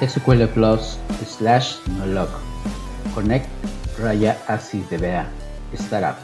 SQL 0.00 0.46
Plus 0.48 0.98
slash 1.26 1.76
nolog. 1.98 2.28
Connect 3.14 3.48
raya 3.98 4.36
así 4.46 4.84
vea. 4.90 5.26
Startup. 5.72 6.16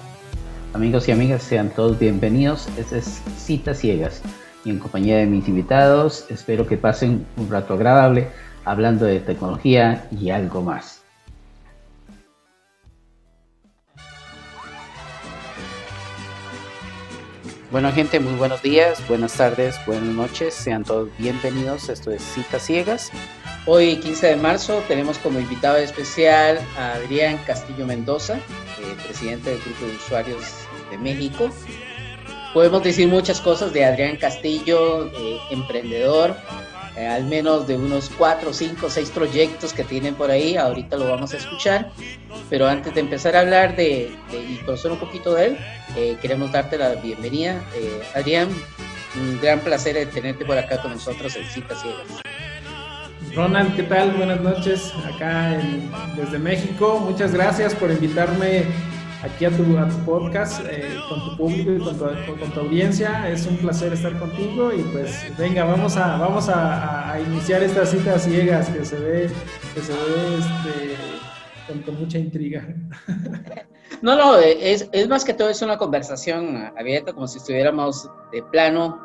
Amigos 0.75 1.09
y 1.09 1.13
amigas, 1.13 1.43
sean 1.43 1.71
todos 1.71 1.99
bienvenidos. 1.99 2.69
Este 2.77 2.99
es 2.99 3.23
Citas 3.39 3.79
Ciegas 3.79 4.21
y 4.65 4.71
en 4.71 4.79
compañía 4.79 5.17
de 5.17 5.27
mis 5.27 5.49
invitados 5.49 6.27
espero 6.29 6.67
que 6.67 6.77
pasen 6.77 7.27
un 7.37 7.51
rato 7.51 7.75
agradable 7.75 8.29
hablando 8.65 9.07
de 9.07 9.21
tecnología 9.21 10.07
y 10.11 10.31
algo 10.31 10.61
más. 10.63 11.03
Bueno 17.71 17.91
gente, 17.91 18.21
muy 18.21 18.35
buenos 18.35 18.61
días, 18.61 19.03
buenas 19.09 19.33
tardes, 19.33 19.77
buenas 19.87 20.15
noches, 20.15 20.53
sean 20.53 20.85
todos 20.85 21.09
bienvenidos. 21.17 21.89
Esto 21.89 22.11
es 22.11 22.23
Citas 22.23 22.67
Ciegas. 22.67 23.11
Hoy, 23.65 23.95
15 23.95 24.27
de 24.27 24.37
marzo, 24.37 24.83
tenemos 24.89 25.19
como 25.19 25.39
invitado 25.39 25.77
especial 25.77 26.59
a 26.77 26.95
Adrián 26.95 27.39
Castillo 27.47 27.87
Mendoza, 27.87 28.39
eh, 28.39 28.97
presidente 29.05 29.51
del 29.51 29.61
Grupo 29.61 29.87
de 29.87 29.93
Usuarios 29.95 30.43
de 30.91 30.99
México. 30.99 31.49
Podemos 32.55 32.83
decir 32.83 33.07
muchas 33.07 33.41
cosas 33.41 33.73
de 33.73 33.85
Adrián 33.85 34.17
Castillo, 34.17 35.07
eh, 35.07 35.39
emprendedor, 35.53 36.35
eh, 36.97 37.07
al 37.07 37.23
menos 37.27 37.69
de 37.69 37.77
unos 37.77 38.11
4, 38.19 38.53
5, 38.53 38.91
6 38.91 39.11
proyectos 39.11 39.73
que 39.73 39.85
tienen 39.85 40.17
por 40.17 40.33
ahí, 40.33 40.57
ahorita 40.57 40.97
lo 40.97 41.09
vamos 41.09 41.33
a 41.33 41.37
escuchar, 41.37 41.93
pero 42.51 42.67
antes 42.67 42.93
de 42.95 43.01
empezar 43.01 43.37
a 43.37 43.41
hablar 43.41 43.77
de, 43.77 44.11
y 44.33 44.57
conocer 44.65 44.91
un 44.91 44.99
poquito 44.99 45.35
de 45.35 45.47
él, 45.47 46.19
queremos 46.21 46.51
darte 46.51 46.79
la 46.79 46.97
bienvenida. 46.97 47.63
Adrián, 48.13 48.49
un 49.15 49.41
gran 49.41 49.61
placer 49.61 50.05
tenerte 50.11 50.45
por 50.45 50.59
acá 50.59 50.83
con 50.83 50.91
nosotros 50.91 51.37
en 51.37 51.45
Citas 51.45 51.81
Ciegas. 51.81 52.32
Ronald, 53.35 53.75
¿qué 53.75 53.83
tal? 53.85 54.11
Buenas 54.13 54.43
noches 54.43 54.93
acá 55.07 55.59
desde 56.17 56.39
México. 56.39 57.01
Muchas 57.01 57.33
gracias 57.33 57.75
por 57.75 57.91
invitarme 57.91 58.65
aquí 59.23 59.47
a 59.47 59.51
tu, 59.51 59.65
podcast 60.05 60.61
eh, 60.69 60.99
con 61.09 61.25
tu 61.25 61.37
público 61.39 61.73
y 61.73 62.39
con 62.39 62.51
tu, 62.51 62.61
audiencia. 62.61 63.27
Es 63.31 63.47
un 63.47 63.57
placer 63.57 63.95
estar 63.95 64.19
contigo 64.19 64.71
y 64.75 64.83
pues 64.83 65.35
venga, 65.39 65.65
vamos 65.65 65.97
a, 65.97 66.19
vamos 66.19 66.51
a, 66.51 67.19
iniciar 67.27 67.63
estas 67.63 67.91
citas 67.91 68.23
ciegas 68.23 68.69
que 68.69 68.85
se 68.85 68.99
ve, 68.99 69.31
que 69.75 69.81
se 69.81 69.93
ve 69.93 70.39
este, 70.39 71.85
con, 71.85 71.99
mucha 71.99 72.19
intriga. 72.19 72.67
No, 74.01 74.17
no, 74.17 74.37
es, 74.39 74.89
es 74.91 75.09
más 75.09 75.25
que 75.25 75.33
todo 75.33 75.49
es 75.49 75.63
una 75.63 75.79
conversación 75.79 76.73
abierta, 76.77 77.13
como 77.13 77.29
si 77.29 77.39
estuviéramos 77.39 78.11
de 78.33 78.43
plano 78.43 79.01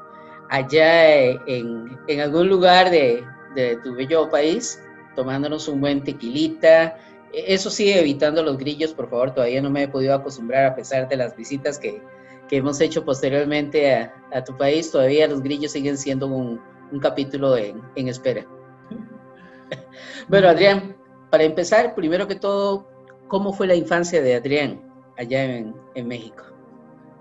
allá 0.50 1.14
en, 1.14 2.00
en 2.08 2.20
algún 2.20 2.50
lugar 2.50 2.89
de, 2.89 3.23
de 3.56 3.78
tu 3.78 3.95
bello 3.95 4.30
país, 4.30 4.81
tomándonos 5.16 5.67
un 5.67 5.81
buen 5.81 6.03
tequilita. 6.03 6.98
E, 7.34 7.54
eso 7.54 7.70
sí, 7.70 7.92
evitando 7.92 8.44
los 8.44 8.58
grillos, 8.58 8.94
por 8.94 9.09
favor, 9.09 9.34
todavía 9.34 9.62
no 9.62 9.70
me 9.70 9.84
he 9.84 9.88
podido 9.88 10.14
acostumbrar 10.14 10.66
a 10.66 10.76
pesar 10.76 11.08
de 11.08 11.17
las 11.17 11.36
visitas 11.36 11.78
que, 11.78 12.02
que 12.48 12.58
hemos 12.58 12.80
hecho 12.81 13.04
posteriormente 13.04 13.94
a, 13.94 14.14
a, 14.34 14.44
tu 14.44 14.56
país, 14.58 14.92
todavía 14.92 15.28
los 15.28 15.42
grillos 15.42 15.72
siguen 15.72 15.98
siendo 15.98 16.28
un, 16.28 16.62
un 16.92 17.00
capítulo 17.00 17.58
en, 17.58 17.81
en 17.95 18.08
espera. 18.08 18.45
bueno, 20.28 20.50
Adrián, 20.50 20.95
para 21.30 21.44
empezar, 21.44 21.94
primero 21.95 22.28
que 22.28 22.36
todo, 22.36 22.88
¿cómo 23.28 23.54
fue 23.54 23.67
la 23.67 23.76
infancia 23.76 24.22
de 24.22 24.36
Adrián 24.36 24.82
allá 25.17 25.44
en, 25.44 25.76
en 25.95 26.08
México? 26.08 26.44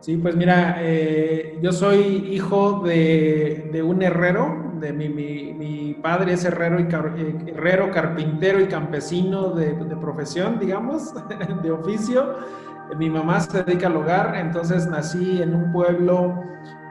Sí, 0.00 0.16
pues 0.16 0.36
mira, 0.36 0.76
eh, 0.80 1.58
yo 1.62 1.72
soy 1.72 2.28
hijo 2.30 2.80
de, 2.80 3.70
de 3.72 3.82
un 3.82 4.02
herrero, 4.02 4.65
de 4.80 4.92
mi, 4.92 5.08
mi, 5.08 5.52
mi, 5.54 5.94
padre 5.94 6.34
es 6.34 6.44
herrero, 6.44 6.78
y 6.80 6.84
eh, 6.84 7.52
herrero, 7.54 7.90
carpintero 7.90 8.60
y 8.60 8.66
campesino 8.66 9.50
de, 9.50 9.74
de 9.74 9.96
profesión, 9.96 10.58
digamos, 10.58 11.14
de 11.62 11.70
oficio. 11.70 12.34
Mi 12.98 13.10
mamá 13.10 13.40
se 13.40 13.62
dedica 13.62 13.88
al 13.88 13.96
hogar, 13.96 14.36
entonces 14.36 14.86
nací 14.86 15.42
en 15.42 15.54
un 15.54 15.72
pueblo 15.72 16.40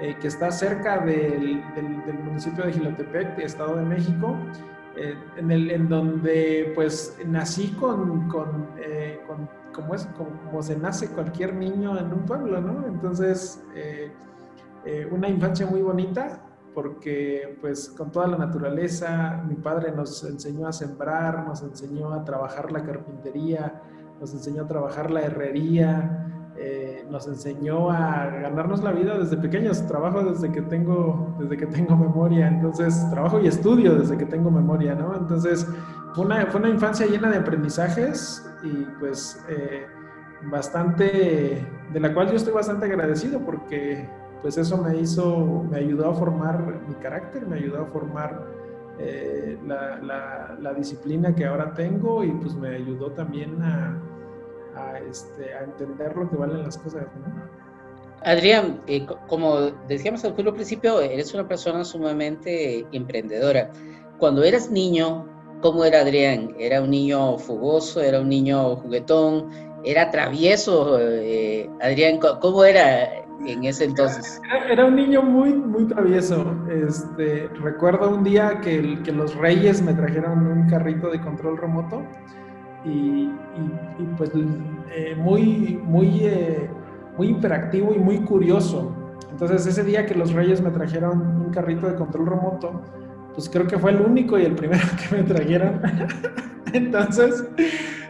eh, 0.02 0.16
que 0.20 0.28
está 0.28 0.52
cerca 0.52 1.00
del, 1.00 1.64
del, 1.74 2.20
municipio 2.26 2.66
de 2.66 2.74
Gilotepec, 2.74 3.40
Estado 3.40 3.78
de 3.78 3.84
México, 3.84 4.36
en, 5.38 5.52
el, 5.52 5.72
en 5.72 5.90
donde 5.90 6.72
pues 6.76 7.18
nací 7.26 7.70
con, 7.80 8.30
con, 8.30 8.68
con 9.28 9.50
como, 9.76 9.94
es, 9.94 10.08
como, 10.18 10.64
se 10.64 10.78
nace 10.78 11.10
cualquier 11.10 11.54
niño 11.54 11.98
en 12.00 12.14
un 12.14 12.26
pueblo, 12.26 12.62
¿no? 12.62 12.88
Entonces, 12.88 13.64
eh, 13.76 14.12
eh, 14.86 15.08
una 15.12 15.28
infancia 15.28 15.68
muy 15.68 15.82
bonita, 15.82 16.40
porque 16.76 17.58
pues 17.62 17.90
con 17.90 18.12
toda 18.12 18.28
la 18.28 18.38
naturaleza, 18.38 19.44
mi 19.48 19.56
padre 19.56 19.94
nos 19.94 20.24
enseñó 20.26 20.68
a 20.68 20.74
sembrar, 20.74 21.48
nos 21.48 21.64
enseñó 21.64 22.14
a 22.14 22.26
trabajar 22.26 22.72
la 22.72 22.84
carpintería, 22.84 23.82
nos 24.20 24.34
enseñó 24.34 24.64
a 24.64 24.68
trabajar 24.68 25.10
la 25.10 25.22
herrería, 25.22 26.52
eh, 26.58 27.06
nos 27.10 27.28
enseñó 27.28 27.90
a 27.90 28.28
ganarnos 28.28 28.84
la 28.84 28.92
vida 28.92 29.18
desde 29.18 29.38
pequeños, 29.38 29.88
trabajo 29.88 30.22
desde 30.24 30.52
que 30.52 30.62
tengo, 30.62 31.36
desde 31.40 31.58
que 31.58 31.66
tengo 31.66 31.96
memoria, 31.96 32.48
entonces 32.50 33.10
trabajo 33.10 33.40
y 33.40 33.48
estudio 33.48 33.96
desde 33.96 34.18
que 34.18 34.26
tengo 34.26 34.52
memoria, 34.52 34.96
¿no? 34.96 35.16
Entonces 35.16 35.66
fue 36.14 36.26
una, 36.26 36.46
fue 36.48 36.60
una 36.60 36.70
infancia 36.70 37.08
llena 37.08 37.30
de 37.30 37.38
aprendizajes 37.38 38.46
y 38.64 38.86
pues 39.00 39.44
eh, 39.50 39.86
bastante, 40.50 41.66
de 41.94 42.00
la 42.00 42.14
cual 42.14 42.30
yo 42.30 42.36
estoy 42.36 42.54
bastante 42.54 42.86
agradecido 42.86 43.40
porque 43.40 44.08
pues 44.42 44.58
eso 44.58 44.78
me 44.78 44.98
hizo, 44.98 45.66
me 45.70 45.80
ayudó 45.80 46.10
a 46.10 46.14
formar 46.14 46.82
mi 46.88 46.96
carácter, 46.96 47.48
me 47.48 47.58
ayudó 47.58 47.82
a 47.82 47.86
formar 47.88 48.46
eh, 49.00 49.58
la, 49.66 50.74
disciplina 50.78 51.34
que 51.34 51.46
ahora 51.46 51.74
tengo 51.74 52.24
y 52.24 52.32
pues 52.32 52.54
me 52.56 52.76
ayudó 52.76 53.12
también 53.12 53.62
a, 53.62 54.02
a, 54.76 55.00
este, 55.00 55.54
a 55.54 55.64
entender 55.64 56.16
lo 56.16 56.30
que 56.30 56.36
valen 56.36 56.64
las 56.64 56.78
cosas. 56.78 57.06
Adrián, 58.24 58.82
eh, 58.88 59.06
como 59.28 59.72
decíamos 59.88 60.24
al 60.26 60.34
principio, 60.34 61.02
eres 61.02 61.34
una 61.34 61.48
persona 61.48 61.84
sumamente 61.84 62.86
emprendedora. 62.92 63.72
Cuando 64.18 64.44
eras 64.44 64.70
niño, 64.70 65.26
¿Cómo 65.62 65.84
era 65.84 66.02
Adrián? 66.02 66.56
¿Era 66.60 66.82
un 66.82 66.92
niño 66.92 67.40
fogoso? 67.40 68.02
¿Era 68.02 68.22
un 68.22 68.30
niño 68.30 68.76
juguetón? 68.76 69.50
¿Era 69.84 70.12
travieso? 70.12 71.00
Eh, 71.00 71.68
Adrián, 71.82 72.20
¿cómo 72.20 72.64
era 72.64 73.25
en 73.46 73.64
ese 73.64 73.86
entonces? 73.86 74.42
Era, 74.70 74.86
un 74.86 74.96
niño 74.96 75.22
muy, 75.22 75.54
muy 75.54 75.86
travieso. 75.86 76.56
Este, 76.70 77.50
recuerdo 77.62 78.10
un 78.16 78.24
día 78.24 78.60
que, 78.62 79.02
que 79.04 79.12
los 79.12 79.36
reyes 79.36 79.82
me 79.82 79.94
trajeron 79.94 80.48
un 80.48 80.70
carrito 80.70 81.10
de 81.10 81.20
control 81.22 81.58
remoto 81.58 82.04
y, 82.86 83.32
pues 84.18 84.32
eh, 84.92 85.16
muy, 85.18 85.80
muy, 85.84 86.20
eh, 86.24 86.70
muy 87.18 87.28
interactivo 87.28 87.94
y 87.94 88.00
muy 88.00 88.20
curioso. 88.20 88.96
Entonces 89.32 89.66
ese 89.66 89.84
día 89.84 90.06
que 90.06 90.16
los 90.16 90.34
reyes 90.34 90.62
me 90.62 90.72
trajeron 90.72 91.20
un 91.46 91.50
carrito 91.52 91.88
de 91.88 91.96
control 91.96 92.28
remoto, 92.28 92.82
pues 93.34 93.50
creo 93.50 93.68
que 93.68 93.78
fue 93.78 93.92
el 93.92 94.02
único 94.02 94.40
y 94.40 94.44
el 94.44 94.54
primero 94.54 94.84
que 95.10 95.16
me 95.16 95.24
trajeron. 95.24 95.82
entonces, 96.74 97.44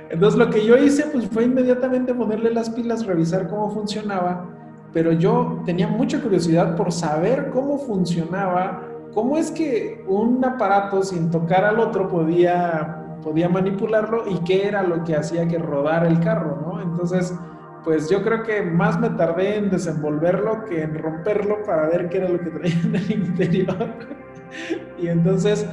entonces 0.09 0.37
lo 0.37 0.49
que 0.49 0.65
yo 0.65 0.77
hice 0.77 1.07
pues 1.11 1.27
fue 1.27 1.45
inmediatamente 1.45 2.13
ponerle 2.13 2.51
las 2.51 2.69
pilas, 2.69 3.05
revisar 3.05 3.47
cómo 3.47 3.71
funcionaba, 3.71 4.49
pero 4.95 5.11
yo 5.11 5.61
tenía 5.65 5.89
mucha 5.89 6.21
curiosidad 6.21 6.77
por 6.77 6.89
saber 6.89 7.49
cómo 7.49 7.77
funcionaba, 7.77 8.81
cómo 9.13 9.37
es 9.37 9.51
que 9.51 10.05
un 10.07 10.43
aparato 10.45 11.03
sin 11.03 11.29
tocar 11.29 11.65
al 11.65 11.81
otro 11.81 12.07
podía 12.07 13.17
podía 13.21 13.49
manipularlo 13.49 14.23
y 14.29 14.37
qué 14.45 14.65
era 14.65 14.83
lo 14.83 15.03
que 15.03 15.17
hacía 15.17 15.49
que 15.49 15.57
rodara 15.57 16.07
el 16.07 16.21
carro, 16.21 16.61
¿no? 16.61 16.81
Entonces, 16.81 17.35
pues 17.83 18.09
yo 18.09 18.23
creo 18.23 18.43
que 18.43 18.61
más 18.61 18.97
me 18.97 19.09
tardé 19.09 19.57
en 19.57 19.69
desenvolverlo 19.69 20.63
que 20.63 20.83
en 20.83 20.97
romperlo 20.97 21.61
para 21.63 21.89
ver 21.89 22.07
qué 22.07 22.19
era 22.19 22.29
lo 22.29 22.39
que 22.39 22.51
traía 22.51 22.79
en 22.85 22.95
el 22.95 23.11
interior. 23.27 23.75
y 24.97 25.09
entonces, 25.09 25.67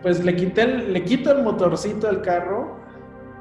pues 0.00 0.24
le, 0.24 0.34
quité 0.34 0.66
le 0.66 1.04
quito 1.04 1.32
el 1.32 1.42
motorcito 1.42 2.08
al 2.08 2.22
carro 2.22 2.77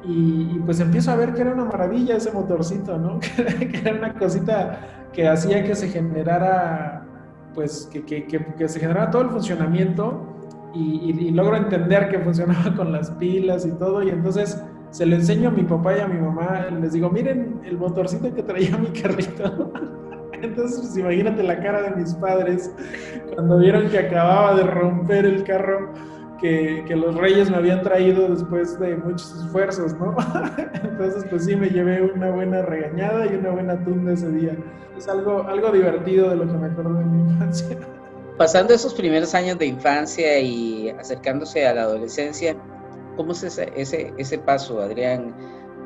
y, 0.07 0.59
pues 0.65 0.79
empiezo 0.79 1.11
a 1.11 1.15
ver 1.15 1.33
que 1.33 1.41
era 1.41 1.53
una 1.53 1.65
maravilla 1.65 2.15
ese 2.15 2.31
motorcito, 2.31 2.97
¿no? 2.97 3.19
que 3.35 3.81
era 3.83 3.93
una 3.93 4.13
cosita 4.13 5.09
que 5.11 5.27
hacía 5.27 5.63
que 5.63 5.75
se 5.75 5.89
generara, 5.89 7.05
pues 7.53 7.89
que, 7.91 8.05
que, 8.05 8.25
que, 8.25 8.69
se 8.69 8.79
generara 8.79 9.11
todo 9.11 9.23
el 9.23 9.29
funcionamiento 9.29 10.23
y, 10.73 11.11
y, 11.11 11.31
logro 11.31 11.57
entender 11.57 12.07
que 12.07 12.19
funcionaba 12.19 12.73
con 12.77 12.91
las 12.91 13.11
pilas 13.11 13.65
y 13.65 13.71
todo 13.71 14.01
y 14.01 14.09
entonces 14.09 14.61
se 14.91 15.05
lo 15.05 15.15
enseño 15.15 15.49
a 15.49 15.51
mi 15.51 15.63
papá 15.63 15.97
y 15.97 15.99
a 15.99 16.07
mi 16.07 16.19
mamá, 16.19 16.67
les 16.79 16.93
digo, 16.93 17.09
miren 17.09 17.59
el 17.65 17.77
motorcito 17.77 18.33
que 18.33 18.43
traía 18.43 18.77
mi 18.77 18.87
carrito. 18.87 19.73
Entonces, 20.41 20.79
pues, 20.81 20.97
imagínate 20.97 21.41
la 21.41 21.59
cara 21.59 21.81
de 21.81 21.95
mis 21.95 22.13
padres 22.13 22.71
cuando 23.33 23.57
vieron 23.57 23.89
que 23.89 23.97
acababa 23.97 24.55
de 24.55 24.63
romper 24.63 25.25
el 25.25 25.43
carro 25.43 25.93
que, 26.39 26.83
que, 26.87 26.95
los 26.95 27.15
reyes 27.15 27.49
me 27.49 27.57
habían 27.57 27.81
traído 27.81 28.27
después 28.29 28.79
de 28.79 28.95
muchos 28.95 29.43
esfuerzos, 29.43 29.93
¿no? 29.93 30.15
Entonces, 30.83 31.25
pues 31.29 31.45
sí, 31.45 31.55
me 31.55 31.69
llevé 31.69 32.01
una 32.01 32.31
buena 32.31 32.61
regañada 32.61 33.25
y 33.25 33.35
una 33.35 33.51
buena 33.51 33.83
tunda 33.83 34.13
ese 34.13 34.29
día. 34.31 34.55
Es 34.97 35.07
algo, 35.07 35.43
algo 35.43 35.71
divertido 35.71 36.29
de 36.29 36.35
lo 36.37 36.47
que 36.47 36.53
me 36.53 36.67
acuerdo 36.67 36.93
de 36.95 37.05
mi 37.05 37.31
infancia. 37.31 37.77
pasando 38.37 38.73
esos 38.73 38.93
primeros 38.93 39.33
años 39.35 39.57
de 39.57 39.65
infancia 39.65 40.39
y 40.39 40.89
acercándose 40.89 41.67
a 41.67 41.73
la 41.73 41.81
adolescencia, 41.83 42.55
¿cómo 43.15 43.31
es 43.31 43.43
ese, 43.43 43.71
ese, 43.75 44.13
ese 44.17 44.37
paso, 44.37 44.79
Adrián? 44.81 45.35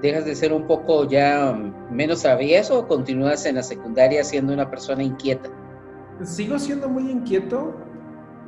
¿Dejas 0.02 0.26
de 0.26 0.36
ser 0.36 0.52
un 0.52 0.66
poco 0.66 1.08
ya 1.08 1.54
menos 1.90 2.22
travieso 2.22 2.80
o 2.80 2.88
continúas 2.88 3.46
en 3.46 3.56
la 3.56 3.64
secundaria 3.64 4.24
siendo 4.24 4.54
una 4.54 4.70
persona 4.70 5.04
inquieta? 5.04 5.50
Sigo 6.24 6.58
siendo 6.60 6.90
muy 6.90 7.10
inquieto, 7.10 7.76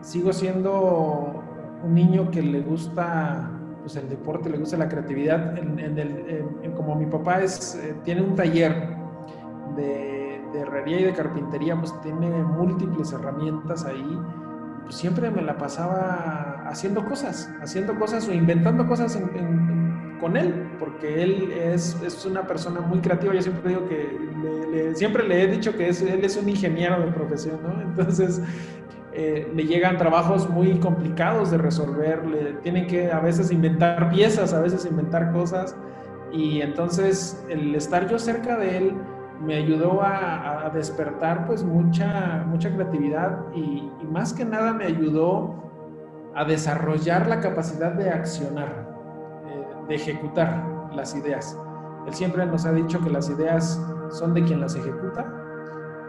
sigo 0.02 0.34
siendo 0.34 1.43
un 1.84 1.94
niño 1.94 2.32
que 2.32 2.42
le 2.42 2.62
gusta 2.62 3.52
pues, 3.82 3.96
el 3.96 4.10
deporte, 4.10 4.50
le 4.50 4.58
gusta 4.58 4.78
la 4.78 4.90
creatividad. 4.90 5.56
Como 6.76 6.96
mi 6.96 7.06
papá 7.06 7.42
es, 7.42 7.76
eh, 7.76 7.96
tiene 8.04 8.22
un 8.22 8.36
taller 8.36 8.98
de 9.76 10.14
herrería 10.60 11.00
y 11.00 11.04
de 11.04 11.14
carpintería, 11.14 11.76
pues 11.80 11.94
tiene 12.02 12.30
múltiples 12.30 13.12
herramientas 13.12 13.86
ahí. 13.86 14.20
Pues 14.84 14.96
siempre 14.96 15.32
me 15.32 15.42
la 15.42 15.58
pasaba 15.58 16.64
haciendo 16.68 17.06
cosas, 17.06 17.50
haciendo 17.62 17.98
cosas 17.98 18.28
o 18.28 18.34
inventando 18.34 18.86
cosas 18.88 19.18
con 20.20 20.38
él, 20.38 20.72
porque 20.80 21.24
él 21.24 21.52
es, 21.52 21.98
es, 22.06 22.26
una 22.26 22.46
persona 22.46 22.82
muy 22.82 23.00
creativa. 23.00 23.34
Yo 23.34 23.42
siempre 23.42 23.70
digo 23.70 23.88
que, 23.88 24.92
siempre 24.96 25.28
le 25.28 25.44
he 25.44 25.48
dicho 25.48 25.76
que 25.76 25.90
él 25.90 26.24
es 26.24 26.38
un 26.38 26.50
ingeniero 26.50 27.00
de 27.02 27.12
profesión, 27.12 27.60
¿no? 27.64 27.82
Entonces, 27.82 28.42
eh, 29.16 29.52
le 29.54 29.66
llegan 29.66 29.98
trabajos 29.98 30.50
muy 30.50 30.80
complicados 30.80 31.52
de 31.52 31.58
resolver, 31.60 32.26
le 32.26 32.54
tienen 32.56 32.88
que 32.88 33.12
a 33.12 33.20
veces 33.20 33.52
inventar 33.52 34.10
piezas, 34.10 34.54
a 34.54 34.62
veces 34.62 34.86
inventar 34.86 35.32
cosas. 35.32 35.76
Y 36.32 36.62
entonces, 36.62 37.46
el 37.48 37.76
estar 37.76 38.08
yo 38.10 38.18
cerca 38.18 38.58
de 38.58 38.78
él, 38.78 38.94
me 39.40 39.56
ayudó 39.56 40.02
a, 40.02 40.72
despertar 40.74 41.46
pues 41.46 41.64
mucha, 41.64 42.44
mucha 42.48 42.74
creatividad 42.74 43.40
y, 43.54 43.92
más 44.10 44.34
que 44.34 44.46
nada 44.46 44.74
me 44.74 44.86
ayudó 44.86 45.56
a 46.36 46.46
desarrollar 46.46 47.28
la 47.28 47.40
capacidad 47.40 47.92
de 47.92 48.10
accionar, 48.10 48.88
eh, 49.48 49.66
de 49.90 49.96
ejecutar 49.96 50.64
las 50.96 51.16
ideas. 51.16 51.58
Él 52.08 52.14
siempre 52.14 52.46
nos 52.46 52.66
ha 52.66 52.72
dicho 52.72 53.00
que 53.02 53.10
las 53.10 53.30
ideas 53.30 53.80
son 54.10 54.34
de 54.34 54.44
quien 54.44 54.62
las 54.62 54.76
ejecuta 54.76 55.43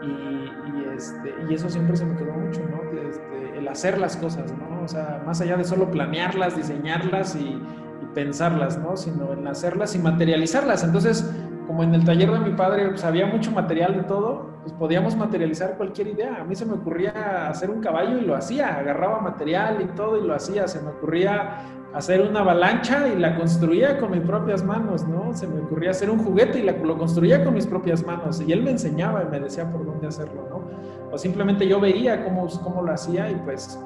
y, 0.05 0.95
este, 0.95 1.33
y 1.49 1.53
eso 1.53 1.69
siempre 1.69 1.95
se 1.95 2.05
me 2.05 2.15
quedó 2.15 2.33
mucho, 2.33 2.61
¿no? 2.69 2.99
Este, 2.99 3.57
el 3.57 3.67
hacer 3.67 3.97
las 3.97 4.17
cosas, 4.17 4.51
¿no? 4.51 4.83
O 4.83 4.87
sea, 4.87 5.21
más 5.25 5.41
allá 5.41 5.57
de 5.57 5.63
solo 5.63 5.89
planearlas, 5.89 6.55
diseñarlas 6.55 7.35
y, 7.35 7.49
y 7.49 8.05
pensarlas, 8.13 8.77
¿no? 8.77 8.95
Sino 8.97 9.33
en 9.33 9.47
hacerlas 9.47 9.95
y 9.95 9.99
materializarlas. 9.99 10.83
Entonces, 10.83 11.29
como 11.67 11.83
en 11.83 11.93
el 11.93 12.05
taller 12.05 12.31
de 12.31 12.39
mi 12.39 12.51
padre 12.51 12.89
pues, 12.89 13.03
había 13.03 13.25
mucho 13.25 13.51
material 13.51 13.95
de 13.95 14.03
todo, 14.03 14.49
pues 14.61 14.73
podíamos 14.73 15.15
materializar 15.15 15.77
cualquier 15.77 16.07
idea. 16.07 16.41
A 16.41 16.43
mí 16.43 16.55
se 16.55 16.65
me 16.65 16.73
ocurría 16.73 17.49
hacer 17.49 17.69
un 17.69 17.81
caballo 17.81 18.17
y 18.17 18.21
lo 18.21 18.35
hacía, 18.35 18.77
agarraba 18.77 19.19
material 19.19 19.81
y 19.81 19.85
todo 19.95 20.17
y 20.17 20.25
lo 20.25 20.33
hacía. 20.33 20.67
Se 20.67 20.81
me 20.81 20.89
ocurría 20.89 21.57
hacer 21.95 22.21
una 22.21 22.41
avalancha 22.41 23.07
y 23.07 23.17
la 23.17 23.35
construía 23.35 23.97
con 23.99 24.11
mis 24.11 24.21
propias 24.21 24.63
manos, 24.63 25.07
¿no? 25.07 25.33
Se 25.33 25.47
me 25.47 25.61
ocurría 25.61 25.91
hacer 25.91 26.09
un 26.09 26.19
juguete 26.23 26.59
y 26.59 26.63
lo 26.63 26.97
construía 26.97 27.43
con 27.43 27.53
mis 27.53 27.65
propias 27.65 28.05
manos. 28.05 28.41
Y 28.41 28.51
él 28.51 28.61
me 28.63 28.71
enseñaba 28.71 29.23
y 29.23 29.31
me 29.31 29.39
decía 29.39 29.71
por 29.71 29.85
dónde 29.85 30.07
hacerlo, 30.07 30.45
¿no? 30.49 30.61
O 31.11 31.17
simplemente 31.17 31.67
yo 31.67 31.79
veía 31.79 32.23
cómo, 32.25 32.47
cómo 32.63 32.81
lo 32.81 32.91
hacía 32.91 33.31
y 33.31 33.35
pues 33.35 33.79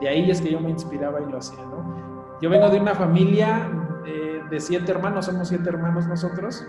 de 0.00 0.08
ahí 0.08 0.30
es 0.30 0.40
que 0.40 0.50
yo 0.50 0.60
me 0.60 0.70
inspiraba 0.70 1.20
y 1.20 1.30
lo 1.30 1.38
hacía, 1.38 1.62
¿no? 1.64 2.38
Yo 2.40 2.48
vengo 2.48 2.68
de 2.70 2.80
una 2.80 2.94
familia 2.94 3.70
eh, 4.06 4.40
de 4.50 4.60
siete 4.60 4.90
hermanos, 4.90 5.26
somos 5.26 5.48
siete 5.48 5.68
hermanos 5.68 6.06
nosotros. 6.06 6.66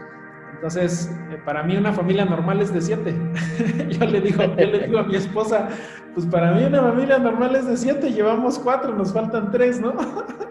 Entonces, 0.62 1.10
eh, 1.32 1.40
para 1.44 1.64
mí 1.64 1.76
una 1.76 1.92
familia 1.92 2.24
normal 2.24 2.62
es 2.62 2.72
de 2.72 2.82
siete. 2.82 3.16
yo, 3.90 4.06
le 4.06 4.22
digo, 4.22 4.44
yo 4.44 4.68
le 4.68 4.86
digo 4.86 5.00
a 5.00 5.04
mi 5.04 5.16
esposa, 5.16 5.70
pues 6.14 6.28
para 6.28 6.52
mí 6.52 6.64
una 6.64 6.84
familia 6.84 7.18
normal 7.18 7.56
es 7.56 7.66
de 7.66 7.76
siete, 7.76 8.12
llevamos 8.12 8.60
cuatro, 8.60 8.94
nos 8.94 9.12
faltan 9.12 9.50
tres, 9.50 9.82
¿no? 9.82 9.96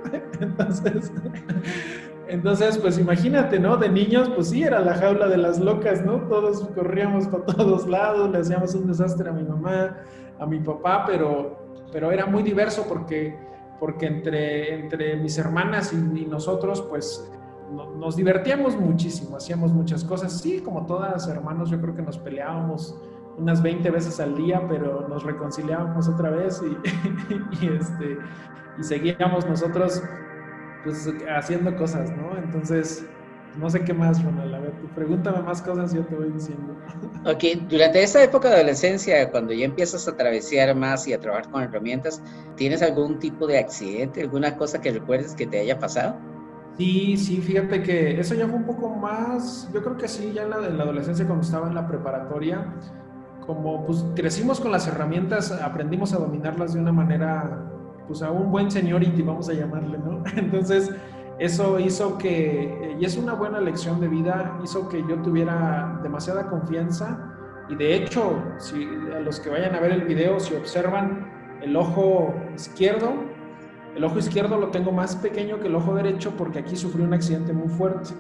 entonces, 0.41 1.13
entonces, 2.27 2.77
pues 2.79 2.99
imagínate, 2.99 3.61
¿no? 3.61 3.77
De 3.77 3.89
niños, 3.89 4.29
pues 4.35 4.49
sí, 4.49 4.65
era 4.65 4.81
la 4.81 4.95
jaula 4.95 5.29
de 5.29 5.37
las 5.37 5.61
locas, 5.61 6.05
¿no? 6.05 6.17
Todos 6.23 6.69
corríamos 6.75 7.29
por 7.29 7.45
todos 7.45 7.89
lados, 7.89 8.33
le 8.33 8.39
hacíamos 8.39 8.75
un 8.75 8.89
desastre 8.89 9.31
a 9.31 9.33
mi 9.33 9.45
mamá, 9.45 9.97
a 10.41 10.45
mi 10.45 10.59
papá, 10.59 11.05
pero, 11.07 11.69
pero 11.93 12.11
era 12.11 12.27
muy 12.27 12.43
diverso 12.43 12.85
porque, 12.89 13.39
porque 13.79 14.07
entre, 14.07 14.75
entre 14.75 15.15
mis 15.19 15.39
hermanas 15.39 15.93
y 15.93 16.27
nosotros, 16.27 16.83
pues 16.83 17.31
nos 17.71 18.17
divertíamos 18.17 18.77
muchísimo, 18.77 19.37
hacíamos 19.37 19.73
muchas 19.73 20.05
cosas. 20.05 20.33
Sí, 20.41 20.61
como 20.61 20.87
todas 20.87 21.29
hermanos, 21.29 21.71
yo 21.71 21.81
creo 21.81 21.95
que 21.95 22.03
nos 22.03 22.19
peleábamos 22.19 22.97
unas 23.37 23.63
20 23.63 23.91
veces 23.91 24.21
al 24.21 24.37
día, 24.37 24.63
pero 24.69 25.09
nos 25.09 25.23
reconciliábamos 25.25 26.09
otra 26.09 26.31
vez 26.31 26.61
y, 27.63 27.67
este, 27.67 28.19
y 28.79 28.83
seguíamos 28.83 29.47
nosotros 29.47 30.03
pues 30.85 31.09
haciendo 31.29 31.75
cosas, 31.77 32.11
¿no? 32.17 32.37
Entonces, 32.37 33.07
no 33.57 33.69
sé 33.69 33.83
qué 33.85 33.93
más, 33.93 34.23
Ronald. 34.23 34.55
A 34.55 34.61
ver, 34.61 34.73
pregúntame 34.95 35.43
más 35.43 35.61
cosas 35.63 35.93
y 35.93 35.97
yo 35.97 36.07
te 36.07 36.15
voy 36.15 36.31
diciendo. 36.31 36.77
Ok, 37.27 37.69
durante 37.69 38.03
esa 38.03 38.23
época 38.23 38.49
de 38.49 38.55
adolescencia, 38.57 39.31
cuando 39.31 39.53
ya 39.53 39.67
empiezas 39.67 40.09
a 40.09 40.17
travesear 40.17 40.75
más 40.75 41.07
y 41.07 41.13
a 41.13 41.21
trabajar 41.21 41.51
con 41.51 41.63
herramientas, 41.63 42.23
¿tienes 42.57 42.81
algún 42.81 43.19
tipo 43.19 43.47
de 43.47 43.59
accidente, 43.59 44.23
alguna 44.23 44.57
cosa 44.57 44.81
que 44.81 44.91
recuerdes 44.91 45.35
que 45.35 45.47
te 45.47 45.61
haya 45.61 45.79
pasado? 45.79 46.19
Sí, 46.81 47.19
sí, 47.19 47.43
fíjate 47.43 47.83
que 47.83 48.19
eso 48.19 48.35
ya 48.35 48.49
fue 48.49 48.57
un 48.57 48.65
poco 48.65 48.89
más, 48.89 49.71
yo 49.71 49.83
creo 49.83 49.99
que 49.99 50.09
sí, 50.09 50.33
ya 50.33 50.45
en 50.45 50.51
la, 50.51 50.61
la 50.61 50.85
adolescencia 50.85 51.27
cuando 51.27 51.45
estaba 51.45 51.69
en 51.69 51.75
la 51.75 51.87
preparatoria, 51.87 52.73
como 53.47 53.85
pues 53.85 54.03
crecimos 54.17 54.61
con 54.61 54.73
las 54.73 54.89
herramientas, 54.89 55.53
aprendimos 55.53 56.15
a 56.15 56.19
dominarlas 56.19 56.73
de 56.73 56.81
una 56.81 56.91
manera, 56.91 57.71
pues 58.09 58.23
a 58.23 58.31
un 58.31 58.51
buen 58.51 58.71
seniority, 58.71 59.21
vamos 59.21 59.51
a 59.51 59.53
llamarle, 59.53 59.99
¿no? 59.99 60.25
Entonces, 60.37 60.91
eso 61.39 61.79
hizo 61.79 62.17
que, 62.17 62.97
y 62.99 63.05
es 63.05 63.19
una 63.19 63.35
buena 63.35 63.61
lección 63.61 64.01
de 64.01 64.09
vida, 64.09 64.59
hizo 64.65 64.89
que 64.89 65.05
yo 65.07 65.21
tuviera 65.21 66.01
demasiada 66.03 66.47
confianza 66.47 67.37
y 67.69 67.75
de 67.75 67.95
hecho, 67.95 68.43
si 68.57 68.89
a 69.15 69.21
los 69.21 69.39
que 69.39 69.51
vayan 69.51 69.75
a 69.75 69.81
ver 69.81 69.93
el 69.93 70.05
video, 70.05 70.41
si 70.41 70.55
observan 70.55 71.31
el 71.61 71.77
ojo 71.77 72.35
izquierdo, 72.55 73.13
el 73.97 74.05
ojo 74.05 74.19
izquierdo 74.19 74.57
lo 74.57 74.69
tengo 74.69 74.93
más 74.93 75.17
pequeño 75.17 75.61
que 75.61 75.69
el 75.69 75.75
ojo 75.75 75.95
derecho 75.95 76.33
porque 76.37 76.61
aquí 76.61 76.77
sufrí 76.77 77.03
un 77.03 77.13
accidente 77.13 77.53
muy 77.53 77.69
fuerte. 77.69 78.11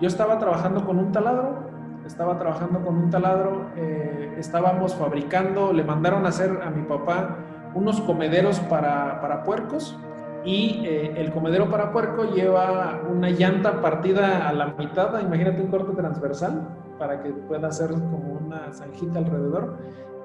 Yo 0.00 0.08
estaba 0.08 0.38
trabajando 0.38 0.84
con 0.84 0.98
un 0.98 1.12
taladro, 1.12 1.70
estaba 2.06 2.38
trabajando 2.38 2.82
con 2.84 2.96
un 2.96 3.10
taladro, 3.10 3.66
eh, 3.76 4.34
estábamos 4.38 4.94
fabricando, 4.94 5.72
le 5.72 5.84
mandaron 5.84 6.26
a 6.26 6.28
hacer 6.28 6.60
a 6.62 6.70
mi 6.70 6.82
papá 6.82 7.36
unos 7.74 8.00
comederos 8.00 8.60
para, 8.60 9.20
para 9.20 9.42
puercos 9.42 9.98
y 10.44 10.82
eh, 10.84 11.14
el 11.16 11.32
comedero 11.32 11.70
para 11.70 11.92
puerco 11.92 12.24
lleva 12.24 13.00
una 13.10 13.30
llanta 13.30 13.80
partida 13.80 14.48
a 14.48 14.52
la 14.52 14.66
mitad, 14.66 15.20
imagínate 15.20 15.60
un 15.60 15.68
corte 15.68 15.92
transversal 15.92 16.68
para 16.98 17.22
que 17.22 17.30
pueda 17.30 17.68
hacer 17.68 17.90
como 17.90 18.38
una 18.46 18.72
zanjita 18.72 19.18
alrededor 19.18 19.76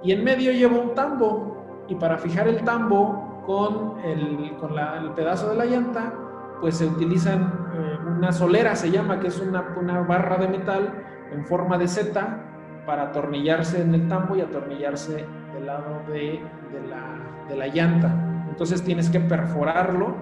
y 0.04 0.12
en 0.12 0.24
medio 0.24 0.52
lleva 0.52 0.78
un 0.78 0.94
tambo 0.96 1.58
y 1.88 1.96
para 1.96 2.18
fijar 2.18 2.48
el 2.48 2.64
tambo 2.64 3.35
con 3.46 4.00
el, 4.04 4.56
con 4.60 4.78
el 4.78 5.12
pedazo 5.12 5.50
de 5.50 5.56
la 5.56 5.66
llanta, 5.66 6.14
pues 6.62 6.78
se 6.78 6.86
utilizan 6.86 7.68
eh, 7.76 7.98
una 8.18 8.32
solera, 8.32 8.76
se 8.76 8.90
llama, 8.90 9.20
que 9.20 9.28
es 9.28 9.40
una, 9.40 9.76
una, 9.80 10.02
barra 10.02 10.38
de 10.38 10.48
metal 10.48 11.04
en 11.32 11.46
forma 11.46 11.78
de 11.78 11.88
Z 11.88 12.42
para 12.86 13.04
atornillarse 13.04 13.82
en 13.82 13.94
el 13.94 14.08
tambo 14.08 14.36
y 14.36 14.42
atornillarse 14.42 15.26
del 15.54 15.66
lado 15.66 16.02
de, 16.08 16.42
de, 16.72 16.88
la, 16.90 17.48
de 17.50 17.56
la 17.56 17.68
llanta. 17.68 18.14
Entonces 18.50 18.84
tienes 18.84 19.10
que 19.10 19.20
perforarlo, 19.20 20.16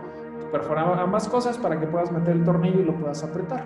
perforar 0.52 1.00
ambas 1.00 1.28
cosas 1.28 1.58
para 1.58 1.80
que 1.80 1.88
puedas 1.88 2.12
meter 2.12 2.36
el 2.36 2.44
tornillo 2.44 2.80
y 2.80 2.86
lo 2.86 2.96
puedas 2.96 3.24
apretar. 3.24 3.64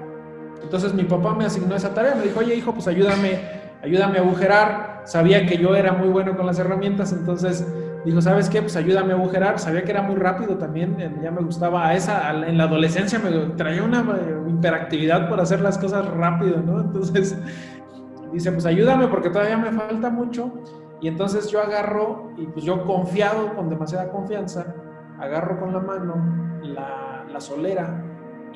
Entonces 0.61 0.93
mi 0.93 1.03
papá 1.03 1.33
me 1.33 1.45
asignó 1.45 1.75
esa 1.75 1.93
tarea, 1.93 2.15
me 2.15 2.23
dijo, 2.23 2.39
oye 2.39 2.55
hijo, 2.55 2.73
pues 2.73 2.87
ayúdame, 2.87 3.39
ayúdame 3.83 4.17
a 4.17 4.21
agujerar. 4.21 5.01
Sabía 5.05 5.45
que 5.45 5.57
yo 5.57 5.75
era 5.75 5.93
muy 5.93 6.09
bueno 6.09 6.35
con 6.35 6.45
las 6.45 6.59
herramientas, 6.59 7.13
entonces 7.13 7.65
dijo, 8.07 8.21
¿sabes 8.21 8.49
qué? 8.49 8.61
Pues 8.61 8.75
ayúdame 8.75 9.13
a 9.13 9.17
agujerar. 9.17 9.59
Sabía 9.59 9.83
que 9.83 9.91
era 9.91 10.01
muy 10.01 10.15
rápido 10.15 10.57
también, 10.57 10.99
eh, 10.99 11.13
ya 11.21 11.29
me 11.29 11.41
gustaba. 11.41 11.87
A 11.87 11.93
esa, 11.93 12.31
en 12.31 12.57
la 12.57 12.63
adolescencia 12.63 13.19
me 13.19 13.31
traía 13.55 13.83
una 13.83 13.99
eh, 13.99 14.49
hiperactividad 14.49 15.29
por 15.29 15.39
hacer 15.39 15.61
las 15.61 15.77
cosas 15.77 16.07
rápido, 16.07 16.61
¿no? 16.61 16.81
Entonces, 16.81 17.37
dice, 18.33 18.51
pues 18.51 18.65
ayúdame 18.65 19.07
porque 19.07 19.29
todavía 19.29 19.57
me 19.57 19.71
falta 19.71 20.09
mucho. 20.09 20.53
Y 21.01 21.07
entonces 21.07 21.49
yo 21.49 21.61
agarro, 21.61 22.31
y 22.37 22.47
pues 22.47 22.65
yo 22.65 22.83
confiado, 22.85 23.53
con 23.55 23.69
demasiada 23.69 24.09
confianza, 24.09 24.73
agarro 25.19 25.59
con 25.59 25.73
la 25.73 25.79
mano 25.79 26.59
la, 26.63 27.25
la 27.31 27.39
solera 27.39 28.03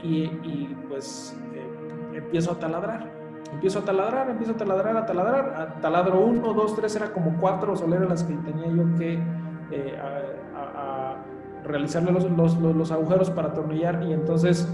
y, 0.02 0.24
y 0.24 0.78
pues 0.90 1.38
eh, 1.54 2.18
empiezo 2.18 2.54
a 2.54 2.60
taladrar. 2.60 3.12
Empiezo 3.52 3.80
a 3.80 3.82
taladrar, 3.82 4.30
empiezo 4.30 4.54
a 4.54 4.58
taladrar, 4.58 4.98
a 4.98 5.06
taladrar. 5.06 5.54
A 5.56 5.82
taladro 5.82 6.22
uno, 6.22 6.54
dos, 6.54 6.76
tres, 6.76 6.96
era 6.96 7.12
como 7.12 7.38
cuatro 7.40 7.76
soleras 7.76 8.08
las 8.08 8.24
que 8.24 8.34
tenía 8.34 8.68
yo 8.68 8.98
que 8.98 9.20
eh, 9.72 9.98
a, 9.98 11.16
realizarle 11.64 12.12
los, 12.12 12.30
los, 12.32 12.58
los, 12.58 12.92
agujeros 12.92 13.30
para 13.30 13.50
atornillar. 13.50 14.04
Y 14.04 14.14
entonces 14.14 14.68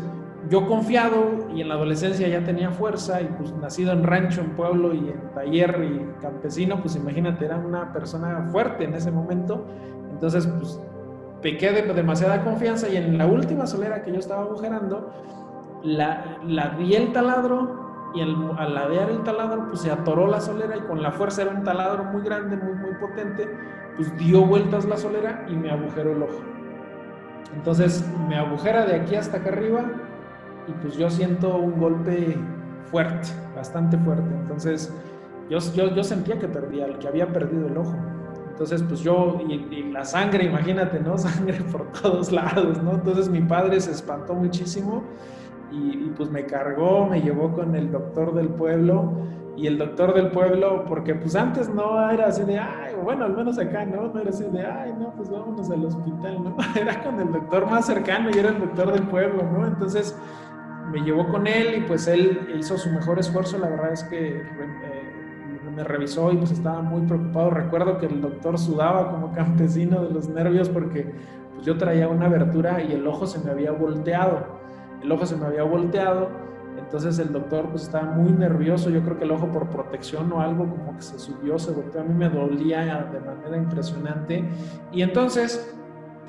yo 0.49 0.67
confiado 0.67 1.49
y 1.53 1.61
en 1.61 1.67
la 1.67 1.73
adolescencia 1.73 2.27
ya 2.29 2.43
tenía 2.43 2.71
fuerza 2.71 3.21
y 3.21 3.25
pues 3.25 3.53
nacido 3.53 3.91
en 3.91 4.03
rancho, 4.03 4.41
en 4.41 4.51
pueblo 4.51 4.93
y 4.93 5.09
en 5.09 5.33
taller 5.33 5.83
y 5.83 6.21
campesino, 6.21 6.79
pues 6.81 6.95
imagínate, 6.95 7.45
era 7.45 7.57
una 7.57 7.91
persona 7.91 8.47
fuerte 8.51 8.85
en 8.85 8.93
ese 8.93 9.11
momento. 9.11 9.65
Entonces, 10.11 10.47
pues 10.47 10.79
pequé 11.41 11.71
de 11.71 11.93
demasiada 11.93 12.43
confianza 12.43 12.87
y 12.89 12.95
en 12.95 13.17
la 13.17 13.27
última 13.27 13.67
solera 13.67 14.03
que 14.03 14.11
yo 14.11 14.19
estaba 14.19 14.43
agujerando, 14.43 15.11
la, 15.83 16.39
la 16.45 16.69
di 16.69 16.95
el 16.95 17.11
taladro 17.11 17.87
y 18.13 18.21
al, 18.21 18.73
ladear 18.73 19.09
el 19.09 19.23
taladro, 19.23 19.67
pues 19.67 19.81
se 19.81 19.91
atoró 19.91 20.27
la 20.27 20.41
solera 20.41 20.75
y 20.77 20.81
con 20.81 21.01
la 21.01 21.11
fuerza 21.11 21.43
era 21.43 21.51
un 21.51 21.63
taladro 21.63 22.05
muy 22.05 22.21
grande, 22.21 22.57
muy, 22.57 22.73
muy 22.73 22.95
potente, 22.95 23.47
pues 23.97 24.15
dio 24.17 24.45
vueltas 24.45 24.85
la 24.85 24.95
solera 24.95 25.45
y 25.49 25.55
me 25.55 25.69
agujeró 25.69 26.13
el 26.13 26.23
ojo. 26.23 26.39
Entonces 27.55 28.07
me 28.29 28.37
agujera 28.37 28.85
de 28.85 28.95
aquí 28.95 29.15
hasta 29.15 29.37
acá 29.37 29.49
arriba 29.49 29.83
y 30.67 30.71
pues 30.81 30.95
yo 30.95 31.09
siento 31.09 31.57
un 31.57 31.79
golpe 31.79 32.37
fuerte, 32.85 33.27
bastante 33.55 33.97
fuerte. 33.97 34.33
Entonces 34.41 34.93
yo, 35.49 35.59
yo, 35.73 35.93
yo 35.95 36.03
sentía 36.03 36.37
que 36.37 36.47
perdía, 36.47 36.87
que 36.99 37.07
había 37.07 37.27
perdido 37.31 37.67
el 37.67 37.77
ojo. 37.77 37.95
Entonces, 38.49 38.81
pues 38.81 39.01
yo, 39.01 39.39
y, 39.47 39.83
la 39.91 40.03
sangre, 40.03 40.45
imagínate, 40.45 40.99
¿no? 40.99 41.15
Sangre 41.17 41.61
por 41.71 41.91
todos 41.91 42.31
lados, 42.31 42.81
¿no? 42.81 42.93
Entonces 42.93 43.29
mi 43.29 43.41
padre 43.41 43.79
se 43.79 43.91
espantó 43.91 44.33
muchísimo 44.33 45.03
y, 45.71 46.09
pues 46.17 46.31
me 46.31 46.45
cargó, 46.45 47.05
me 47.05 47.21
llevó 47.21 47.53
con 47.53 47.75
el 47.75 47.91
doctor 47.91 48.33
del 48.33 48.49
pueblo 48.49 49.13
y 49.57 49.65
el 49.65 49.77
doctor 49.77 50.13
del 50.13 50.29
pueblo, 50.29 50.85
porque 50.87 51.15
pues 51.15 51.35
antes 51.35 51.67
no 51.67 52.09
era 52.11 52.27
así 52.27 52.43
de, 52.43 52.59
ay, 52.59 52.93
bueno, 53.03 53.25
al 53.25 53.35
menos 53.35 53.57
acá, 53.57 53.85
¿no? 53.85 54.07
No 54.07 54.19
era 54.19 54.29
así 54.29 54.43
de, 54.43 54.65
ay, 54.65 54.93
no, 54.97 55.11
pues 55.15 55.29
vámonos 55.29 55.69
al 55.71 55.83
hospital, 55.83 56.43
¿no? 56.43 56.55
Era 56.79 57.03
con 57.03 57.19
el 57.19 57.31
doctor 57.31 57.65
más 57.69 57.87
cercano 57.87 58.29
y 58.29 58.37
era 58.37 58.49
el 58.49 58.59
doctor 58.59 58.93
del 58.93 59.03
pueblo, 59.07 59.43
¿no? 59.43 59.65
Entonces 59.65 60.15
me 60.91 61.01
llevó 61.01 61.27
con 61.27 61.47
él 61.47 61.79
y 61.79 61.81
pues 61.81 62.07
él 62.07 62.55
hizo 62.57 62.77
su 62.77 62.89
mejor 62.91 63.19
esfuerzo, 63.19 63.57
la 63.57 63.69
verdad 63.69 63.93
es 63.93 64.03
que... 64.03 64.37
Eh, 64.37 65.07
me 65.77 65.83
revisó 65.83 66.31
y 66.31 66.37
pues 66.37 66.49
estaba 66.49 66.81
muy 66.81 67.01
preocupado. 67.01 67.51
Recuerdo 67.51 67.99
que 67.99 68.07
el 68.07 68.19
doctor 68.19 68.57
sudaba 68.57 69.11
como 69.11 69.31
campesino 69.31 70.01
de 70.01 70.09
los 70.11 70.27
nervios 70.27 70.69
porque 70.69 71.13
pues 71.53 71.65
yo 71.65 71.77
traía 71.77 72.07
una 72.07 72.25
abertura 72.25 72.81
y 72.81 72.93
el 72.93 73.05
ojo 73.05 73.27
se 73.27 73.39
me 73.39 73.51
había 73.51 73.71
volteado. 73.71 74.57
El 75.03 75.11
ojo 75.11 75.27
se 75.27 75.35
me 75.37 75.45
había 75.45 75.61
volteado, 75.61 76.29
entonces 76.77 77.19
el 77.19 77.31
doctor 77.31 77.69
pues 77.69 77.83
estaba 77.83 78.11
muy 78.11 78.31
nervioso. 78.31 78.89
Yo 78.89 79.01
creo 79.03 79.17
que 79.17 79.25
el 79.25 79.31
ojo 79.31 79.47
por 79.47 79.69
protección 79.69 80.31
o 80.31 80.41
algo 80.41 80.69
como 80.69 80.95
que 80.95 81.01
se 81.01 81.19
subió, 81.19 81.57
se 81.57 81.71
volteó. 81.71 82.01
A 82.01 82.03
mí 82.03 82.13
me 82.13 82.29
dolía 82.29 83.09
de 83.11 83.19
manera 83.19 83.57
impresionante. 83.57 84.47
Y 84.91 85.01
entonces 85.01 85.73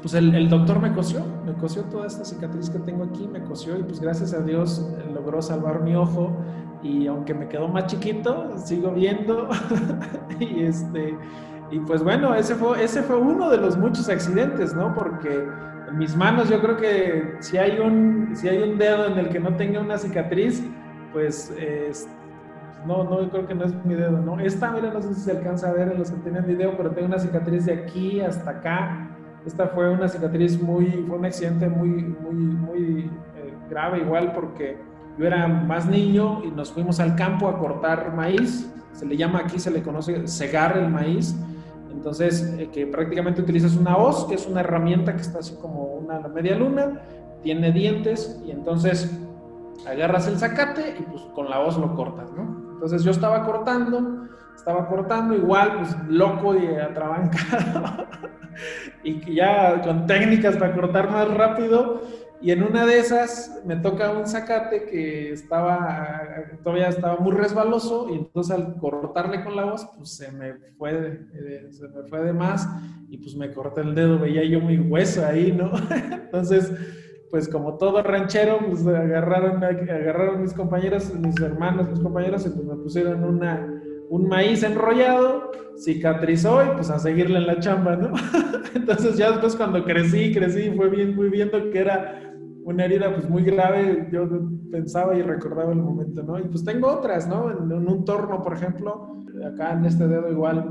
pues 0.00 0.14
el, 0.14 0.34
el, 0.34 0.48
doctor 0.48 0.80
me 0.80 0.92
cosió, 0.92 1.24
me 1.44 1.52
cosió 1.54 1.82
toda 1.84 2.06
esta 2.06 2.24
cicatriz 2.24 2.70
que 2.70 2.78
tengo 2.78 3.04
aquí, 3.04 3.26
me 3.26 3.42
cosió 3.42 3.76
y 3.76 3.82
pues 3.82 4.00
gracias 4.00 4.32
a 4.32 4.40
Dios 4.40 4.88
logró 5.12 5.42
salvar 5.42 5.82
mi 5.82 5.96
ojo 5.96 6.36
y 6.82 7.08
aunque 7.08 7.34
me 7.34 7.48
quedó 7.48 7.66
más 7.68 7.86
chiquito, 7.86 8.56
sigo 8.58 8.92
viendo 8.92 9.48
y 10.38 10.62
este 10.62 11.18
y 11.70 11.80
pues 11.80 12.02
bueno, 12.02 12.34
ese 12.34 12.54
fue 12.54 12.82
ese 12.82 13.02
fue 13.02 13.16
uno 13.16 13.50
de 13.50 13.58
los 13.58 13.76
muchos 13.76 14.08
accidentes, 14.08 14.74
¿no? 14.74 14.94
Porque 14.94 15.48
en 15.90 15.98
mis 15.98 16.16
manos 16.16 16.48
yo 16.48 16.60
creo 16.60 16.76
que 16.76 17.36
si 17.40 17.56
hay 17.56 17.78
un 17.78 18.30
si 18.34 18.48
hay 18.48 18.62
un 18.62 18.78
dedo 18.78 19.06
en 19.06 19.18
el 19.18 19.28
que 19.28 19.40
no 19.40 19.56
tenga 19.56 19.80
una 19.80 19.98
cicatriz, 19.98 20.62
pues 21.12 21.52
no, 22.86 23.04
no, 23.04 23.28
creo 23.30 23.46
que 23.46 23.54
no 23.54 23.64
es 23.64 23.84
mi 23.84 23.94
dedo, 23.94 24.18
¿no? 24.18 24.38
Esta, 24.40 24.70
mira, 24.70 24.92
no 24.92 25.02
sé 25.02 25.14
si 25.14 25.20
se 25.20 25.32
alcanza 25.32 25.68
a 25.68 25.72
ver 25.72 25.92
en 25.92 25.98
los 25.98 26.10
que 26.10 26.16
tienen 26.18 26.46
video, 26.46 26.76
pero 26.76 26.90
tengo 26.90 27.08
una 27.08 27.18
cicatriz 27.18 27.66
de 27.66 27.74
aquí 27.74 28.20
hasta 28.20 28.50
acá. 28.50 29.08
Esta 29.44 29.68
fue 29.68 29.90
una 29.90 30.08
cicatriz 30.08 30.60
muy, 30.60 31.04
fue 31.06 31.18
un 31.18 31.24
accidente 31.24 31.68
muy, 31.68 31.88
muy, 31.88 32.34
muy 32.34 33.10
eh, 33.36 33.54
grave 33.68 33.98
igual 33.98 34.32
porque 34.32 34.76
yo 35.18 35.26
era 35.26 35.48
más 35.48 35.86
niño 35.86 36.42
y 36.44 36.50
nos 36.50 36.72
fuimos 36.72 37.00
al 37.00 37.16
campo 37.16 37.48
a 37.48 37.58
cortar 37.58 38.14
maíz. 38.14 38.72
Se 38.92 39.06
le 39.06 39.16
llama 39.16 39.40
aquí, 39.40 39.58
se 39.58 39.70
le 39.70 39.82
conoce 39.82 40.26
segar 40.26 40.76
el 40.76 40.88
maíz. 40.88 41.36
Entonces, 41.98 42.54
eh, 42.56 42.70
que 42.72 42.86
prácticamente 42.86 43.42
utilizas 43.42 43.74
una 43.74 43.96
hoz, 43.96 44.24
que 44.26 44.36
es 44.36 44.46
una 44.46 44.60
herramienta 44.60 45.16
que 45.16 45.22
está 45.22 45.40
así 45.40 45.56
como 45.60 45.82
una 45.82 46.20
media 46.28 46.54
luna, 46.54 47.02
tiene 47.42 47.72
dientes 47.72 48.40
y 48.46 48.52
entonces 48.52 49.12
agarras 49.84 50.28
el 50.28 50.38
zacate 50.38 50.94
y 50.96 51.02
pues 51.02 51.22
con 51.34 51.50
la 51.50 51.58
hoz 51.58 51.76
lo 51.76 51.96
cortas, 51.96 52.30
¿no? 52.30 52.70
Entonces 52.74 53.02
yo 53.02 53.10
estaba 53.10 53.44
cortando, 53.44 54.28
estaba 54.54 54.86
cortando 54.86 55.34
igual, 55.34 55.78
pues 55.78 55.96
loco 56.08 56.54
y 56.54 56.68
atrabancado 56.68 58.06
y 59.02 59.34
ya 59.34 59.82
con 59.82 60.06
técnicas 60.06 60.56
para 60.56 60.72
cortar 60.76 61.10
más 61.10 61.28
rápido 61.34 62.02
y 62.40 62.52
en 62.52 62.62
una 62.62 62.86
de 62.86 62.98
esas 62.98 63.60
me 63.64 63.76
toca 63.76 64.12
un 64.12 64.26
zacate 64.26 64.84
que 64.84 65.32
estaba, 65.32 66.28
todavía 66.62 66.88
estaba 66.88 67.16
muy 67.16 67.32
resbaloso 67.32 68.08
y 68.10 68.18
entonces 68.18 68.54
al 68.54 68.76
cortarle 68.76 69.42
con 69.42 69.56
la 69.56 69.64
voz, 69.64 69.88
pues 69.96 70.16
se 70.16 70.30
me 70.30 70.54
fue 70.76 70.92
de, 70.92 71.72
se 71.72 71.88
me 71.88 72.08
fue 72.08 72.22
de 72.22 72.32
más 72.32 72.68
y 73.08 73.18
pues 73.18 73.34
me 73.34 73.52
corté 73.52 73.80
el 73.80 73.94
dedo, 73.94 74.20
veía 74.20 74.44
yo 74.44 74.60
muy 74.60 74.78
hueso 74.78 75.26
ahí, 75.26 75.50
¿no? 75.50 75.72
Entonces, 75.90 76.72
pues 77.30 77.48
como 77.48 77.76
todo 77.76 78.02
ranchero, 78.02 78.58
pues 78.68 78.86
agarraron, 78.86 79.62
agarraron 79.64 80.40
mis 80.40 80.52
compañeros, 80.52 81.12
mis 81.14 81.40
hermanos, 81.40 81.90
mis 81.90 82.00
compañeros 82.00 82.46
y 82.46 82.50
pues 82.50 82.64
me 82.64 82.76
pusieron 82.76 83.24
una, 83.24 83.82
un 84.10 84.28
maíz 84.28 84.62
enrollado, 84.62 85.50
cicatrizó 85.76 86.64
y 86.64 86.68
pues 86.76 86.88
a 86.90 87.00
seguirle 87.00 87.38
en 87.38 87.46
la 87.48 87.58
chamba, 87.58 87.96
¿no? 87.96 88.12
Entonces 88.74 89.16
ya 89.16 89.32
después 89.32 89.56
cuando 89.56 89.84
crecí, 89.84 90.32
crecí, 90.32 90.70
fue 90.70 90.88
viendo 90.88 91.70
que 91.70 91.78
era 91.78 92.27
una 92.68 92.84
herida 92.84 93.14
pues 93.14 93.28
muy 93.30 93.44
grave, 93.44 94.08
yo 94.12 94.28
pensaba 94.70 95.16
y 95.16 95.22
recordaba 95.22 95.72
el 95.72 95.78
momento, 95.78 96.22
¿no? 96.22 96.38
Y 96.38 96.42
pues 96.42 96.62
tengo 96.64 96.88
otras, 96.88 97.26
¿no? 97.26 97.50
En, 97.50 97.72
un 97.72 98.04
torno, 98.04 98.42
por 98.42 98.52
ejemplo, 98.52 99.24
acá 99.46 99.72
en 99.72 99.86
este 99.86 100.06
dedo 100.06 100.30
igual 100.30 100.68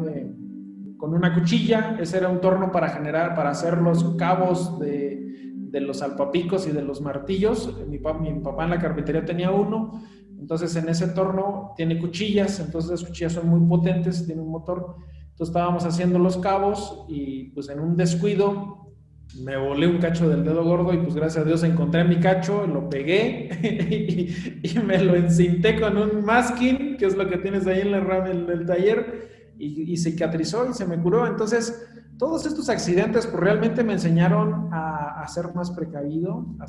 con 0.97 1.15
una 1.15 1.33
cuchilla, 1.33 1.97
ese 1.99 2.17
era 2.17 2.29
un 2.29 2.39
torno 2.39 2.71
para 2.71 2.89
generar, 2.89 3.33
para 3.33 3.49
hacer 3.49 3.79
los 3.79 4.15
cabos 4.15 4.77
de, 4.77 5.55
de 5.55 5.81
los 5.81 6.03
alpapicos 6.03 6.67
y 6.67 6.71
de 6.71 6.83
los 6.83 7.01
martillos. 7.01 7.75
Mi, 7.87 7.97
mi 7.97 8.39
papá 8.41 8.65
en 8.65 8.69
la 8.69 8.79
carpintería 8.79 9.25
tenía 9.25 9.49
uno, 9.49 9.99
entonces 10.39 10.75
en 10.75 10.89
ese 10.89 11.07
torno 11.07 11.73
tiene 11.75 11.97
cuchillas, 11.97 12.59
entonces 12.59 12.91
las 12.91 13.03
cuchillas 13.05 13.33
son 13.33 13.49
muy 13.49 13.67
potentes, 13.67 14.23
tiene 14.23 14.43
un 14.43 14.51
motor. 14.51 14.97
Entonces 15.31 15.49
estábamos 15.49 15.83
haciendo 15.83 16.19
los 16.19 16.37
cabos 16.37 17.05
y 17.09 17.49
pues 17.55 17.69
en 17.69 17.79
un 17.79 17.95
descuido 17.97 18.86
me 19.35 19.57
volé 19.57 19.87
un 19.87 19.97
cacho 19.99 20.29
del 20.29 20.43
dedo 20.43 20.63
gordo 20.63 20.93
y 20.93 20.97
pues 20.97 21.15
gracias 21.15 21.43
a 21.43 21.47
Dios 21.47 21.63
encontré 21.63 22.03
mi 22.03 22.19
cacho, 22.19 22.65
lo 22.65 22.89
pegué 22.89 23.49
y, 24.63 24.79
me 24.79 25.03
lo 25.03 25.15
encinté 25.15 25.79
con 25.79 25.97
un 25.97 26.23
masking, 26.23 26.97
que 26.97 27.05
es 27.05 27.15
lo 27.15 27.27
que 27.27 27.37
tienes 27.37 27.67
ahí 27.67 27.81
en 27.81 27.91
la 27.91 27.99
rama 27.99 28.29
del, 28.29 28.65
taller, 28.65 29.53
y, 29.59 29.97
cicatrizó 29.97 30.69
y 30.69 30.73
se 30.73 30.85
me 30.85 30.99
curó. 30.99 31.27
Entonces, 31.27 31.87
todos 32.17 32.45
estos 32.45 32.69
accidentes 32.69 33.27
pues 33.27 33.41
realmente 33.41 33.83
me 33.83 33.93
enseñaron 33.93 34.69
a, 34.71 35.25
ser 35.27 35.53
más 35.53 35.71
precavido, 35.71 36.45
a, 36.59 36.65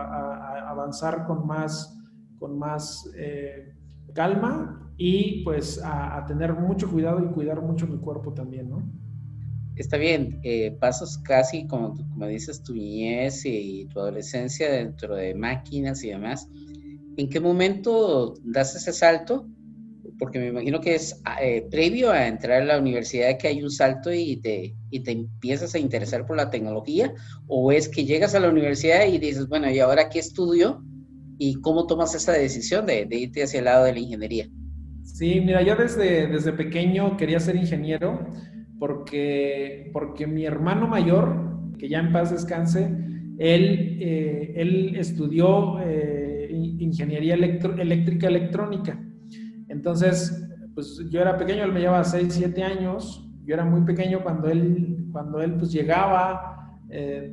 a, 0.00 0.70
avanzar 0.70 1.26
con 1.26 1.46
más, 1.46 1.98
con 2.38 2.58
más 2.58 3.10
eh, 3.16 3.74
calma 4.14 4.92
y 4.96 5.42
pues 5.44 5.82
a 5.84 6.24
tener 6.26 6.54
mucho 6.54 6.90
cuidado 6.90 7.22
y 7.24 7.28
cuidar 7.32 7.60
mucho 7.60 7.86
mi 7.86 7.98
cuerpo 7.98 8.32
también, 8.32 8.70
¿no? 8.70 9.07
Está 9.82 9.96
bien, 9.96 10.40
eh, 10.42 10.76
pasas 10.80 11.18
casi, 11.18 11.66
como, 11.66 11.94
como 11.94 12.26
dices, 12.26 12.62
tu 12.62 12.74
niñez 12.74 13.44
y 13.44 13.86
tu 13.86 14.00
adolescencia 14.00 14.70
dentro 14.70 15.14
de 15.14 15.34
máquinas 15.34 16.02
y 16.04 16.10
demás. 16.10 16.48
¿En 17.16 17.28
qué 17.28 17.40
momento 17.40 18.34
das 18.44 18.74
ese 18.76 18.92
salto? 18.92 19.46
Porque 20.18 20.38
me 20.38 20.48
imagino 20.48 20.80
que 20.80 20.94
es 20.94 21.20
eh, 21.40 21.66
previo 21.70 22.10
a 22.10 22.26
entrar 22.26 22.62
a 22.62 22.64
la 22.64 22.78
universidad 22.78 23.38
que 23.38 23.48
hay 23.48 23.62
un 23.62 23.70
salto 23.70 24.12
y 24.12 24.36
te, 24.36 24.74
y 24.90 25.00
te 25.00 25.12
empiezas 25.12 25.74
a 25.74 25.78
interesar 25.78 26.26
por 26.26 26.36
la 26.36 26.50
tecnología, 26.50 27.12
o 27.46 27.70
es 27.72 27.88
que 27.88 28.04
llegas 28.04 28.34
a 28.34 28.40
la 28.40 28.48
universidad 28.48 29.06
y 29.06 29.18
dices, 29.18 29.48
bueno, 29.48 29.70
¿y 29.70 29.78
ahora 29.78 30.08
qué 30.08 30.18
estudio? 30.18 30.82
¿Y 31.38 31.54
cómo 31.60 31.86
tomas 31.86 32.14
esa 32.14 32.32
decisión 32.32 32.86
de, 32.86 33.06
de 33.06 33.16
irte 33.16 33.42
hacia 33.42 33.58
el 33.58 33.66
lado 33.66 33.84
de 33.84 33.92
la 33.92 33.98
ingeniería? 34.00 34.48
Sí, 35.04 35.40
mira, 35.40 35.62
yo 35.62 35.74
desde, 35.74 36.26
desde 36.26 36.52
pequeño 36.52 37.16
quería 37.16 37.40
ser 37.40 37.56
ingeniero 37.56 38.28
porque, 38.78 39.90
porque 39.92 40.26
mi 40.26 40.44
hermano 40.44 40.86
mayor, 40.86 41.74
que 41.78 41.88
ya 41.88 42.00
en 42.00 42.12
paz 42.12 42.30
descanse, 42.30 42.84
él, 43.38 43.98
eh, 44.00 44.54
él 44.56 44.96
estudió 44.96 45.78
eh, 45.80 46.48
ingeniería 46.50 47.34
eléctrica 47.34 48.26
electrónica. 48.26 49.00
Entonces, 49.68 50.44
pues 50.74 51.00
yo 51.10 51.20
era 51.20 51.36
pequeño, 51.36 51.64
él 51.64 51.72
me 51.72 51.80
llevaba 51.80 52.04
6, 52.04 52.26
7 52.30 52.62
años, 52.62 53.28
yo 53.44 53.54
era 53.54 53.64
muy 53.64 53.82
pequeño 53.82 54.22
cuando 54.22 54.48
él, 54.48 55.06
cuando 55.12 55.40
él 55.40 55.54
pues 55.54 55.72
llegaba 55.72 56.57
eh, 56.90 57.30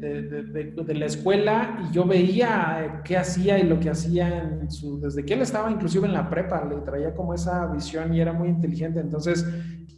de, 0.86 0.96
la 0.96 1.06
escuela 1.06 1.80
y 1.88 1.94
yo 1.94 2.06
veía 2.06 3.02
qué 3.06 3.16
hacía 3.16 3.58
y 3.58 3.64
lo 3.64 3.80
que 3.80 3.90
hacía 3.90 4.60
desde 5.02 5.24
que 5.24 5.34
él 5.34 5.42
estaba 5.42 5.72
inclusive 5.72 6.08
en 6.08 6.14
la 6.14 6.30
prepa, 6.30 6.66
le 6.66 6.76
traía 6.82 7.14
como 7.14 7.34
esa 7.34 7.66
visión 7.68 8.14
y 8.14 8.20
era 8.20 8.34
muy 8.34 8.50
inteligente. 8.50 9.00
Entonces, 9.00 9.48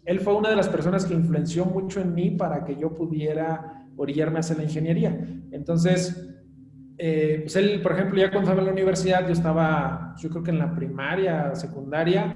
él 0.06 0.20
fue 0.20 0.36
una 0.36 0.50
de 0.50 0.56
las 0.56 0.70
personas 0.70 1.06
que 1.06 1.14
influenció 1.14 1.66
mucho 1.66 2.00
en 2.00 2.14
mí 2.14 2.32
para 2.32 2.64
que 2.64 2.76
yo 2.76 2.94
pudiera 2.94 3.88
orillarme 3.96 4.40
hacia 4.40 4.56
la 4.56 4.64
ingeniería. 4.64 5.18
Entonces, 5.52 6.28
eh, 7.00 7.40
pues 7.42 7.56
él, 7.56 7.82
por 7.82 7.94
ejemplo, 7.94 8.20
ya 8.20 8.30
cuando 8.30 8.50
estaba 8.50 8.62
en 8.62 8.68
la 8.68 8.74
universidad, 8.74 9.26
yo 9.26 9.34
estaba, 9.34 10.16
yo 10.18 10.30
creo 10.30 10.44
que 10.44 10.52
en 10.52 10.60
la 10.60 10.74
primaria, 10.74 11.54
secundaria, 11.56 12.36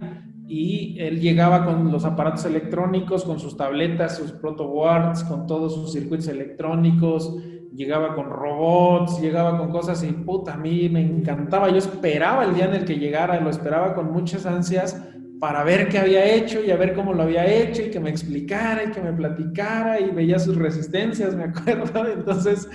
y 0.51 0.99
él 0.99 1.21
llegaba 1.21 1.63
con 1.63 1.89
los 1.93 2.03
aparatos 2.03 2.43
electrónicos, 2.43 3.23
con 3.23 3.39
sus 3.39 3.55
tabletas, 3.55 4.17
sus 4.17 4.33
protoboards, 4.33 5.23
con 5.23 5.47
todos 5.47 5.73
sus 5.73 5.93
circuitos 5.93 6.27
electrónicos, 6.27 7.37
llegaba 7.73 8.13
con 8.15 8.29
robots, 8.29 9.21
llegaba 9.21 9.57
con 9.57 9.71
cosas 9.71 10.03
y 10.03 10.11
puta, 10.11 10.55
a 10.55 10.57
mí 10.57 10.89
me 10.89 10.99
encantaba, 10.99 11.69
yo 11.69 11.77
esperaba 11.77 12.43
el 12.43 12.53
día 12.53 12.65
en 12.65 12.73
el 12.73 12.83
que 12.83 12.99
llegara, 12.99 13.39
lo 13.39 13.49
esperaba 13.49 13.95
con 13.95 14.11
muchas 14.11 14.45
ansias 14.45 15.01
para 15.39 15.63
ver 15.63 15.87
qué 15.87 15.99
había 15.99 16.25
hecho 16.35 16.61
y 16.61 16.69
a 16.69 16.75
ver 16.75 16.95
cómo 16.95 17.13
lo 17.13 17.23
había 17.23 17.45
hecho 17.45 17.83
y 17.83 17.89
que 17.89 18.01
me 18.01 18.09
explicara 18.09 18.83
y 18.83 18.91
que 18.91 19.01
me 19.01 19.13
platicara 19.13 20.01
y 20.01 20.11
veía 20.11 20.37
sus 20.37 20.57
resistencias, 20.57 21.33
me 21.33 21.43
acuerdo. 21.45 22.11
Entonces, 22.11 22.69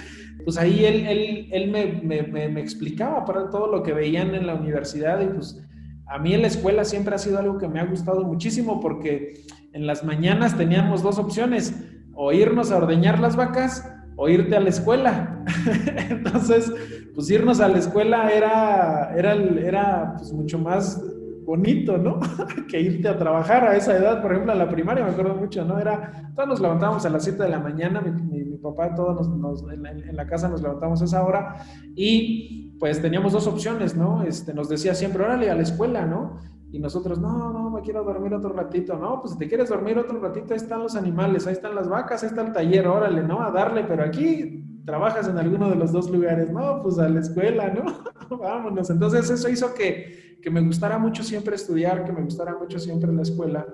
pues 0.44 0.56
ahí 0.56 0.86
él, 0.86 1.06
él, 1.06 1.48
él 1.52 1.70
me, 1.70 2.00
me, 2.02 2.48
me, 2.48 2.60
explicaba 2.62 3.26
para 3.26 3.50
todo 3.50 3.70
lo 3.70 3.82
que 3.82 3.92
veían 3.92 4.34
en 4.34 4.46
la 4.46 4.54
universidad 4.54 5.20
y 5.20 5.26
pues 5.26 5.62
a 6.06 6.18
mí 6.18 6.34
en 6.34 6.42
la 6.42 6.48
escuela 6.48 6.84
siempre 6.84 7.14
ha 7.14 7.18
sido 7.18 7.38
algo 7.38 7.58
que 7.58 7.68
me 7.68 7.80
ha 7.80 7.84
gustado 7.84 8.24
muchísimo 8.24 8.80
porque 8.80 9.44
en 9.72 9.86
las 9.86 10.04
mañanas 10.04 10.56
teníamos 10.56 11.02
dos 11.02 11.18
opciones, 11.18 11.74
o 12.16 12.32
irnos 12.32 12.72
a 12.72 12.78
ordeñar 12.78 13.20
las 13.20 13.36
vacas 13.36 13.88
o 14.16 14.28
irte 14.28 14.56
a 14.56 14.60
la 14.60 14.70
escuela. 14.70 15.44
Entonces, 16.08 16.72
pues 17.14 17.30
irnos 17.30 17.60
a 17.60 17.68
la 17.68 17.78
escuela 17.78 18.30
era, 18.30 19.14
era, 19.14 19.34
era 19.34 20.14
pues 20.16 20.32
mucho 20.32 20.58
más 20.58 21.00
bonito, 21.44 21.98
¿no? 21.98 22.18
que 22.68 22.80
irte 22.80 23.08
a 23.08 23.18
trabajar 23.18 23.64
a 23.68 23.76
esa 23.76 23.96
edad, 23.96 24.22
por 24.22 24.32
ejemplo, 24.32 24.52
a 24.52 24.56
la 24.56 24.68
primaria, 24.68 25.04
me 25.04 25.10
acuerdo 25.10 25.34
mucho, 25.34 25.64
¿no? 25.64 25.78
Era, 25.78 26.32
todos 26.34 26.48
nos 26.48 26.60
levantábamos 26.60 27.04
a 27.04 27.10
las 27.10 27.22
7 27.22 27.42
de 27.42 27.48
la 27.50 27.60
mañana, 27.60 28.00
mi, 28.00 28.44
papá, 28.58 28.94
todos 28.94 29.28
nos, 29.28 29.62
en, 29.70 30.16
la 30.16 30.26
casa 30.26 30.48
nos 30.48 30.62
levantamos 30.62 31.02
a 31.02 31.04
esa 31.04 31.24
hora 31.24 31.56
y 31.94 32.76
pues 32.78 33.00
teníamos 33.00 33.32
dos 33.32 33.46
opciones, 33.46 33.96
¿no? 33.96 34.22
Este, 34.22 34.52
nos 34.52 34.68
decía 34.68 34.94
siempre, 34.94 35.24
órale, 35.24 35.50
a 35.50 35.54
la 35.54 35.62
escuela, 35.62 36.06
¿no? 36.06 36.38
Y 36.70 36.78
nosotros, 36.78 37.18
no, 37.18 37.52
no, 37.52 37.70
me 37.70 37.80
quiero 37.80 38.04
dormir 38.04 38.34
otro 38.34 38.52
ratito, 38.52 38.98
no, 38.98 39.20
pues 39.20 39.32
si 39.32 39.38
te 39.38 39.48
quieres 39.48 39.68
dormir 39.68 39.98
otro 39.98 40.20
ratito, 40.20 40.52
ahí 40.52 40.56
están 40.56 40.82
los 40.82 40.96
animales, 40.96 41.46
ahí 41.46 41.52
están 41.52 41.74
las 41.74 41.88
vacas, 41.88 42.22
ahí 42.22 42.28
está 42.28 42.42
el 42.42 42.52
taller, 42.52 42.86
órale, 42.86 43.22
¿no? 43.22 43.40
A 43.40 43.50
darle, 43.50 43.84
pero 43.84 44.04
aquí 44.04 44.64
trabajas 44.84 45.28
en 45.28 45.38
alguno 45.38 45.70
de 45.70 45.76
los 45.76 45.92
dos 45.92 46.10
lugares, 46.10 46.50
no, 46.50 46.82
pues 46.82 46.98
a 46.98 47.08
la 47.08 47.20
escuela, 47.20 47.72
¿no? 47.72 47.84
Vámonos. 48.38 48.90
Entonces 48.90 49.30
eso 49.30 49.48
hizo 49.48 49.72
que 49.74 50.26
que 50.46 50.50
me 50.52 50.60
gustara 50.60 50.96
mucho 50.96 51.24
siempre 51.24 51.56
estudiar, 51.56 52.04
que 52.04 52.12
me 52.12 52.22
gustara 52.22 52.56
mucho 52.56 52.78
siempre 52.78 53.12
la 53.12 53.22
escuela. 53.22 53.66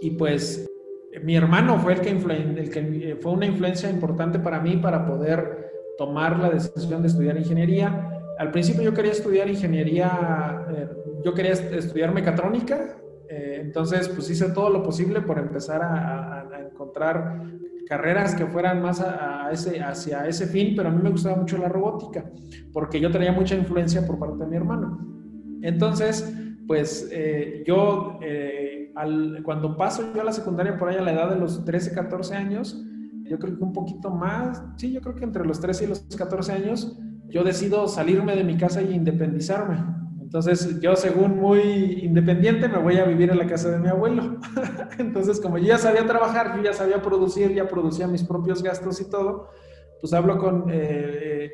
Y 0.00 0.12
pues 0.12 0.66
mi 1.22 1.36
hermano 1.36 1.78
fue 1.78 1.94
el 1.94 2.00
que, 2.00 2.10
el 2.10 2.70
que 2.70 3.10
eh, 3.10 3.16
fue 3.20 3.32
una 3.32 3.46
influencia 3.46 3.90
importante 3.90 4.38
para 4.38 4.60
mí 4.60 4.76
para 4.76 5.06
poder 5.06 5.94
tomar 5.98 6.38
la 6.38 6.50
decisión 6.50 7.02
de 7.02 7.08
estudiar 7.08 7.36
ingeniería. 7.36 8.10
Al 8.38 8.50
principio 8.50 8.82
yo 8.82 8.94
quería 8.94 9.12
estudiar 9.12 9.48
ingeniería, 9.48 10.66
eh, 10.70 10.88
yo 11.24 11.34
quería 11.34 11.52
estudiar 11.52 12.12
mecatrónica, 12.12 12.98
eh, 13.28 13.58
entonces 13.62 14.08
pues 14.08 14.28
hice 14.30 14.50
todo 14.50 14.70
lo 14.70 14.82
posible 14.82 15.20
por 15.22 15.38
empezar 15.38 15.82
a, 15.82 16.42
encontrar 16.70 17.42
carreras 17.88 18.34
que 18.34 18.44
fueran 18.44 18.82
más 18.82 19.00
a, 19.00 19.48
ese, 19.50 19.80
hacia 19.80 20.26
ese 20.26 20.46
fin, 20.46 20.74
pero 20.76 20.90
a 20.90 20.92
mí 20.92 21.02
me 21.02 21.08
gustaba 21.08 21.36
mucho 21.36 21.56
la 21.56 21.68
robótica, 21.68 22.30
porque 22.70 23.00
yo 23.00 23.10
tenía 23.10 23.32
mucha 23.32 23.54
influencia 23.54 24.06
por 24.06 24.18
parte 24.18 24.44
de 24.44 24.46
mi 24.46 24.56
hermano. 24.56 24.98
Entonces, 25.62 26.30
pues 26.66 27.08
eh, 27.12 27.62
yo, 27.66 28.18
eh, 28.22 28.75
cuando 29.44 29.76
paso 29.76 30.02
yo 30.14 30.20
a 30.22 30.24
la 30.24 30.32
secundaria 30.32 30.78
por 30.78 30.88
ahí 30.88 30.96
a 30.96 31.02
la 31.02 31.12
edad 31.12 31.30
de 31.30 31.36
los 31.36 31.64
13, 31.64 31.92
14 31.92 32.34
años, 32.34 32.82
yo 33.24 33.38
creo 33.38 33.56
que 33.56 33.62
un 33.62 33.72
poquito 33.72 34.10
más, 34.10 34.62
sí, 34.76 34.92
yo 34.92 35.00
creo 35.00 35.14
que 35.14 35.24
entre 35.24 35.44
los 35.44 35.60
13 35.60 35.84
y 35.84 35.88
los 35.88 36.00
14 36.16 36.52
años, 36.52 36.98
yo 37.28 37.44
decido 37.44 37.88
salirme 37.88 38.36
de 38.36 38.44
mi 38.44 38.56
casa 38.56 38.82
y 38.82 38.94
independizarme. 38.94 39.84
Entonces, 40.22 40.80
yo 40.80 40.96
según 40.96 41.38
muy 41.38 41.60
independiente 42.02 42.68
me 42.68 42.78
voy 42.78 42.98
a 42.98 43.04
vivir 43.04 43.30
en 43.30 43.38
la 43.38 43.46
casa 43.46 43.70
de 43.70 43.78
mi 43.78 43.88
abuelo. 43.88 44.38
Entonces, 44.98 45.40
como 45.40 45.58
yo 45.58 45.66
ya 45.66 45.78
sabía 45.78 46.06
trabajar, 46.06 46.56
yo 46.56 46.62
ya 46.62 46.72
sabía 46.72 47.02
producir, 47.02 47.54
ya 47.54 47.68
producía 47.68 48.06
mis 48.06 48.24
propios 48.24 48.62
gastos 48.62 49.00
y 49.00 49.10
todo, 49.10 49.48
pues 50.00 50.12
hablo 50.12 50.38
con, 50.38 50.66
eh, 50.70 51.50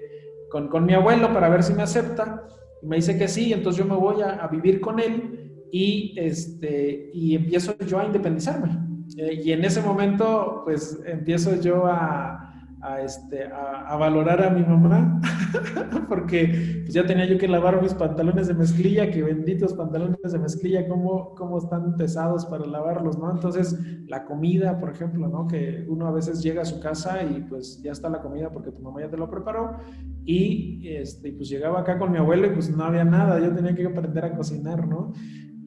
con, 0.51 0.69
con 0.69 0.85
mi 0.85 0.95
abuelo 0.95 1.33
para 1.33 1.49
ver 1.49 1.63
si 1.63 1.75
me 1.75 1.83
acepta 1.83 2.47
y 2.83 2.87
me 2.87 2.97
dice 2.97 3.17
que 3.17 3.29
sí, 3.29 3.53
entonces 3.53 3.83
yo 3.83 3.89
me 3.89 3.99
voy 3.99 4.23
a, 4.23 4.47
vivir 4.49 4.81
con 4.81 4.99
él 4.99 5.32
y, 5.73 6.15
este, 6.19 7.11
y 7.15 7.35
empiezo 7.35 7.75
yo 7.79 7.99
a 7.99 8.05
independizarme. 8.05 8.79
Eh, 9.17 9.41
y 9.43 9.53
en 9.53 9.65
ese 9.65 9.81
momento, 9.81 10.61
pues 10.67 11.01
empiezo 11.07 11.59
yo 11.61 11.87
a, 11.87 12.53
a, 12.83 13.01
este, 13.01 13.45
a, 13.45 13.97
valorar 13.97 14.43
a 14.43 14.51
mi 14.51 14.63
mamá, 14.63 15.19
porque 16.11 16.83
pues, 16.83 16.93
ya 16.93 17.07
tenía 17.07 17.25
yo 17.25 17.39
que 17.39 17.49
lavar 17.49 17.81
mis 17.81 17.95
pantalones 17.95 18.49
de 18.49 18.55
mezclilla, 18.55 19.11
que 19.11 19.23
benditos 19.23 19.73
pantalones 19.73 20.21
de 20.23 20.39
mezclilla, 20.39 20.87
cómo, 20.87 21.35
cómo 21.35 21.57
están 21.57 21.97
pesados 21.97 22.45
para 22.45 22.67
lavarlos, 22.67 23.19
¿no? 23.19 23.31
Entonces, 23.31 23.75
la 24.09 24.27
comida, 24.27 24.79
por 24.79 24.91
ejemplo, 24.91 25.27
¿no? 25.27 25.49
Que 25.49 25.87
uno 25.89 26.07
a 26.07 26.13
veces 26.13 26.43
llega 26.43 26.63
a 26.63 26.67
su 26.67 26.81
casa 26.81 27.23
y 27.23 27.41
pues 27.49 27.81
ya 27.83 27.93
está 27.93 28.11
la 28.11 28.21
comida 28.21 28.51
porque 28.51 28.73
tu 28.73 28.83
mamá 28.83 29.01
ya 29.01 29.09
te 29.09 29.17
lo 29.17 29.31
preparó, 29.31 29.79
y 30.27 30.87
este, 30.87 31.33
pues 31.33 31.49
llegaba 31.49 31.81
acá 31.81 31.99
con 31.99 32.13
mi 32.13 32.19
abuelo 32.19 32.47
y 32.47 32.51
pues 32.51 32.69
no 32.69 32.85
había 32.85 33.05
nada, 33.05 33.41
yo 33.41 33.55
tenía 33.55 33.75
que 33.75 33.87
aprender 33.87 34.27
a 34.27 34.37
cocinar, 34.37 34.87
¿no? 34.87 35.13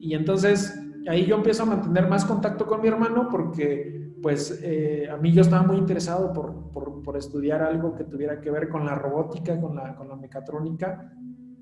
Y 0.06 0.14
entonces 0.14 0.80
ahí 1.08 1.26
yo 1.26 1.34
empiezo 1.34 1.64
a 1.64 1.66
mantener 1.66 2.08
más 2.08 2.24
contacto 2.24 2.64
con 2.64 2.80
mi 2.80 2.86
hermano 2.86 3.28
porque 3.28 4.12
pues 4.22 4.60
eh, 4.62 5.08
a 5.10 5.16
mí 5.16 5.32
yo 5.32 5.42
estaba 5.42 5.64
muy 5.64 5.78
interesado 5.78 6.32
por, 6.32 6.70
por, 6.70 7.02
por, 7.02 7.16
estudiar 7.16 7.60
algo 7.62 7.96
que 7.96 8.04
tuviera 8.04 8.40
que 8.40 8.50
ver 8.52 8.68
con 8.68 8.86
la 8.86 8.94
robótica, 8.94 9.60
con 9.60 9.74
la, 9.74 9.96
con 9.96 10.08
la 10.08 10.14
mecatrónica. 10.14 11.12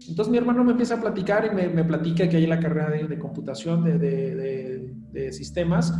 Entonces 0.06 0.30
mi 0.30 0.36
hermano 0.36 0.62
me 0.62 0.72
empieza 0.72 0.96
a 0.96 1.00
platicar 1.00 1.46
y 1.50 1.54
me, 1.54 1.68
me 1.68 1.84
platica 1.84 2.28
que 2.28 2.36
hay 2.36 2.46
la 2.46 2.60
carrera 2.60 2.90
de, 2.90 3.08
de 3.08 3.18
computación, 3.18 3.82
de, 3.82 3.98
de, 3.98 4.94
de, 5.10 5.32
sistemas, 5.32 5.94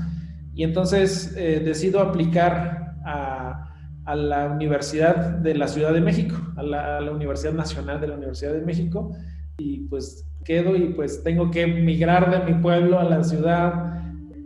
y 0.55 0.65
entonces 0.65 1.35
eh, 1.37 1.63
decido 1.65 2.01
aplicar 2.01 2.97
a, 3.07 3.75
a, 4.05 4.17
la 4.17 4.51
Universidad 4.51 5.17
de 5.39 5.55
la 5.55 5.67
Ciudad 5.69 5.95
de 5.95 6.03
México, 6.03 6.37
a 6.57 6.63
la, 6.63 6.99
a 6.99 7.01
la 7.01 7.13
Universidad 7.13 7.55
Nacional 7.55 8.01
de 8.01 8.09
la 8.09 8.17
Universidad 8.17 8.53
de 8.53 8.61
México, 8.61 9.11
y 9.57 9.81
pues 9.89 10.27
quedo 10.45 10.77
y 10.77 10.93
pues 10.95 11.23
tengo 11.23 11.51
que 11.51 11.67
migrar 11.67 12.31
de 12.31 12.53
mi 12.53 12.61
pueblo 12.61 12.99
a 12.99 13.05
la 13.05 13.25
ciudad 13.25 13.95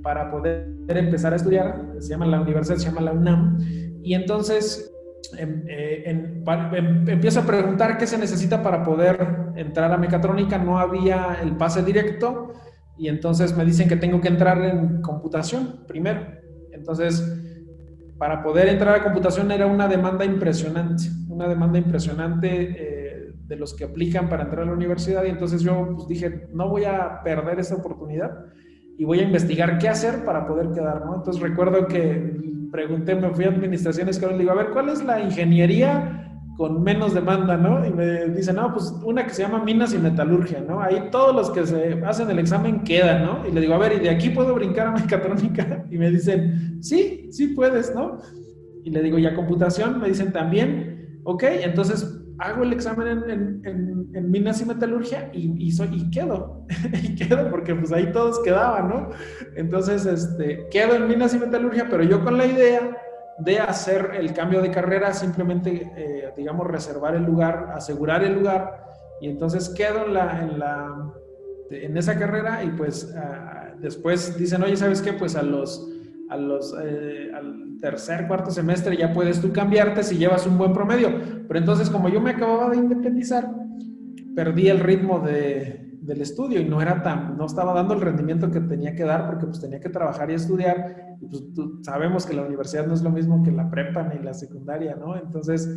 para 0.03 0.31
poder 0.31 0.69
empezar 0.89 1.33
a 1.33 1.37
estudiar, 1.37 1.93
se 1.99 2.09
llama 2.09 2.27
la 2.27 2.41
universidad, 2.41 2.77
se 2.77 2.87
llama 2.87 3.01
la 3.01 3.13
UNAM, 3.13 3.59
y 4.03 4.15
entonces 4.15 4.91
em, 5.37 5.65
eh, 5.69 6.05
em, 6.07 7.09
empiezo 7.09 7.41
a 7.41 7.47
preguntar 7.47 7.99
qué 7.99 8.07
se 8.07 8.17
necesita 8.17 8.63
para 8.63 8.83
poder 8.85 9.19
entrar 9.57 9.93
a 9.93 9.99
mecatrónica, 9.99 10.57
no 10.57 10.79
había 10.79 11.39
el 11.43 11.57
pase 11.57 11.83
directo, 11.83 12.53
y 12.97 13.09
entonces 13.09 13.57
me 13.57 13.65
dicen 13.65 13.89
que 13.89 13.97
tengo 13.97 14.21
que 14.21 14.29
entrar 14.29 14.61
en 14.63 15.03
computación 15.03 15.85
primero. 15.87 16.21
Entonces, 16.73 17.23
para 18.19 18.43
poder 18.43 18.69
entrar 18.69 18.97
a 18.97 19.05
computación 19.05 19.51
era 19.53 19.67
una 19.67 19.87
demanda 19.87 20.25
impresionante, 20.25 21.05
una 21.29 21.49
demanda 21.49 21.79
impresionante 21.79 22.49
eh, 22.49 22.98
de 23.49 23.57
los 23.57 23.75
que 23.75 23.85
aplican 23.85 24.29
para 24.29 24.45
entrar 24.45 24.63
a 24.63 24.67
la 24.67 24.73
universidad, 24.73 25.25
y 25.25 25.31
entonces 25.31 25.63
yo 25.63 25.95
pues, 25.97 26.07
dije, 26.07 26.49
no 26.53 26.69
voy 26.69 26.85
a 26.85 27.23
perder 27.25 27.59
esa 27.59 27.77
oportunidad 27.77 28.31
y 28.99 29.05
voy 29.05 29.21
a 29.21 29.23
investigar 29.23 29.79
qué 29.79 29.89
hacer 29.89 30.25
para 30.25 30.47
poder 30.47 30.71
quedar, 30.71 31.05
¿no? 31.05 31.17
Entonces 31.17 31.43
recuerdo 31.43 31.87
que 31.87 32.37
pregunté, 32.71 33.15
me 33.15 33.31
fui 33.31 33.45
a 33.45 33.49
administraciones, 33.49 34.19
que 34.19 34.27
le 34.27 34.39
digo, 34.39 34.51
a 34.51 34.55
ver, 34.55 34.71
¿cuál 34.71 34.91
es 34.91 35.03
la 35.03 35.21
ingeniería 35.21 36.15
con 36.59 36.83
menos 36.83 37.15
demanda, 37.15 37.57
¿no? 37.57 37.87
Y 37.87 37.93
me 37.93 38.27
dicen, 38.31 38.57
no, 38.57 38.73
pues 38.73 38.93
una 39.05 39.25
que 39.25 39.33
se 39.33 39.43
llama 39.43 39.63
minas 39.63 39.95
y 39.95 39.99
metalurgia, 39.99 40.61
¿no? 40.61 40.81
Ahí 40.81 41.09
todos 41.13 41.35
los 41.35 41.51
que 41.51 41.65
se 41.65 42.03
hacen 42.05 42.29
el 42.29 42.41
examen 42.41 42.83
quedan, 42.83 43.25
¿no? 43.25 43.47
Y 43.47 43.53
le 43.53 43.61
digo, 43.61 43.75
a 43.75 43.79
ver, 43.79 43.93
¿y 43.93 44.01
de 44.01 44.11
aquí 44.11 44.31
puedo 44.31 44.57
brincar 44.57 44.89
a 44.89 44.91
mecatrónica? 44.91 45.87
Y 45.89 45.97
me 45.97 46.11
dicen, 46.11 46.83
sí, 46.83 47.29
sí 47.31 47.49
puedes, 47.49 47.95
¿no? 47.95 48.19
Y 48.83 48.91
le 48.91 49.03
digo, 49.03 49.19
¿y 49.19 49.27
a 49.27 49.37
computación? 49.37 50.01
Me 50.01 50.09
dicen 50.09 50.33
también, 50.33 51.21
ok, 51.23 51.45
entonces 51.63 52.18
hago 52.39 52.63
el 52.63 52.73
examen 52.73 53.25
en, 53.29 53.63
en, 54.15 54.31
minas 54.31 54.61
y 54.61 54.65
metalurgia 54.65 55.31
y, 55.33 55.71
soy, 55.73 55.89
y 55.93 56.11
quedo, 56.11 56.67
y 57.03 57.15
quedo 57.15 57.51
porque 57.51 57.75
pues 57.75 57.93
ahí 57.93 58.13
todos 58.13 58.41
quedaban, 58.41 58.89
¿no? 58.89 59.11
Entonces, 59.57 60.07
este, 60.07 60.69
quedo 60.71 60.95
en 60.95 61.09
minas 61.09 61.35
y 61.35 61.39
metalurgia, 61.39 61.89
pero 61.91 62.03
yo 62.05 62.23
con 62.23 62.39
la 62.39 62.47
idea 62.47 62.97
de 63.39 63.59
hacer 63.59 64.13
el 64.15 64.33
cambio 64.33 64.63
de 64.63 64.71
carrera, 64.71 65.13
simplemente, 65.13 65.91
eh, 65.97 66.33
digamos, 66.37 66.67
reservar 66.67 67.15
el 67.15 67.25
lugar, 67.25 67.73
asegurar 67.75 68.25
el 68.25 68.35
lugar, 68.35 68.85
y 69.21 69.29
entonces 69.29 69.69
quedo 69.71 70.07
en, 70.07 70.15
la, 70.15 70.43
en, 70.43 70.59
la, 70.59 71.13
en 71.71 71.97
esa 71.97 72.19
carrera 72.19 72.63
y 72.63 72.71
pues 72.71 73.13
ah, 73.17 73.73
después 73.79 74.39
dicen, 74.39 74.63
oye, 74.63 74.77
¿sabes 74.77 75.03
qué? 75.03 75.13
Pues 75.13 75.35
a 75.37 75.43
los 75.43 75.89
eh, 76.31 77.31
al 77.35 77.79
tercer, 77.81 78.27
cuarto 78.27 78.51
semestre 78.51 78.97
ya 78.97 79.13
puedes 79.13 79.41
tú 79.41 79.53
cambiarte 79.53 80.03
si 80.03 80.17
llevas 80.17 80.47
un 80.47 80.59
buen 80.59 80.73
promedio. 80.73 81.11
Pero 81.47 81.59
entonces, 81.59 81.91
como 81.91 82.09
yo 82.09 82.21
me 82.21 82.31
acababa 82.31 82.71
de 82.71 82.77
independizar, 82.77 83.51
perdí 84.35 84.69
el 84.69 84.81
ritmo 84.81 85.21
de, 85.21 85.89
del 86.01 86.21
estudio 86.21 86.61
y 86.61 86.65
no 86.65 86.81
era 86.83 87.03
tan, 87.03 87.37
no 87.37 87.47
estaba 87.47 87.73
dando 87.73 87.95
el 87.95 88.01
rendimiento 88.01 88.51
que 88.51 88.61
tenía 88.61 88.95
que 88.95 89.05
dar 89.05 89.27
porque 89.27 89.47
pues 89.47 89.61
tenía 89.61 89.81
que 89.81 89.89
trabajar 89.89 90.31
y 90.31 90.35
estudiar. 90.35 91.17
Pues 91.21 91.43
sabemos 91.83 92.27
que 92.27 92.35
la 92.35 92.43
universidad 92.43 92.87
no 92.87 92.95
es 92.95 93.03
lo 93.03 93.11
mismo 93.11 93.43
que 93.43 93.51
la 93.51 93.71
prepa 93.71 94.03
ni 94.05 94.23
la 94.23 94.35
secundaria, 94.35 94.97
¿no? 94.97 95.17
Entonces, 95.17 95.69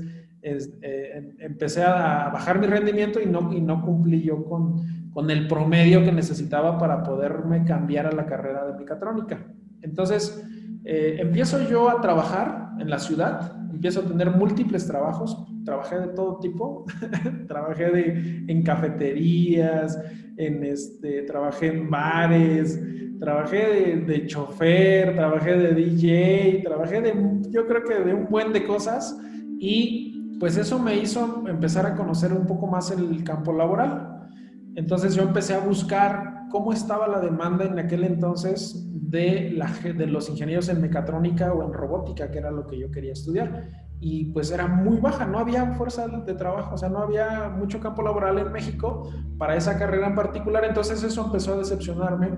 eh, 0.41 1.35
empecé 1.39 1.83
a 1.83 2.29
bajar 2.33 2.59
mi 2.59 2.67
rendimiento 2.67 3.21
y 3.21 3.25
no, 3.25 3.53
y 3.53 3.61
no 3.61 3.81
cumplí 3.83 4.21
yo 4.23 4.43
con, 4.45 5.11
con 5.11 5.29
el 5.29 5.47
promedio 5.47 6.03
que 6.03 6.11
necesitaba 6.11 6.77
para 6.77 7.03
poderme 7.03 7.63
cambiar 7.63 8.07
a 8.07 8.11
la 8.11 8.25
carrera 8.25 8.65
de 8.65 8.73
mecatrónica. 8.73 9.45
Entonces, 9.81 10.43
eh, 10.83 11.17
empiezo 11.19 11.61
yo 11.69 11.89
a 11.89 12.01
trabajar 12.01 12.71
en 12.79 12.89
la 12.89 12.99
ciudad, 12.99 13.55
empiezo 13.71 14.01
a 14.01 14.03
tener 14.03 14.31
múltiples 14.31 14.87
trabajos, 14.87 15.37
trabajé 15.63 15.99
de 15.99 16.07
todo 16.07 16.39
tipo, 16.39 16.85
trabajé 17.47 17.91
de, 17.91 18.45
en 18.47 18.63
cafeterías, 18.63 19.99
en 20.37 20.63
este, 20.63 21.23
trabajé 21.23 21.67
en 21.67 21.89
bares, 21.89 22.81
trabajé 23.19 23.57
de, 23.57 23.95
de, 24.01 24.27
chofer, 24.27 25.15
trabajé 25.15 25.55
de 25.57 25.73
DJ, 25.73 26.61
trabajé 26.63 27.01
de, 27.01 27.13
yo 27.49 27.67
creo 27.67 27.83
que 27.83 27.95
de 28.03 28.13
un 28.13 28.27
buen 28.27 28.51
de 28.51 28.65
cosas 28.65 29.17
y 29.59 30.37
pues 30.39 30.57
eso 30.57 30.79
me 30.79 30.97
hizo 30.97 31.43
empezar 31.47 31.85
a 31.85 31.95
conocer 31.95 32.33
un 32.33 32.47
poco 32.47 32.65
más 32.65 32.89
el 32.89 33.23
campo 33.23 33.53
laboral. 33.53 34.27
Entonces 34.75 35.13
yo 35.13 35.21
empecé 35.21 35.53
a 35.53 35.59
buscar 35.59 36.30
cómo 36.51 36.73
estaba 36.73 37.07
la 37.07 37.19
demanda 37.19 37.65
en 37.65 37.79
aquel 37.79 38.03
entonces 38.03 38.87
de, 38.91 39.51
la, 39.51 39.67
de 39.67 40.07
los 40.07 40.29
ingenieros 40.29 40.69
en 40.69 40.81
mecatrónica 40.81 41.53
o 41.53 41.65
en 41.65 41.73
robótica, 41.73 42.29
que 42.29 42.37
era 42.37 42.51
lo 42.51 42.67
que 42.67 42.77
yo 42.77 42.91
quería 42.91 43.13
estudiar. 43.13 43.69
Y 43.99 44.25
pues 44.25 44.51
era 44.51 44.67
muy 44.67 44.97
baja, 44.97 45.25
no 45.25 45.39
había 45.39 45.73
fuerza 45.73 46.07
de 46.07 46.33
trabajo, 46.33 46.75
o 46.75 46.77
sea, 46.77 46.89
no 46.89 46.99
había 46.99 47.49
mucho 47.49 47.79
campo 47.79 48.01
laboral 48.01 48.39
en 48.39 48.51
México 48.51 49.11
para 49.37 49.55
esa 49.55 49.77
carrera 49.77 50.07
en 50.07 50.15
particular. 50.15 50.65
Entonces 50.65 51.03
eso 51.03 51.25
empezó 51.25 51.53
a 51.53 51.57
decepcionarme 51.57 52.29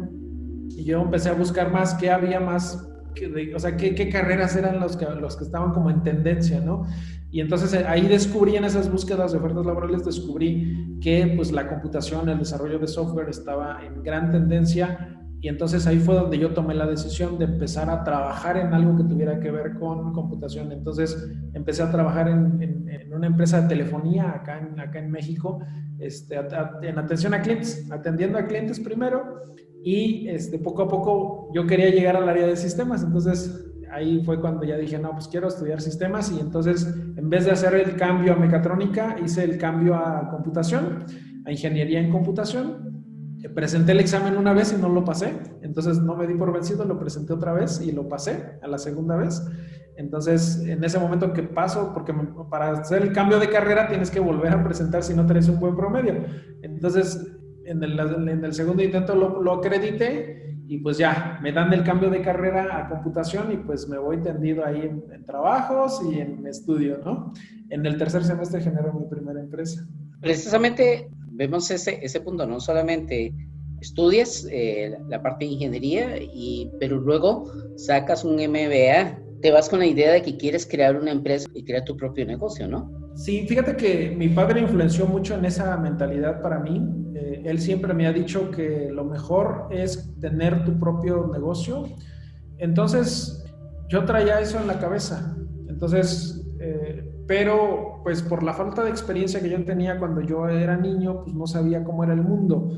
y 0.69 0.83
yo 0.83 1.01
empecé 1.01 1.29
a 1.29 1.33
buscar 1.33 1.71
más 1.71 1.93
qué 1.95 2.11
había 2.11 2.39
más, 2.39 2.89
o 3.55 3.59
sea, 3.59 3.77
qué, 3.77 3.95
qué 3.95 4.09
carreras 4.09 4.55
eran 4.55 4.79
los 4.79 4.97
que, 4.97 5.05
los 5.05 5.37
que 5.37 5.45
estaban 5.45 5.71
como 5.71 5.89
en 5.89 6.03
tendencia, 6.03 6.59
¿no? 6.59 6.85
Y 7.33 7.41
entonces 7.41 7.73
eh, 7.73 7.83
ahí 7.87 8.07
descubrí 8.07 8.57
en 8.57 8.63
esas 8.63 8.91
búsquedas 8.91 9.31
de 9.31 9.39
ofertas 9.39 9.65
laborales, 9.65 10.05
descubrí 10.05 10.99
que 11.01 11.33
pues 11.35 11.51
la 11.51 11.67
computación, 11.67 12.29
el 12.29 12.37
desarrollo 12.37 12.77
de 12.77 12.87
software 12.87 13.27
estaba 13.27 13.83
en 13.83 14.03
gran 14.03 14.29
tendencia 14.29 15.19
y 15.41 15.47
entonces 15.47 15.87
ahí 15.87 15.97
fue 15.97 16.13
donde 16.13 16.37
yo 16.37 16.53
tomé 16.53 16.75
la 16.75 16.85
decisión 16.85 17.39
de 17.39 17.45
empezar 17.45 17.89
a 17.89 18.03
trabajar 18.03 18.57
en 18.57 18.71
algo 18.71 18.95
que 18.95 19.05
tuviera 19.05 19.39
que 19.39 19.49
ver 19.49 19.79
con 19.79 20.13
computación. 20.13 20.71
Entonces 20.71 21.27
empecé 21.53 21.81
a 21.81 21.89
trabajar 21.89 22.27
en, 22.29 22.61
en, 22.61 23.11
una 23.11 23.25
empresa 23.25 23.61
de 23.61 23.67
telefonía 23.67 24.29
acá 24.29 24.59
en, 24.59 24.79
acá 24.79 24.99
en 24.99 25.09
México, 25.09 25.59
este, 25.97 26.35
en 26.83 26.99
atención 26.99 27.33
a 27.33 27.41
clientes, 27.41 27.89
atendiendo 27.91 28.37
a 28.37 28.45
clientes 28.45 28.79
primero 28.79 29.41
y 29.83 30.27
este, 30.29 30.59
poco 30.59 30.83
a 30.83 30.87
poco 30.87 31.49
yo 31.51 31.65
quería 31.65 31.89
llegar 31.89 32.15
al 32.15 32.29
área 32.29 32.45
de 32.45 32.55
sistemas. 32.55 33.03
Entonces 33.03 33.72
ahí 33.93 34.23
fue 34.25 34.39
cuando 34.41 34.63
ya 34.63 34.77
dije, 34.77 34.97
no, 34.97 35.11
pues 35.11 35.27
quiero 35.27 35.47
estudiar 35.47 35.81
sistemas 35.81 36.31
y 36.31 36.39
entonces 36.39 36.85
en 37.15 37.29
vez 37.29 37.45
de 37.45 37.51
hacer 37.51 37.75
el 37.75 37.95
cambio 37.95 38.33
a 38.33 38.35
mecatrónica, 38.35 39.15
hice 39.23 39.43
el 39.43 39.57
cambio 39.57 39.95
a 39.95 40.29
computación, 40.29 41.05
a 41.45 41.51
ingeniería 41.51 41.99
en 41.99 42.11
computación. 42.11 42.91
Presenté 43.53 43.91
el 43.91 43.99
examen 43.99 44.37
una 44.37 44.53
vez 44.53 44.73
y 44.73 44.81
no 44.81 44.87
lo 44.87 45.03
pasé, 45.03 45.33
entonces 45.61 45.99
no 45.99 46.15
me 46.15 46.25
di 46.27 46.33
por 46.33 46.53
vencido, 46.53 46.85
lo 46.85 46.97
presenté 46.97 47.33
otra 47.33 47.51
vez 47.51 47.81
y 47.81 47.91
lo 47.91 48.07
pasé 48.07 48.57
a 48.61 48.67
la 48.67 48.77
segunda 48.77 49.17
vez. 49.17 49.45
Entonces, 49.97 50.63
en 50.65 50.81
ese 50.83 50.97
momento 50.97 51.33
que 51.33 51.43
paso, 51.43 51.91
porque 51.93 52.13
para 52.49 52.71
hacer 52.71 53.01
el 53.01 53.11
cambio 53.11 53.39
de 53.39 53.49
carrera 53.49 53.87
tienes 53.87 54.09
que 54.09 54.21
volver 54.21 54.53
a 54.53 54.63
presentar 54.63 55.03
si 55.03 55.13
no 55.13 55.25
tenés 55.25 55.49
un 55.49 55.59
buen 55.59 55.75
promedio. 55.75 56.23
Entonces, 56.61 57.35
en 57.65 57.83
el, 57.83 57.99
en 57.99 58.45
el 58.45 58.53
segundo 58.53 58.81
intento 58.81 59.13
lo, 59.13 59.41
lo 59.41 59.53
acredité 59.53 60.52
y 60.73 60.79
pues 60.79 60.97
ya, 60.97 61.37
me 61.43 61.51
dan 61.51 61.71
el 61.71 61.83
cambio 61.83 62.09
de 62.09 62.23
carrera 62.23 62.79
a 62.79 62.89
computación 62.89 63.51
y 63.51 63.57
pues 63.57 63.87
me 63.87 63.99
voy 63.99 64.17
tendido 64.23 64.65
ahí 64.65 64.81
en, 64.81 65.23
trabajos 65.23 66.01
y 66.11 66.19
en 66.19 66.47
estudio, 66.47 66.97
¿no? 67.05 67.31
En 67.69 67.85
el 67.85 67.95
tercer 67.95 68.23
semestre 68.23 68.59
genero 68.59 68.91
mi 68.91 69.05
primera 69.05 69.39
empresa. 69.39 69.87
Precisamente 70.19 71.09
vemos 71.27 71.69
ese, 71.69 72.03
ese 72.03 72.21
punto, 72.21 72.47
no 72.47 72.59
solamente 72.59 73.35
estudias 73.81 74.47
eh, 74.51 74.97
la 75.09 75.21
parte 75.21 75.45
de 75.45 75.51
ingeniería, 75.51 76.17
y, 76.17 76.71
pero 76.79 76.99
luego 76.99 77.51
sacas 77.75 78.25
un 78.25 78.37
MBA, 78.37 79.19
te 79.43 79.51
vas 79.51 79.69
con 79.69 79.77
la 79.77 79.85
idea 79.85 80.11
de 80.11 80.23
que 80.23 80.37
quieres 80.37 80.65
crear 80.65 80.95
una 80.95 81.11
empresa 81.11 81.47
y 81.53 81.63
crear 81.63 81.85
tu 81.85 81.95
propio 81.95 82.25
negocio, 82.25 82.67
¿no? 82.67 82.89
Sí, 83.13 83.45
fíjate 83.47 83.75
que 83.75 84.15
mi 84.17 84.29
padre 84.29 84.61
influenció 84.61 85.05
mucho 85.05 85.35
en 85.35 85.45
esa 85.45 85.77
mentalidad 85.77 86.41
para 86.41 86.57
mí. 86.57 86.81
Eh, 87.15 87.43
él 87.45 87.59
siempre 87.59 87.93
me 87.93 88.07
ha 88.07 88.13
dicho 88.13 88.49
que 88.51 88.89
lo 88.91 89.05
mejor 89.05 89.67
es 89.71 90.19
tener 90.19 90.63
tu 90.65 90.79
propio 90.79 91.29
negocio. 91.31 91.85
Entonces, 92.57 93.45
yo 93.89 94.05
traía 94.05 94.39
eso 94.39 94.59
en 94.59 94.67
la 94.67 94.79
cabeza. 94.79 95.35
Entonces, 95.67 96.45
eh, 96.59 97.13
pero 97.27 98.01
pues 98.03 98.21
por 98.21 98.43
la 98.43 98.53
falta 98.53 98.83
de 98.83 98.89
experiencia 98.89 99.41
que 99.41 99.49
yo 99.49 99.63
tenía 99.63 99.97
cuando 99.97 100.21
yo 100.21 100.47
era 100.47 100.77
niño, 100.77 101.23
pues 101.23 101.35
no 101.35 101.47
sabía 101.47 101.83
cómo 101.83 102.03
era 102.03 102.13
el 102.13 102.21
mundo. 102.21 102.71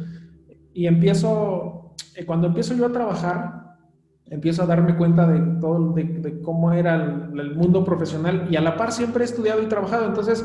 Y 0.73 0.87
empiezo, 0.87 1.95
eh, 2.15 2.25
cuando 2.25 2.47
empiezo 2.47 2.73
yo 2.75 2.85
a 2.85 2.91
trabajar, 2.91 3.77
empiezo 4.25 4.63
a 4.63 4.65
darme 4.65 4.95
cuenta 4.95 5.27
de 5.27 5.59
todo, 5.59 5.93
de, 5.93 6.41
cómo 6.41 6.73
era 6.73 6.95
el, 6.95 7.55
mundo 7.55 7.83
profesional 7.83 8.47
y 8.49 8.55
a 8.55 8.61
la 8.61 8.75
par 8.75 8.91
siempre 8.91 9.23
he 9.23 9.25
estudiado 9.25 9.61
y 9.61 9.67
trabajado, 9.67 10.05
entonces 10.07 10.43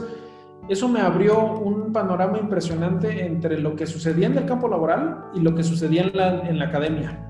eso 0.70 0.88
me 0.88 1.00
abrió 1.00 1.54
un 1.54 1.92
panorama 1.92 2.38
impresionante 2.38 3.26
entre 3.26 3.59
lo 3.59 3.74
que 3.74 3.87
sucedía 3.87 4.28
en 4.28 4.38
el 4.38 4.46
campo 4.46 4.68
laboral 4.68 5.30
y 5.35 5.40
lo 5.40 5.54
que 5.54 5.64
sucedía 5.64 6.02
en 6.02 6.16
la, 6.16 6.48
en 6.48 6.59
la 6.59 6.66
academia. 6.66 7.26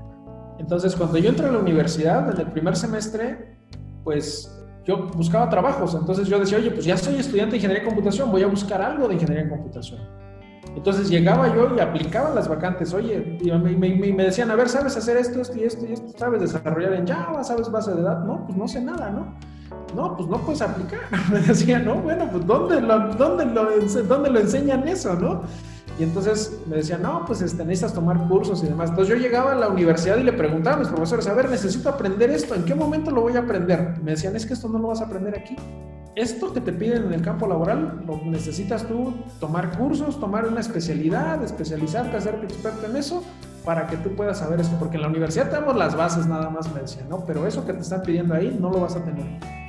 Entonces, 0.59 0.95
cuando 0.95 1.17
yo 1.17 1.29
entré 1.29 1.47
a 1.47 1.51
la 1.51 1.57
universidad, 1.57 2.29
en 2.29 2.39
el 2.39 2.51
primer 2.51 2.75
semestre, 2.75 3.57
pues 4.03 4.63
yo 4.85 5.07
buscaba 5.15 5.49
trabajos, 5.49 5.95
entonces 5.95 6.27
yo 6.27 6.39
decía, 6.39 6.59
oye, 6.59 6.71
pues 6.71 6.85
ya 6.85 6.97
soy 6.97 7.15
estudiante 7.15 7.51
de 7.51 7.57
ingeniería 7.57 7.83
de 7.83 7.89
computación, 7.89 8.31
voy 8.31 8.43
a 8.43 8.47
buscar 8.47 8.81
algo 8.81 9.07
de 9.07 9.15
ingeniería 9.15 9.43
en 9.43 9.49
computación. 9.49 9.99
Entonces 10.75 11.09
llegaba 11.09 11.53
yo 11.53 11.75
y 11.75 11.79
aplicaba 11.79 12.33
las 12.33 12.47
vacantes, 12.47 12.93
oye, 12.93 13.37
y 13.41 13.51
me, 13.51 14.23
decían, 14.23 14.51
a 14.51 14.55
ver, 14.55 14.69
¿sabes 14.69 14.95
hacer 14.95 15.17
esto, 15.17 15.41
esto 15.41 15.57
y 15.57 15.63
esto 15.63 15.85
y 15.85 15.93
esto? 15.93 16.17
¿Sabes 16.17 16.41
desarrollar 16.41 16.93
en 16.93 17.07
Java? 17.07 17.43
¿Sabes 17.43 17.69
base 17.69 17.93
de 17.93 18.01
datos? 18.01 18.25
No, 18.25 18.45
pues 18.45 18.57
no 18.57 18.67
sé 18.67 18.81
nada, 18.81 19.09
¿no? 19.09 19.35
No, 19.95 20.15
pues 20.15 20.29
no 20.29 20.37
puedes 20.39 20.61
aplicar. 20.61 21.01
Me 21.31 21.39
decía, 21.39 21.79
no, 21.79 21.95
bueno, 21.95 22.29
pues 22.31 22.45
¿dónde 22.45 22.81
lo, 22.81 23.13
dónde 23.15 23.45
dónde 24.03 24.29
lo 24.29 24.39
enseñan 24.39 24.87
eso, 24.87 25.13
no? 25.15 25.41
Y 25.99 26.03
entonces 26.03 26.57
me 26.67 26.77
decían, 26.77 27.01
no, 27.01 27.25
pues 27.25 27.41
este, 27.41 27.63
necesitas 27.65 27.93
tomar 27.93 28.27
cursos 28.27 28.63
y 28.63 28.67
demás. 28.67 28.89
Entonces 28.89 29.13
yo 29.13 29.21
llegaba 29.21 29.51
a 29.51 29.55
la 29.55 29.67
universidad 29.67 30.17
y 30.17 30.23
le 30.23 30.33
preguntaba 30.33 30.77
a 30.77 30.79
mis 30.79 30.87
profesores, 30.87 31.27
a 31.27 31.33
ver, 31.33 31.49
necesito 31.49 31.89
aprender 31.89 32.29
esto, 32.31 32.55
¿en 32.55 32.63
qué 32.63 32.73
momento 32.73 33.11
lo 33.11 33.21
voy 33.21 33.35
a 33.35 33.39
aprender? 33.39 33.99
Me 34.01 34.11
decían, 34.11 34.35
es 34.35 34.45
que 34.45 34.53
esto 34.53 34.69
no 34.69 34.79
lo 34.79 34.87
vas 34.87 35.01
a 35.01 35.05
aprender 35.05 35.37
aquí 35.37 35.55
esto 36.15 36.53
que 36.53 36.59
te 36.59 36.73
piden 36.73 37.05
en 37.05 37.13
el 37.13 37.21
campo 37.21 37.47
laboral, 37.47 38.03
lo 38.05 38.17
necesitas 38.25 38.85
tú 38.85 39.13
tomar 39.39 39.77
cursos, 39.77 40.19
tomar 40.19 40.45
una 40.45 40.59
especialidad, 40.59 41.41
especializarte, 41.43 42.17
hacerte 42.17 42.45
experto 42.45 42.85
en 42.85 42.97
eso, 42.97 43.23
para 43.63 43.87
que 43.87 43.97
tú 43.97 44.15
puedas 44.15 44.39
saber 44.39 44.59
esto, 44.59 44.75
porque 44.77 44.97
en 44.97 45.03
la 45.03 45.07
universidad 45.07 45.49
tenemos 45.49 45.75
las 45.75 45.95
bases 45.95 46.25
nada 46.25 46.49
más, 46.49 46.73
me 46.73 46.81
decían, 46.81 47.07
¿no? 47.07 47.23
Pero 47.25 47.47
eso 47.47 47.65
que 47.65 47.73
te 47.73 47.81
están 47.81 48.01
pidiendo 48.01 48.33
ahí 48.33 48.57
no 48.59 48.71
lo 48.71 48.81
vas 48.81 48.95
a 48.95 49.03
tener. 49.03 49.60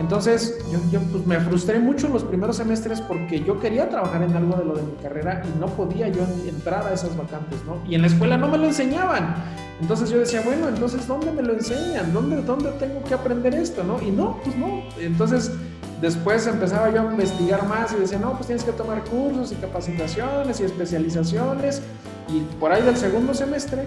Entonces, 0.00 0.58
yo, 0.90 0.98
pues, 1.12 1.26
me 1.26 1.38
frustré 1.40 1.78
mucho 1.78 2.08
los 2.08 2.24
primeros 2.24 2.56
semestres 2.56 3.02
porque 3.02 3.44
yo 3.44 3.60
quería 3.60 3.90
trabajar 3.90 4.22
en 4.22 4.34
algo 4.34 4.56
de 4.56 4.64
lo 4.64 4.74
de 4.74 4.82
mi 4.82 4.94
carrera 5.02 5.42
y 5.44 5.60
no 5.60 5.66
podía 5.66 6.08
yo 6.08 6.22
entrar 6.48 6.86
a 6.86 6.94
esas 6.94 7.14
vacantes, 7.18 7.58
¿no? 7.66 7.76
Y 7.86 7.96
en 7.96 8.00
la 8.00 8.06
escuela 8.06 8.38
no 8.38 8.48
me 8.48 8.56
lo 8.56 8.64
enseñaban. 8.64 9.34
Entonces 9.78 10.08
yo 10.08 10.18
decía, 10.18 10.40
bueno, 10.42 10.68
entonces, 10.68 11.06
¿dónde 11.06 11.30
me 11.32 11.42
lo 11.42 11.52
enseñan? 11.52 12.14
¿Dónde, 12.14 12.40
dónde 12.42 12.70
tengo 12.72 13.04
que 13.04 13.12
aprender 13.12 13.54
esto, 13.54 13.84
no? 13.84 14.00
Y 14.00 14.10
no, 14.10 14.40
pues 14.42 14.56
no. 14.56 14.82
Entonces, 14.98 15.52
Después 16.00 16.46
empezaba 16.46 16.90
yo 16.90 17.02
a 17.02 17.10
investigar 17.10 17.68
más 17.68 17.92
y 17.92 17.96
decía, 17.96 18.18
no, 18.18 18.32
pues 18.32 18.46
tienes 18.46 18.64
que 18.64 18.72
tomar 18.72 19.04
cursos 19.04 19.52
y 19.52 19.56
capacitaciones 19.56 20.58
y 20.58 20.64
especializaciones. 20.64 21.82
Y 22.26 22.40
por 22.58 22.72
ahí 22.72 22.82
del 22.82 22.96
segundo 22.96 23.34
semestre 23.34 23.86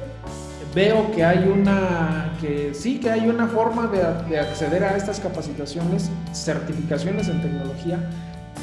veo 0.74 1.12
que 1.12 1.24
hay 1.24 1.48
una, 1.48 2.34
que 2.42 2.74
sí, 2.74 3.00
que 3.00 3.10
hay 3.10 3.28
una 3.28 3.48
forma 3.48 3.88
de, 3.88 4.40
acceder 4.40 4.84
a 4.84 4.96
estas 4.96 5.20
capacitaciones, 5.20 6.10
certificaciones 6.34 7.28
en 7.30 7.42
tecnología, 7.42 8.00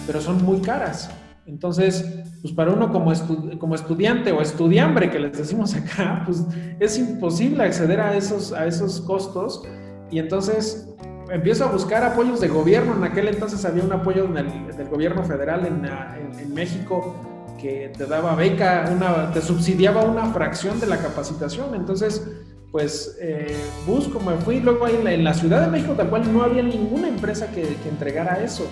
pero 0.07 0.21
son 0.21 0.45
muy 0.45 0.61
caras. 0.61 1.11
Entonces, 1.47 2.05
pues 2.43 2.55
para 2.55 2.71
uno 2.73 2.93
como, 2.93 3.13
como 3.59 3.75
estudiante 3.75 4.33
o 4.33 4.41
estudiambre 4.41 5.11
que 5.11 5.19
les 5.19 5.37
decimos 5.37 5.75
acá, 5.75 6.23
pues 6.25 6.45
es 6.79 6.99
imposible 6.99 7.65
acceder 7.65 8.01
a 8.01 8.17
esos, 8.17 8.53
a 8.53 8.67
esos 8.67 9.01
costos. 9.01 9.63
Y 10.11 10.19
entonces 10.19 10.91
empiezo 11.31 11.65
a 11.65 11.69
buscar 11.73 12.05
apoyos 12.05 12.41
de 12.41 12.49
gobierno. 12.49 12.95
En 12.97 13.05
aquel 13.05 13.29
entonces 13.29 13.65
había 13.65 13.83
un 13.83 13.93
apoyo 13.93 14.27
del 14.27 14.89
gobierno 14.89 15.25
federal 15.25 15.67
en, 15.67 16.55
México 16.55 17.15
que 17.61 17.93
te 17.97 18.07
daba 18.07 18.35
beca, 18.35 18.89
una, 18.91 19.33
te 19.33 19.43
subsidiaba 19.43 20.03
una 20.03 20.33
fracción 20.33 20.81
de 20.81 20.87
la 20.87 20.99
capacitación. 20.99 21.75
Entonces, 21.75 22.27
pues 22.71 23.17
eh, 23.21 23.57
busco, 23.87 24.21
me 24.21 24.37
fui. 24.37 24.61
Luego 24.61 24.87
ahí 24.87 25.01
en 25.05 25.25
la, 25.25 25.35
Ciudad 25.35 25.61
de 25.61 25.69
México, 25.69 25.95
tal 25.95 26.09
cual, 26.09 26.33
no 26.33 26.43
había 26.43 26.63
ninguna 26.63 27.09
empresa 27.09 27.51
que, 27.51 27.77
entregara 27.89 28.43
eso. 28.43 28.67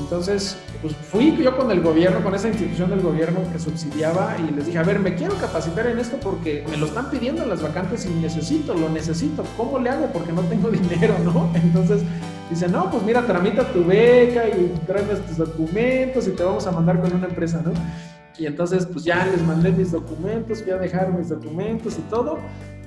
Entonces, 0.00 0.56
pues 0.82 0.94
fui 0.96 1.36
yo 1.36 1.56
con 1.56 1.70
el 1.70 1.80
gobierno, 1.80 2.20
con 2.24 2.34
esa 2.34 2.48
institución 2.48 2.90
del 2.90 3.00
gobierno 3.00 3.40
que 3.52 3.60
subsidiaba 3.60 4.36
y 4.40 4.52
les 4.52 4.66
dije, 4.66 4.78
a 4.78 4.82
ver, 4.82 4.98
me 4.98 5.14
quiero 5.14 5.36
capacitar 5.36 5.86
en 5.86 6.00
esto 6.00 6.16
porque 6.20 6.64
me 6.68 6.76
lo 6.76 6.86
están 6.86 7.10
pidiendo 7.10 7.46
las 7.46 7.62
vacantes 7.62 8.04
y 8.04 8.10
necesito, 8.10 8.74
lo 8.74 8.88
necesito. 8.88 9.44
¿Cómo 9.56 9.78
le 9.78 9.90
hago? 9.90 10.06
Porque 10.12 10.32
no 10.32 10.42
tengo 10.42 10.68
dinero, 10.72 11.14
¿no? 11.24 11.48
Entonces, 11.54 12.02
Dice, 12.50 12.68
no, 12.68 12.90
pues 12.90 13.02
mira, 13.02 13.22
tramita 13.22 13.64
tu 13.72 13.84
beca 13.84 14.46
y 14.46 14.72
tráeme 14.86 15.14
tus 15.14 15.38
documentos 15.38 16.28
y 16.28 16.32
te 16.32 16.44
vamos 16.44 16.66
a 16.66 16.72
mandar 16.72 17.00
con 17.00 17.14
una 17.14 17.26
empresa, 17.26 17.62
¿no? 17.64 17.72
Y 18.38 18.46
entonces, 18.46 18.86
pues 18.86 19.04
ya 19.04 19.26
les 19.26 19.42
mandé 19.42 19.70
mis 19.70 19.92
documentos, 19.92 20.62
fui 20.62 20.72
a 20.72 20.76
dejar 20.76 21.12
mis 21.12 21.28
documentos 21.28 21.96
y 21.98 22.02
todo. 22.02 22.38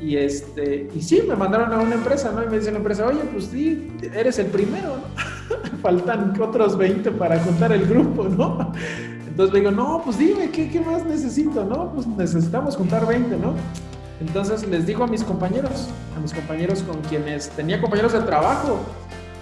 Y, 0.01 0.17
este, 0.17 0.89
y 0.93 1.01
sí, 1.01 1.23
me 1.27 1.35
mandaron 1.35 1.73
a 1.73 1.79
una 1.79 1.95
empresa, 1.95 2.31
¿no? 2.31 2.43
Y 2.43 2.47
me 2.47 2.59
dice 2.59 2.71
la 2.71 2.77
empresa, 2.77 3.07
oye, 3.07 3.21
pues 3.31 3.45
sí, 3.45 3.91
eres 4.13 4.37
el 4.39 4.47
primero, 4.47 4.97
¿no? 4.97 5.77
Faltan 5.81 6.39
otros 6.39 6.77
20 6.77 7.11
para 7.11 7.39
juntar 7.39 7.71
el 7.71 7.85
grupo, 7.87 8.25
¿no? 8.25 8.73
Entonces 9.27 9.53
le 9.53 9.59
digo, 9.59 9.71
no, 9.71 10.01
pues 10.03 10.17
dime, 10.17 10.49
¿qué, 10.51 10.69
¿qué 10.69 10.79
más 10.81 11.05
necesito, 11.05 11.63
no? 11.63 11.93
Pues 11.93 12.05
necesitamos 12.07 12.75
juntar 12.75 13.07
20, 13.07 13.37
¿no? 13.37 13.53
Entonces 14.19 14.67
les 14.67 14.85
digo 14.85 15.03
a 15.03 15.07
mis 15.07 15.23
compañeros, 15.23 15.89
a 16.15 16.19
mis 16.19 16.33
compañeros 16.33 16.81
con 16.83 17.01
quienes 17.01 17.49
tenía 17.49 17.79
compañeros 17.79 18.13
de 18.13 18.21
trabajo, 18.21 18.79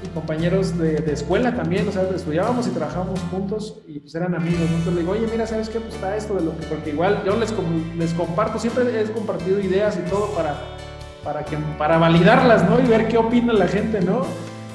compañeros 0.09 0.77
de, 0.77 0.95
escuela 1.11 1.55
también, 1.55 1.87
o 1.87 1.91
sea, 1.91 2.03
estudiábamos 2.15 2.67
y 2.67 2.71
trabajábamos 2.71 3.19
juntos 3.31 3.81
y 3.87 3.99
pues 3.99 4.15
eran 4.15 4.35
amigos. 4.35 4.61
Entonces 4.61 4.93
le 4.93 4.99
digo, 5.01 5.13
oye, 5.13 5.27
mira, 5.31 5.47
¿sabes 5.47 5.69
qué? 5.69 5.79
Pues 5.79 5.95
está 5.95 6.15
esto 6.15 6.35
de 6.35 6.45
lo 6.45 6.57
que, 6.57 6.65
porque 6.67 6.91
igual 6.91 7.23
yo 7.25 7.37
les, 7.37 7.53
les 7.97 8.13
comparto, 8.13 8.59
siempre 8.59 9.01
he 9.01 9.05
compartido 9.11 9.59
ideas 9.59 9.97
y 9.97 10.09
todo 10.09 10.27
para, 10.31 10.55
para, 11.23 11.43
que, 11.45 11.57
para 11.77 11.97
validarlas, 11.97 12.69
¿no? 12.69 12.79
Y 12.79 12.87
ver 12.87 13.07
qué 13.07 13.17
opina 13.17 13.53
la 13.53 13.67
gente, 13.67 14.01
¿no? 14.01 14.23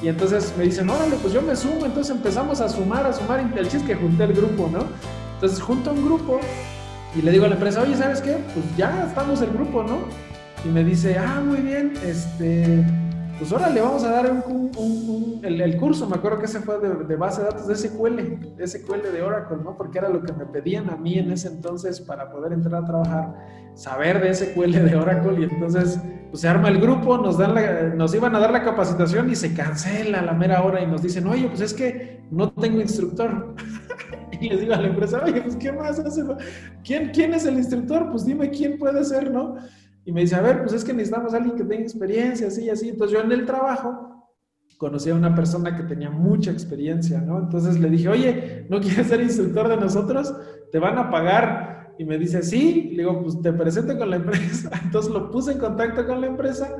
Y 0.01 0.07
entonces 0.07 0.53
me 0.57 0.63
dicen, 0.63 0.89
órale, 0.89 1.15
pues 1.21 1.33
yo 1.33 1.41
me 1.41 1.55
sumo. 1.55 1.85
Entonces 1.85 2.15
empezamos 2.15 2.59
a 2.59 2.69
sumar, 2.69 3.05
a 3.05 3.13
sumar. 3.13 3.39
El 3.55 3.67
chiste 3.67 3.87
que 3.87 3.95
junté 3.95 4.23
el 4.23 4.33
grupo, 4.33 4.69
¿no? 4.71 4.85
Entonces 5.35 5.61
junto 5.61 5.91
un 5.91 6.03
grupo 6.05 6.39
y 7.15 7.21
le 7.21 7.31
digo 7.31 7.45
a 7.45 7.47
la 7.49 7.55
empresa, 7.55 7.81
oye, 7.81 7.95
¿sabes 7.95 8.21
qué? 8.21 8.37
Pues 8.53 8.65
ya 8.77 9.05
estamos 9.07 9.41
el 9.41 9.51
grupo, 9.51 9.83
¿no? 9.83 9.99
Y 10.63 10.69
me 10.69 10.83
dice, 10.83 11.17
ah, 11.17 11.41
muy 11.43 11.57
bien, 11.57 11.93
este 12.05 12.85
pues 13.41 13.53
ahora 13.53 13.69
le 13.71 13.81
vamos 13.81 14.03
a 14.03 14.11
dar 14.11 14.31
un, 14.31 15.39
el, 15.41 15.77
curso, 15.77 16.07
me 16.07 16.15
acuerdo 16.15 16.37
que 16.37 16.45
ese 16.45 16.59
fue 16.59 16.77
de, 16.77 17.15
base 17.15 17.41
de 17.41 17.47
datos 17.47 17.65
de 17.65 17.75
SQL, 17.75 18.55
de 18.55 18.67
SQL 18.67 19.01
de 19.11 19.23
Oracle, 19.23 19.57
¿no? 19.63 19.75
Porque 19.75 19.97
era 19.97 20.09
lo 20.09 20.21
que 20.21 20.31
me 20.31 20.45
pedían 20.45 20.91
a 20.91 20.95
mí 20.95 21.17
en 21.17 21.31
ese 21.31 21.47
entonces 21.47 21.99
para 22.01 22.29
poder 22.29 22.53
entrar 22.53 22.83
a 22.83 22.85
trabajar, 22.85 23.33
saber 23.73 24.21
de 24.21 24.35
SQL 24.35 24.73
de 24.73 24.95
Oracle 24.95 25.39
y 25.39 25.43
entonces 25.45 25.99
pues 26.29 26.41
se 26.41 26.47
arma 26.47 26.69
el 26.69 26.79
grupo, 26.79 27.17
nos, 27.17 27.39
dan 27.39 27.97
nos 27.97 28.13
iban 28.13 28.35
a 28.35 28.39
dar 28.39 28.51
la 28.51 28.61
capacitación 28.61 29.31
y 29.31 29.35
se 29.35 29.55
cancela 29.55 30.19
a 30.19 30.21
la 30.21 30.33
mera 30.33 30.61
hora 30.61 30.79
y 30.83 30.85
nos 30.85 31.01
dicen, 31.01 31.25
oye, 31.25 31.47
pues 31.47 31.61
es 31.61 31.73
que 31.73 32.21
no 32.29 32.51
tengo 32.51 32.79
instructor. 32.79 33.55
y 34.39 34.49
les 34.49 34.59
digo 34.59 34.75
a 34.75 34.77
la 34.77 34.87
empresa, 34.87 35.19
oye, 35.25 35.41
pues 35.41 35.55
¿qué 35.55 35.71
más 35.71 35.97
hace? 35.97 36.21
¿Quién, 36.83 37.09
¿Quién 37.09 37.33
es 37.33 37.47
el 37.47 37.55
instructor? 37.55 38.07
Pues 38.11 38.23
dime 38.23 38.51
quién 38.51 38.77
puede 38.77 39.03
ser, 39.03 39.31
¿no? 39.31 39.55
Y 40.05 40.11
me 40.11 40.21
dice, 40.21 40.35
a 40.35 40.41
ver, 40.41 40.61
pues 40.61 40.73
es 40.73 40.83
que 40.83 40.93
necesitamos 40.93 41.33
a 41.33 41.37
alguien 41.37 41.55
que 41.55 41.63
tenga 41.63 41.83
experiencia, 41.83 42.47
así 42.47 42.63
y 42.63 42.69
así. 42.69 42.89
Entonces 42.89 43.17
yo 43.17 43.23
en 43.23 43.31
el 43.31 43.45
trabajo 43.45 44.07
conocí 44.77 45.11
a 45.11 45.15
una 45.15 45.35
persona 45.35 45.77
que 45.77 45.83
tenía 45.83 46.09
mucha 46.09 46.49
experiencia, 46.49 47.21
¿no? 47.21 47.37
Entonces 47.37 47.79
le 47.79 47.89
dije, 47.89 48.09
oye, 48.09 48.65
¿no 48.69 48.79
quieres 48.79 49.07
ser 49.07 49.21
instructor 49.21 49.67
de 49.69 49.77
nosotros? 49.77 50.33
Te 50.71 50.79
van 50.79 50.97
a 50.97 51.11
pagar. 51.11 51.93
Y 51.99 52.05
me 52.05 52.17
dice, 52.17 52.41
sí. 52.41 52.89
Le 52.93 53.03
digo, 53.03 53.21
pues 53.21 53.39
te 53.41 53.53
presento 53.53 53.95
con 53.97 54.09
la 54.09 54.15
empresa. 54.15 54.71
Entonces 54.83 55.11
lo 55.11 55.29
puse 55.29 55.51
en 55.51 55.59
contacto 55.59 56.07
con 56.07 56.19
la 56.19 56.27
empresa 56.27 56.75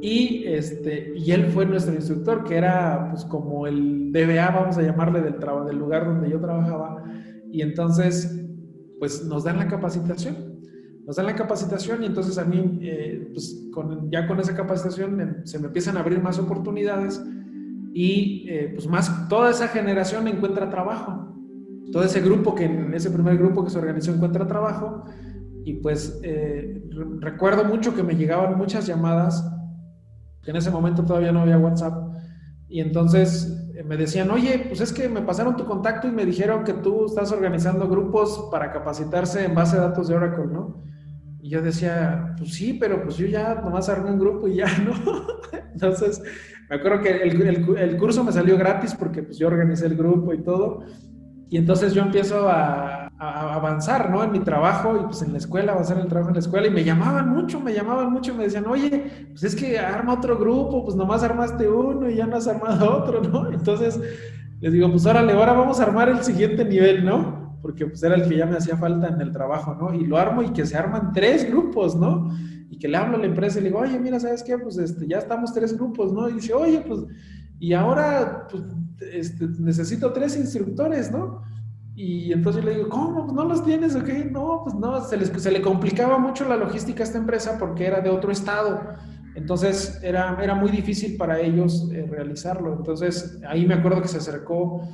y, 0.00 0.44
este, 0.46 1.12
y 1.16 1.32
él 1.32 1.46
fue 1.46 1.66
nuestro 1.66 1.94
instructor, 1.94 2.44
que 2.44 2.56
era 2.56 3.08
pues 3.10 3.24
como 3.24 3.66
el 3.66 4.12
DBA, 4.12 4.50
vamos 4.50 4.78
a 4.78 4.82
llamarle, 4.82 5.20
del, 5.20 5.36
del 5.38 5.78
lugar 5.78 6.06
donde 6.06 6.30
yo 6.30 6.40
trabajaba. 6.40 7.02
Y 7.50 7.60
entonces, 7.60 8.42
pues 8.98 9.24
nos 9.26 9.44
dan 9.44 9.58
la 9.58 9.68
capacitación 9.68 10.53
nos 11.06 11.16
dan 11.16 11.26
la 11.26 11.34
capacitación 11.34 12.02
y 12.02 12.06
entonces 12.06 12.38
a 12.38 12.44
mí, 12.44 12.78
eh, 12.82 13.28
pues 13.32 13.68
con, 13.72 14.10
ya 14.10 14.26
con 14.26 14.40
esa 14.40 14.54
capacitación 14.54 15.42
se 15.44 15.58
me 15.58 15.66
empiezan 15.66 15.96
a 15.96 16.00
abrir 16.00 16.20
más 16.20 16.38
oportunidades 16.38 17.22
y 17.92 18.46
eh, 18.48 18.70
pues 18.74 18.88
más 18.88 19.28
toda 19.28 19.50
esa 19.50 19.68
generación 19.68 20.26
encuentra 20.28 20.70
trabajo. 20.70 21.30
Todo 21.92 22.02
ese 22.02 22.20
grupo 22.20 22.54
que 22.54 22.64
en 22.64 22.94
ese 22.94 23.10
primer 23.10 23.36
grupo 23.36 23.64
que 23.64 23.70
se 23.70 23.78
organizó 23.78 24.12
encuentra 24.12 24.46
trabajo 24.46 25.04
y 25.64 25.74
pues 25.74 26.18
eh, 26.22 26.82
recuerdo 27.20 27.64
mucho 27.64 27.94
que 27.94 28.02
me 28.02 28.16
llegaban 28.16 28.56
muchas 28.56 28.86
llamadas, 28.86 29.46
que 30.42 30.50
en 30.50 30.56
ese 30.56 30.70
momento 30.70 31.04
todavía 31.04 31.32
no 31.32 31.40
había 31.40 31.58
WhatsApp 31.58 32.14
y 32.66 32.80
entonces 32.80 33.60
me 33.84 33.96
decían, 33.98 34.30
oye, 34.30 34.64
pues 34.68 34.80
es 34.80 34.92
que 34.92 35.08
me 35.08 35.20
pasaron 35.20 35.56
tu 35.56 35.66
contacto 35.66 36.08
y 36.08 36.12
me 36.12 36.24
dijeron 36.24 36.64
que 36.64 36.72
tú 36.72 37.04
estás 37.04 37.30
organizando 37.30 37.88
grupos 37.88 38.48
para 38.50 38.72
capacitarse 38.72 39.44
en 39.44 39.54
base 39.54 39.76
de 39.76 39.82
datos 39.82 40.08
de 40.08 40.14
Oracle, 40.14 40.46
¿no? 40.46 40.82
Y 41.44 41.50
yo 41.50 41.60
decía, 41.60 42.34
pues 42.38 42.54
sí, 42.54 42.72
pero 42.80 43.02
pues 43.02 43.18
yo 43.18 43.26
ya 43.26 43.56
nomás 43.56 43.90
armé 43.90 44.10
un 44.10 44.18
grupo 44.18 44.48
y 44.48 44.54
ya, 44.54 44.78
¿no? 44.78 44.94
Entonces, 45.74 46.22
me 46.70 46.76
acuerdo 46.76 47.02
que 47.02 47.22
el, 47.22 47.98
curso 47.98 48.24
me 48.24 48.32
salió 48.32 48.56
gratis 48.56 48.94
porque 48.94 49.22
pues 49.22 49.36
yo 49.36 49.48
organicé 49.48 49.84
el 49.84 49.94
grupo 49.94 50.32
y 50.32 50.42
todo. 50.42 50.84
Y 51.50 51.58
entonces 51.58 51.92
yo 51.92 52.00
empiezo 52.00 52.48
a, 52.48 53.08
avanzar, 53.18 54.08
¿no? 54.08 54.24
En 54.24 54.32
mi 54.32 54.40
trabajo 54.40 54.96
y 54.96 55.04
pues 55.04 55.20
en 55.20 55.32
la 55.32 55.38
escuela, 55.38 55.72
avanzar 55.72 55.98
en 55.98 56.04
el 56.04 56.08
trabajo 56.08 56.30
en 56.30 56.36
la 56.36 56.40
escuela. 56.40 56.66
Y 56.66 56.70
me 56.70 56.82
llamaban 56.82 57.28
mucho, 57.28 57.60
me 57.60 57.74
llamaban 57.74 58.10
mucho 58.10 58.34
me 58.34 58.44
decían, 58.44 58.64
oye, 58.66 59.28
pues 59.28 59.44
es 59.44 59.54
que 59.54 59.78
arma 59.78 60.14
otro 60.14 60.38
grupo, 60.38 60.82
pues 60.82 60.96
nomás 60.96 61.22
armaste 61.22 61.68
uno 61.68 62.08
y 62.08 62.14
ya 62.14 62.26
no 62.26 62.36
has 62.36 62.48
armado 62.48 62.90
otro, 62.90 63.20
¿no? 63.20 63.52
Entonces 63.52 64.00
les 64.62 64.72
digo, 64.72 64.90
pues 64.90 65.04
órale, 65.04 65.34
ahora 65.34 65.52
vamos 65.52 65.78
a 65.78 65.82
armar 65.82 66.08
el 66.08 66.24
siguiente 66.24 66.64
nivel, 66.64 67.04
¿no? 67.04 67.43
Porque 67.64 67.86
pues 67.86 68.02
era 68.02 68.14
el 68.14 68.28
que 68.28 68.36
ya 68.36 68.44
me 68.44 68.58
hacía 68.58 68.76
falta 68.76 69.08
en 69.08 69.22
el 69.22 69.32
trabajo, 69.32 69.74
¿no? 69.74 69.94
Y 69.94 70.04
lo 70.04 70.18
armo 70.18 70.42
y 70.42 70.50
que 70.50 70.66
se 70.66 70.76
arman 70.76 71.14
tres 71.14 71.50
grupos, 71.50 71.96
¿no? 71.96 72.28
Y 72.68 72.78
que 72.78 72.88
le 72.88 72.98
hablo 72.98 73.16
a 73.16 73.20
la 73.20 73.24
empresa 73.24 73.58
y 73.58 73.62
le 73.62 73.68
digo, 73.70 73.80
oye, 73.80 73.98
mira, 73.98 74.20
¿sabes 74.20 74.42
qué? 74.42 74.58
Pues 74.58 74.76
este, 74.76 75.08
ya 75.08 75.16
estamos 75.16 75.54
tres 75.54 75.74
grupos, 75.74 76.12
¿no? 76.12 76.28
Y 76.28 76.34
dice, 76.34 76.52
oye, 76.52 76.84
pues, 76.86 77.00
y 77.58 77.72
ahora 77.72 78.46
pues, 78.50 78.64
este, 79.14 79.48
necesito 79.60 80.12
tres 80.12 80.36
instructores, 80.36 81.10
¿no? 81.10 81.40
Y 81.94 82.34
entonces 82.34 82.62
yo 82.62 82.68
le 82.68 82.76
digo, 82.76 82.90
¿cómo? 82.90 83.32
No 83.32 83.46
los 83.46 83.64
tienes, 83.64 83.96
¿ok? 83.96 84.10
No, 84.30 84.60
pues 84.62 84.74
no, 84.74 85.02
se, 85.02 85.16
les, 85.16 85.30
se 85.30 85.50
le 85.50 85.62
complicaba 85.62 86.18
mucho 86.18 86.46
la 86.46 86.58
logística 86.58 87.02
a 87.02 87.06
esta 87.06 87.16
empresa 87.16 87.56
porque 87.58 87.86
era 87.86 88.02
de 88.02 88.10
otro 88.10 88.30
estado. 88.30 88.78
Entonces 89.36 90.00
era, 90.02 90.36
era 90.42 90.54
muy 90.54 90.70
difícil 90.70 91.16
para 91.16 91.40
ellos 91.40 91.88
eh, 91.94 92.06
realizarlo. 92.10 92.74
Entonces 92.74 93.40
ahí 93.48 93.64
me 93.64 93.72
acuerdo 93.72 94.02
que 94.02 94.08
se 94.08 94.18
acercó 94.18 94.86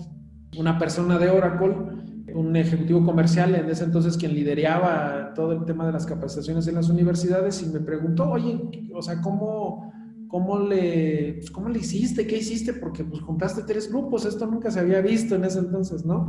una 0.57 0.79
persona 0.79 1.19
de 1.19 1.31
Oracle 1.31 2.00
un 2.35 2.57
ejecutivo 2.57 3.05
comercial 3.05 3.55
en 3.55 3.69
ese 3.69 3.85
entonces 3.85 4.16
quien 4.16 4.35
lideraba 4.35 5.33
todo 5.35 5.53
el 5.53 5.64
tema 5.64 5.87
de 5.87 5.93
las 5.93 6.07
capacitaciones 6.07 6.66
en 6.66 6.75
las 6.75 6.88
universidades 6.88 7.62
y 7.62 7.66
me 7.66 7.81
preguntó, 7.81 8.31
oye, 8.31 8.61
o 8.95 9.03
sea, 9.03 9.21
¿cómo, 9.21 9.93
cómo, 10.29 10.59
le, 10.59 11.35
pues, 11.38 11.51
¿cómo 11.51 11.69
le 11.69 11.81
hiciste? 11.81 12.27
¿Qué 12.27 12.38
hiciste? 12.38 12.73
Porque 12.73 13.05
pues 13.05 13.21
juntaste 13.23 13.62
tres 13.66 13.90
grupos, 13.90 14.25
esto 14.25 14.47
nunca 14.47 14.71
se 14.71 14.81
había 14.81 15.01
visto 15.01 15.35
en 15.35 15.45
ese 15.45 15.59
entonces, 15.59 16.05
¿no? 16.05 16.29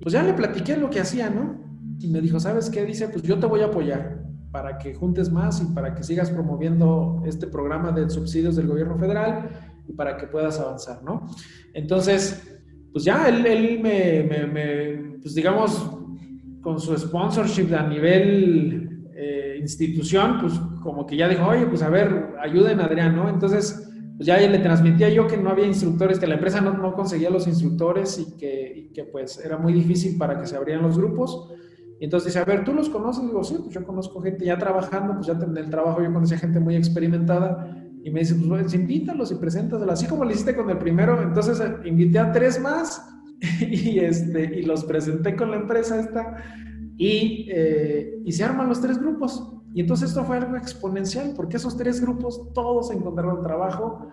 Pues 0.00 0.12
ya 0.12 0.22
le 0.22 0.32
platiqué 0.32 0.76
lo 0.76 0.90
que 0.90 1.00
hacía, 1.00 1.30
¿no? 1.30 1.60
Y 1.98 2.08
me 2.08 2.20
dijo, 2.20 2.40
¿sabes 2.40 2.70
qué? 2.70 2.84
Dice, 2.84 3.08
pues 3.08 3.22
yo 3.22 3.38
te 3.38 3.46
voy 3.46 3.60
a 3.60 3.66
apoyar 3.66 4.24
para 4.50 4.78
que 4.78 4.94
juntes 4.94 5.30
más 5.30 5.62
y 5.62 5.66
para 5.74 5.94
que 5.94 6.02
sigas 6.02 6.30
promoviendo 6.30 7.22
este 7.26 7.46
programa 7.46 7.92
de 7.92 8.08
subsidios 8.10 8.56
del 8.56 8.66
gobierno 8.66 8.98
federal 8.98 9.50
y 9.86 9.92
para 9.92 10.16
que 10.16 10.26
puedas 10.26 10.58
avanzar, 10.58 11.02
¿no? 11.02 11.26
Entonces, 11.72 12.60
pues 12.92 13.04
ya 13.04 13.28
él, 13.28 13.46
él 13.46 13.80
me, 13.80 14.24
me, 14.24 15.09
pues 15.22 15.34
digamos, 15.34 15.90
con 16.60 16.80
su 16.80 16.96
sponsorship 16.96 17.72
a 17.74 17.86
nivel 17.86 19.08
eh, 19.14 19.58
institución, 19.60 20.38
pues 20.40 20.54
como 20.82 21.06
que 21.06 21.16
ya 21.16 21.28
dijo, 21.28 21.46
oye, 21.46 21.66
pues 21.66 21.82
a 21.82 21.88
ver, 21.90 22.34
ayuden 22.42 22.80
a 22.80 22.84
Adrián, 22.84 23.16
¿no? 23.16 23.28
Entonces, 23.28 23.90
pues 24.16 24.26
ya 24.26 24.38
le 24.38 24.58
transmitía 24.58 25.08
yo 25.08 25.26
que 25.26 25.36
no 25.36 25.50
había 25.50 25.66
instructores, 25.66 26.18
que 26.18 26.26
la 26.26 26.34
empresa 26.34 26.60
no, 26.60 26.72
no 26.74 26.94
conseguía 26.94 27.30
los 27.30 27.46
instructores 27.46 28.18
y 28.18 28.36
que, 28.36 28.72
y 28.76 28.92
que, 28.92 29.04
pues 29.04 29.42
era 29.44 29.56
muy 29.56 29.72
difícil 29.72 30.18
para 30.18 30.38
que 30.38 30.46
se 30.46 30.56
abrieran 30.56 30.82
los 30.82 30.98
grupos. 30.98 31.50
Y 31.98 32.04
entonces 32.04 32.28
dice, 32.28 32.38
a 32.38 32.44
ver, 32.44 32.64
¿tú 32.64 32.72
los 32.72 32.88
conoces? 32.88 33.24
Y 33.24 33.26
digo, 33.26 33.44
sí, 33.44 33.56
pues 33.58 33.74
yo 33.74 33.84
conozco 33.84 34.20
gente 34.20 34.44
ya 34.44 34.58
trabajando, 34.58 35.14
pues 35.14 35.26
ya 35.26 35.34
en 35.34 35.56
el 35.56 35.70
trabajo 35.70 36.02
yo 36.02 36.12
conocía 36.12 36.38
gente 36.38 36.60
muy 36.60 36.76
experimentada 36.76 37.76
y 38.02 38.10
me 38.10 38.20
dice, 38.20 38.34
pues, 38.34 38.62
pues 38.62 38.74
invítalos 38.74 39.32
y 39.32 39.34
preséntalos, 39.34 39.88
así 39.88 40.06
como 40.06 40.24
lo 40.24 40.30
hiciste 40.30 40.56
con 40.56 40.70
el 40.70 40.78
primero. 40.78 41.20
Entonces 41.22 41.60
eh, 41.60 41.76
invité 41.86 42.18
a 42.18 42.32
tres 42.32 42.60
más 42.60 43.09
y, 43.60 43.98
este, 44.00 44.60
y 44.60 44.62
los 44.62 44.84
presenté 44.84 45.36
con 45.36 45.50
la 45.50 45.56
empresa 45.56 45.98
esta 45.98 46.36
y, 46.96 47.48
eh, 47.50 48.20
y 48.24 48.32
se 48.32 48.44
arman 48.44 48.68
los 48.68 48.80
tres 48.80 48.98
grupos. 48.98 49.52
Y 49.72 49.80
entonces 49.80 50.10
esto 50.10 50.24
fue 50.24 50.38
algo 50.38 50.56
exponencial, 50.56 51.32
porque 51.36 51.56
esos 51.56 51.76
tres 51.76 52.00
grupos 52.00 52.52
todos 52.52 52.90
encontraron 52.90 53.42
trabajo 53.42 54.08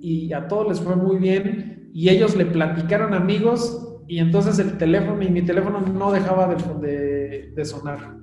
y 0.00 0.32
a 0.32 0.48
todos 0.48 0.68
les 0.68 0.80
fue 0.80 0.96
muy 0.96 1.16
bien 1.16 1.90
y 1.94 2.08
ellos 2.08 2.36
le 2.36 2.46
platicaron 2.46 3.14
amigos 3.14 4.00
y 4.06 4.18
entonces 4.18 4.58
el 4.58 4.76
teléfono 4.78 5.22
y 5.22 5.30
mi 5.30 5.42
teléfono 5.42 5.80
no 5.80 6.12
dejaba 6.12 6.54
de, 6.54 7.52
de 7.54 7.64
sonar 7.64 8.17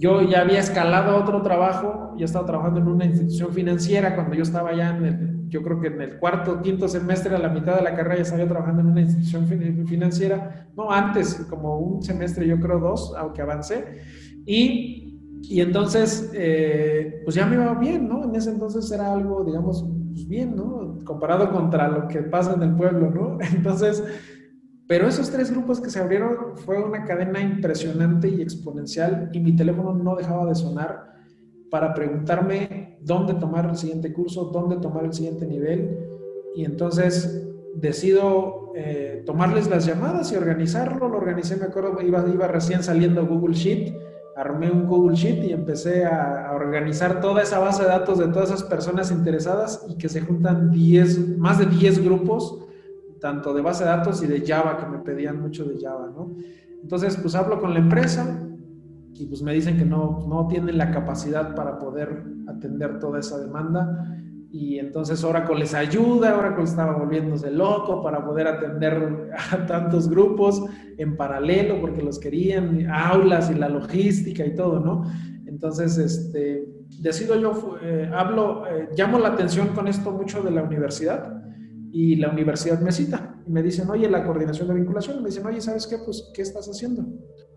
yo 0.00 0.22
ya 0.22 0.40
había 0.40 0.60
escalado 0.60 1.12
a 1.12 1.16
otro 1.20 1.42
trabajo, 1.42 2.14
ya 2.16 2.24
estaba 2.24 2.46
trabajando 2.46 2.80
en 2.80 2.88
una 2.88 3.04
institución 3.04 3.52
financiera 3.52 4.14
cuando 4.14 4.34
yo 4.34 4.42
estaba 4.42 4.74
ya 4.74 4.96
en 4.96 5.04
el, 5.04 5.48
yo 5.50 5.62
creo 5.62 5.78
que 5.78 5.88
en 5.88 6.00
el 6.00 6.18
cuarto, 6.18 6.62
quinto 6.62 6.88
semestre, 6.88 7.36
a 7.36 7.38
la 7.38 7.50
mitad 7.50 7.76
de 7.76 7.82
la 7.82 7.94
carrera 7.94 8.16
ya 8.16 8.22
estaba 8.22 8.46
trabajando 8.46 8.80
en 8.80 8.86
una 8.86 9.02
institución 9.02 9.46
financiera, 9.86 10.68
no 10.74 10.90
antes, 10.90 11.46
como 11.50 11.78
un 11.78 12.02
semestre, 12.02 12.46
yo 12.46 12.58
creo 12.58 12.78
dos, 12.78 13.12
aunque 13.18 13.42
avancé, 13.42 14.00
y, 14.46 15.20
y 15.42 15.60
entonces, 15.60 16.30
eh, 16.34 17.20
pues 17.24 17.36
ya 17.36 17.44
me 17.44 17.56
iba 17.56 17.74
bien, 17.74 18.08
¿no? 18.08 18.24
En 18.24 18.34
ese 18.34 18.50
entonces 18.50 18.90
era 18.90 19.12
algo, 19.12 19.44
digamos, 19.44 19.84
pues 20.12 20.26
bien, 20.26 20.56
¿no? 20.56 20.98
Comparado 21.04 21.50
contra 21.50 21.88
lo 21.88 22.08
que 22.08 22.22
pasa 22.22 22.54
en 22.54 22.62
el 22.62 22.74
pueblo, 22.74 23.10
¿no? 23.10 23.38
Entonces, 23.54 24.02
pero 24.90 25.06
esos 25.06 25.30
tres 25.30 25.52
grupos 25.52 25.80
que 25.80 25.88
se 25.88 26.00
abrieron 26.00 26.56
fue 26.56 26.82
una 26.82 27.04
cadena 27.04 27.40
impresionante 27.40 28.26
y 28.26 28.42
exponencial 28.42 29.30
y 29.32 29.38
mi 29.38 29.54
teléfono 29.54 29.94
no 29.94 30.16
dejaba 30.16 30.46
de 30.46 30.56
sonar 30.56 31.14
para 31.70 31.94
preguntarme 31.94 32.98
dónde 33.00 33.34
tomar 33.34 33.66
el 33.70 33.76
siguiente 33.76 34.12
curso, 34.12 34.46
dónde 34.46 34.78
tomar 34.78 35.04
el 35.04 35.12
siguiente 35.12 35.46
nivel. 35.46 35.96
Y 36.56 36.64
entonces 36.64 37.48
decido 37.76 38.72
eh, 38.74 39.22
tomarles 39.24 39.70
las 39.70 39.86
llamadas 39.86 40.32
y 40.32 40.34
organizarlo. 40.34 41.08
Lo 41.08 41.18
organicé, 41.18 41.56
me 41.56 41.66
acuerdo, 41.66 41.96
iba, 42.02 42.48
recién 42.48 42.82
saliendo 42.82 43.24
Google 43.24 43.54
Sheet, 43.54 43.94
armé 44.34 44.72
un 44.72 44.88
Google 44.88 45.14
Sheet 45.14 45.44
y 45.44 45.52
empecé 45.52 46.04
a, 46.04 46.50
organizar 46.52 47.20
toda 47.20 47.42
esa 47.42 47.60
base 47.60 47.84
de 47.84 47.90
datos 47.90 48.18
de 48.18 48.26
todas 48.26 48.48
esas 48.50 48.64
personas 48.64 49.12
interesadas 49.12 49.86
y 49.88 49.96
que 49.98 50.08
se 50.08 50.20
juntan 50.20 50.72
10, 50.72 51.38
más 51.38 51.60
de 51.60 51.66
10 51.66 52.04
grupos 52.04 52.66
tanto 53.20 53.52
de 53.54 53.62
base 53.62 53.84
de 53.84 53.90
datos 53.90 54.22
y 54.22 54.26
de 54.26 54.44
Java, 54.46 54.76
que 54.78 54.86
me 54.86 54.98
pedían 54.98 55.40
mucho 55.40 55.64
de 55.64 55.78
Java, 55.80 56.10
¿no? 56.14 56.34
Entonces, 56.82 57.16
pues 57.16 57.34
hablo 57.34 57.60
con 57.60 57.74
la 57.74 57.80
empresa 57.80 58.48
y 59.14 59.26
pues 59.26 59.42
me 59.42 59.52
dicen 59.52 59.76
que 59.76 59.84
no, 59.84 60.26
no 60.28 60.46
tienen 60.48 60.78
la 60.78 60.90
capacidad 60.90 61.54
para 61.54 61.78
poder 61.78 62.24
atender 62.48 62.98
toda 62.98 63.20
esa 63.20 63.38
demanda 63.38 64.18
y 64.52 64.80
entonces 64.80 65.22
Oracle 65.22 65.60
les 65.60 65.74
ayuda, 65.74 66.36
Oracle 66.36 66.64
estaba 66.64 66.96
volviéndose 66.96 67.52
loco 67.52 68.02
para 68.02 68.24
poder 68.24 68.48
atender 68.48 69.30
a 69.52 69.66
tantos 69.66 70.08
grupos 70.08 70.64
en 70.98 71.16
paralelo 71.16 71.80
porque 71.80 72.02
los 72.02 72.18
querían, 72.18 72.90
aulas 72.90 73.50
y 73.50 73.54
la 73.54 73.68
logística 73.68 74.44
y 74.44 74.54
todo, 74.54 74.80
¿no? 74.80 75.04
Entonces, 75.46 75.98
este, 75.98 76.68
decido 77.00 77.38
yo, 77.40 77.76
eh, 77.82 78.10
hablo, 78.12 78.66
eh, 78.66 78.88
llamo 78.96 79.18
la 79.18 79.28
atención 79.28 79.68
con 79.68 79.86
esto 79.86 80.10
mucho 80.10 80.42
de 80.42 80.50
la 80.50 80.62
universidad 80.62 81.39
y 81.92 82.16
la 82.16 82.30
universidad 82.30 82.80
me 82.80 82.92
cita 82.92 83.40
y 83.46 83.50
me 83.50 83.62
dicen, 83.62 83.88
oye, 83.90 84.08
la 84.08 84.24
coordinación 84.24 84.68
de 84.68 84.74
vinculación, 84.74 85.22
me 85.22 85.28
dicen, 85.28 85.46
oye, 85.46 85.60
¿sabes 85.60 85.86
qué? 85.86 85.98
Pues, 86.04 86.30
¿qué 86.34 86.42
estás 86.42 86.68
haciendo? 86.68 87.04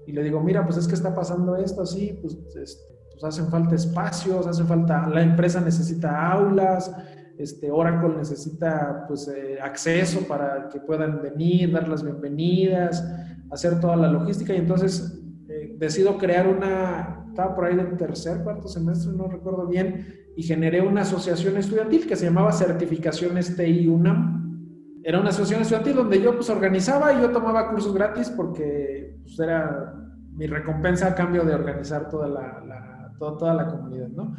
Y 0.08 0.12
le 0.12 0.24
digo, 0.24 0.42
mira, 0.42 0.66
pues 0.66 0.78
es 0.78 0.88
que 0.88 0.96
está 0.96 1.14
pasando 1.14 1.56
esto 1.56 1.82
así, 1.82 2.18
pues, 2.22 2.38
este, 2.56 2.94
pues 3.12 3.24
hacen 3.24 3.48
falta 3.50 3.76
espacios, 3.76 4.48
hace 4.48 4.64
falta, 4.64 5.08
la 5.08 5.22
empresa 5.22 5.62
necesita 5.62 6.32
aulas, 6.32 6.92
este, 7.38 7.72
Oracle 7.72 8.16
necesita 8.16 9.06
pues 9.08 9.28
eh, 9.28 9.58
acceso 9.62 10.28
para 10.28 10.70
que 10.70 10.80
puedan 10.80 11.22
venir, 11.22 11.72
dar 11.72 11.88
las 11.88 12.04
bienvenidas, 12.04 13.04
hacer 13.52 13.80
toda 13.80 13.96
la 13.96 14.12
logística 14.12 14.54
y 14.54 14.58
entonces 14.58 15.20
eh, 15.50 15.76
decido 15.78 16.18
crear 16.18 16.48
una, 16.48 17.26
estaba 17.30 17.56
por 17.56 17.66
ahí 17.66 17.76
del 17.76 17.98
tercer, 17.98 18.44
cuarto 18.44 18.68
semestre, 18.68 19.14
no 19.14 19.28
recuerdo 19.28 19.68
bien, 19.68 20.23
y 20.36 20.44
generé 20.44 20.82
una 20.82 21.02
asociación 21.02 21.58
estudiantil 21.58 22.08
que 22.08 22.16
se 22.16 22.26
llamaba 22.26 22.52
Certificaciones 22.52 23.56
TI 23.56 23.88
UNAM. 23.88 25.02
Era 25.04 25.20
una 25.20 25.30
asociación 25.30 25.62
estudiantil 25.62 25.96
donde 25.96 26.22
yo 26.22 26.36
pues 26.36 26.50
organizaba 26.50 27.14
y 27.14 27.22
yo 27.22 27.30
tomaba 27.30 27.70
cursos 27.70 27.94
gratis 27.94 28.30
porque 28.30 29.18
pues, 29.22 29.40
era 29.40 29.94
mi 30.32 30.48
recompensa 30.48 31.08
a 31.08 31.16
cambio 31.16 31.44
de 31.44 31.54
organizar 31.54 32.10
toda 32.10 32.28
la, 32.28 33.14
toda, 33.20 33.54
la 33.54 33.68
comunidad, 33.68 34.08
¿no? 34.10 34.36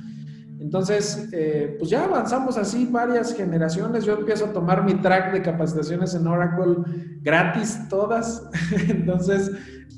Entonces, 0.58 1.28
eh, 1.32 1.76
pues 1.78 1.90
ya 1.90 2.04
avanzamos 2.04 2.56
así 2.56 2.86
varias 2.86 3.34
generaciones. 3.34 4.04
Yo 4.04 4.14
empiezo 4.14 4.46
a 4.46 4.52
tomar 4.52 4.84
mi 4.84 4.94
track 4.94 5.32
de 5.32 5.42
capacitaciones 5.42 6.14
en 6.14 6.26
Oracle 6.26 6.76
gratis, 7.20 7.88
todas. 7.88 8.48
Entonces, 8.88 9.50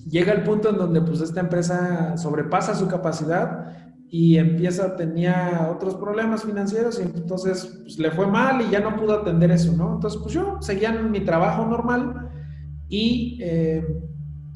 llega 0.08 0.32
el 0.32 0.42
punto 0.42 0.70
en 0.70 0.76
donde 0.76 1.00
pues 1.02 1.20
esta 1.20 1.40
empresa 1.40 2.16
sobrepasa 2.16 2.74
su 2.74 2.88
capacidad 2.88 3.85
y 4.08 4.38
empieza, 4.38 4.94
tenía 4.96 5.70
otros 5.74 5.96
problemas 5.96 6.44
financieros 6.44 7.00
y 7.00 7.02
entonces 7.02 7.78
pues, 7.82 7.98
le 7.98 8.10
fue 8.10 8.26
mal 8.26 8.62
y 8.62 8.70
ya 8.70 8.80
no 8.80 8.96
pudo 8.96 9.14
atender 9.14 9.50
eso, 9.50 9.76
¿no? 9.76 9.94
Entonces, 9.94 10.20
pues 10.22 10.34
yo 10.34 10.58
seguía 10.60 10.90
en 10.90 11.10
mi 11.10 11.20
trabajo 11.20 11.66
normal 11.66 12.30
y, 12.88 13.38
eh, 13.42 13.84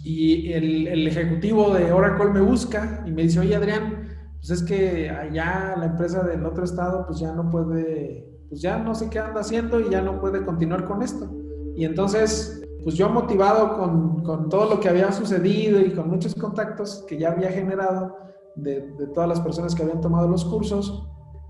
y 0.03 0.53
el, 0.53 0.87
el, 0.87 1.07
ejecutivo 1.07 1.75
de 1.75 1.93
Oracle 1.93 2.31
me 2.31 2.41
busca 2.41 3.03
y 3.07 3.11
me 3.11 3.23
dice, 3.23 3.41
oye 3.41 3.57
Adrián, 3.57 4.09
pues 4.37 4.51
es 4.51 4.63
que 4.63 5.11
allá 5.11 5.75
la 5.77 5.87
empresa 5.87 6.23
del 6.23 6.47
otro 6.47 6.65
estado 6.65 7.05
pues 7.07 7.19
ya 7.19 7.33
no 7.33 7.51
puede, 7.51 8.27
pues 8.49 8.63
ya 8.63 8.79
no 8.79 8.95
sé 8.95 9.11
qué 9.11 9.19
anda 9.19 9.41
haciendo 9.41 9.81
y 9.81 9.91
ya 9.91 10.01
no 10.01 10.21
puede 10.21 10.45
continuar 10.45 10.85
con 10.85 11.03
esto. 11.03 11.29
Y 11.77 11.85
entonces, 11.85 12.63
pues 12.85 12.95
yo 12.95 13.09
motivado 13.09 13.77
con, 13.77 14.23
con 14.23 14.49
todo 14.49 14.71
lo 14.71 14.81
que 14.81 14.89
había 14.89 15.11
sucedido 15.13 15.81
y 15.81 15.93
con 15.93 16.09
muchos 16.09 16.35
contactos 16.35 17.05
que 17.09 17.19
ya 17.19 17.33
había 17.33 17.51
generado, 17.51 18.17
de, 18.63 18.81
todas 19.15 19.29
las 19.29 19.41
personas 19.41 19.75
que 19.75 19.83
habían 19.83 20.01
tomado 20.01 20.29
los 20.29 20.45
cursos, 20.45 21.07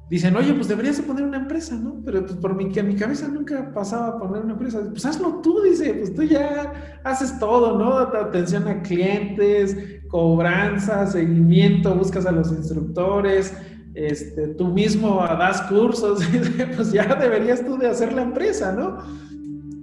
dicen, 0.08 0.34
oye, 0.36 0.52
pues 0.54 0.68
deberías 0.68 0.96
de 0.96 1.04
poner 1.04 1.24
una 1.24 1.38
empresa, 1.38 1.76
¿no? 1.76 2.00
Pero 2.04 2.26
pues 2.26 2.34
por 2.34 2.54
mi, 2.56 2.70
que 2.70 2.82
mi 2.82 2.96
cabeza 2.96 3.28
nunca 3.28 3.72
pasaba 3.72 4.18
poner 4.18 4.42
una 4.42 4.54
empresa. 4.54 4.80
Pues 4.90 5.04
hazlo 5.06 5.40
tú, 5.42 5.62
dice, 5.62 5.94
pues 5.94 6.14
tú 6.14 6.22
ya 6.22 7.00
haces 7.04 7.38
todo, 7.38 7.78
¿no? 7.78 7.98
Atención 7.98 8.66
a 8.66 8.82
clientes, 8.82 9.76
cobranza, 10.08 11.06
seguimiento, 11.06 11.94
buscas 11.94 12.26
a 12.26 12.32
los 12.32 12.50
instructores, 12.50 13.54
este, 13.94 14.48
tú 14.48 14.68
mismo 14.68 15.24
das 15.38 15.62
cursos, 15.62 16.20
pues 16.76 16.92
ya 16.92 17.14
deberías 17.14 17.64
tú 17.64 17.76
de 17.76 17.88
hacer 17.88 18.12
la 18.12 18.22
empresa, 18.22 18.72
¿no? 18.72 18.98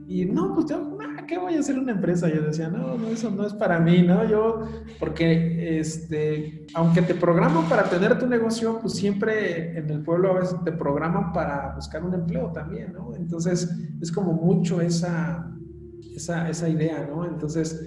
Y 0.08 0.26
no, 0.26 0.54
pues 0.54 0.68
yo 0.68 0.87
qué 1.28 1.38
voy 1.38 1.56
a 1.56 1.60
hacer 1.60 1.78
una 1.78 1.92
empresa? 1.92 2.30
Yo 2.30 2.42
decía, 2.42 2.70
no, 2.70 2.98
no, 2.98 3.08
eso 3.10 3.30
no 3.30 3.46
es 3.46 3.54
para 3.54 3.80
mí, 3.80 4.02
¿no? 4.02 4.28
Yo, 4.28 4.62
porque, 5.00 5.80
este, 5.80 6.66
aunque 6.74 7.02
te 7.02 7.14
programan 7.14 7.70
para 7.70 7.84
tener 7.84 8.18
tu 8.18 8.26
negocio, 8.26 8.80
pues 8.82 8.94
siempre 8.94 9.78
en 9.78 9.90
el 9.90 10.02
pueblo 10.02 10.32
a 10.32 10.40
veces 10.40 10.64
te 10.64 10.72
programan 10.72 11.34
para 11.34 11.76
buscar 11.76 12.04
un 12.04 12.14
empleo 12.14 12.52
también, 12.52 12.94
¿no? 12.94 13.14
Entonces, 13.16 13.70
es 14.02 14.12
como 14.12 14.34
mucho 14.34 14.82
esa, 14.82 15.54
esa, 16.16 16.50
esa 16.50 16.70
idea, 16.70 17.08
¿no? 17.08 17.26
Entonces, 17.26 17.80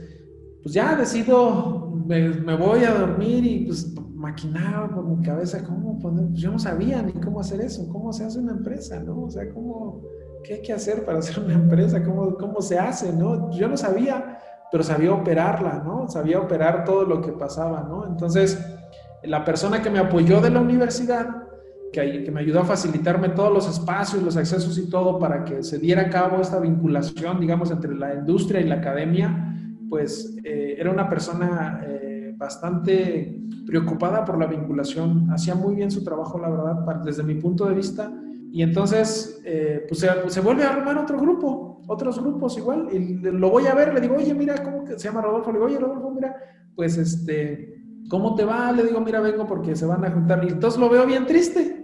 pues 0.62 0.74
ya 0.74 0.94
decido, 0.94 1.90
me, 2.06 2.28
me 2.28 2.56
voy 2.56 2.84
a 2.84 2.94
dormir 2.94 3.44
y 3.44 3.66
pues 3.66 3.94
maquinaba 4.14 4.94
por 4.94 5.04
mi 5.04 5.22
cabeza 5.24 5.64
cómo 5.64 5.98
poner, 5.98 6.26
pues 6.28 6.40
yo 6.40 6.52
no 6.52 6.58
sabía 6.58 7.02
ni 7.02 7.12
cómo 7.14 7.40
hacer 7.40 7.62
eso, 7.62 7.88
cómo 7.88 8.12
se 8.12 8.24
hace 8.24 8.38
una 8.38 8.52
empresa, 8.52 9.00
¿no? 9.00 9.22
O 9.22 9.30
sea, 9.30 9.48
cómo 9.52 10.02
¿qué 10.42 10.54
hay 10.54 10.62
que 10.62 10.72
hacer 10.72 11.04
para 11.04 11.18
hacer 11.18 11.42
una 11.42 11.54
empresa? 11.54 12.02
¿Cómo, 12.02 12.34
cómo 12.36 12.60
se 12.60 12.78
hace? 12.78 13.12
¿no? 13.12 13.50
Yo 13.50 13.68
no 13.68 13.76
sabía, 13.76 14.38
pero 14.70 14.82
sabía 14.82 15.12
operarla, 15.12 15.82
¿no? 15.84 16.08
Sabía 16.08 16.40
operar 16.40 16.84
todo 16.84 17.04
lo 17.04 17.20
que 17.20 17.32
pasaba, 17.32 17.82
¿no? 17.82 18.06
Entonces, 18.06 18.58
la 19.22 19.44
persona 19.44 19.82
que 19.82 19.90
me 19.90 19.98
apoyó 19.98 20.40
de 20.40 20.50
la 20.50 20.60
universidad, 20.60 21.28
que, 21.92 22.22
que 22.22 22.30
me 22.30 22.40
ayudó 22.40 22.60
a 22.60 22.64
facilitarme 22.64 23.30
todos 23.30 23.52
los 23.52 23.68
espacios, 23.68 24.22
los 24.22 24.36
accesos 24.36 24.78
y 24.78 24.88
todo 24.88 25.18
para 25.18 25.44
que 25.44 25.62
se 25.62 25.78
diera 25.78 26.02
a 26.02 26.10
cabo 26.10 26.40
esta 26.40 26.60
vinculación, 26.60 27.40
digamos, 27.40 27.70
entre 27.70 27.94
la 27.94 28.14
industria 28.14 28.60
y 28.60 28.64
la 28.64 28.76
academia, 28.76 29.56
pues 29.88 30.36
eh, 30.44 30.76
era 30.78 30.90
una 30.90 31.08
persona 31.08 31.80
eh, 31.84 32.32
bastante 32.36 33.36
preocupada 33.66 34.24
por 34.24 34.38
la 34.38 34.46
vinculación, 34.46 35.28
hacía 35.30 35.54
muy 35.56 35.74
bien 35.74 35.90
su 35.90 36.04
trabajo, 36.04 36.38
la 36.38 36.48
verdad, 36.48 37.02
desde 37.04 37.24
mi 37.24 37.34
punto 37.34 37.66
de 37.66 37.74
vista 37.74 38.10
y 38.52 38.62
entonces, 38.62 39.40
eh, 39.44 39.86
pues 39.88 40.00
se, 40.00 40.40
vuelve 40.40 40.64
a 40.64 40.74
armar 40.74 40.98
otro 40.98 41.20
grupo, 41.20 41.82
otros 41.86 42.20
grupos 42.20 42.58
igual, 42.58 42.88
y 42.92 43.14
lo 43.20 43.50
voy 43.50 43.66
a 43.66 43.74
ver, 43.74 43.94
le 43.94 44.00
digo, 44.00 44.16
oye, 44.16 44.34
mira, 44.34 44.60
¿cómo 44.62 44.84
que 44.84 44.98
se 44.98 45.08
llama 45.08 45.22
Rodolfo? 45.22 45.52
Le 45.52 45.58
digo, 45.58 45.66
oye, 45.66 45.78
Rodolfo, 45.78 46.10
mira, 46.10 46.34
pues 46.74 46.96
este, 46.96 47.80
¿cómo 48.08 48.34
te 48.34 48.44
va? 48.44 48.72
Le 48.72 48.82
digo, 48.82 49.00
mira, 49.00 49.20
vengo 49.20 49.46
porque 49.46 49.76
se 49.76 49.86
van 49.86 50.04
a 50.04 50.10
juntar. 50.10 50.44
Y 50.44 50.48
entonces 50.48 50.80
lo 50.80 50.88
veo 50.88 51.06
bien 51.06 51.26
triste. 51.26 51.76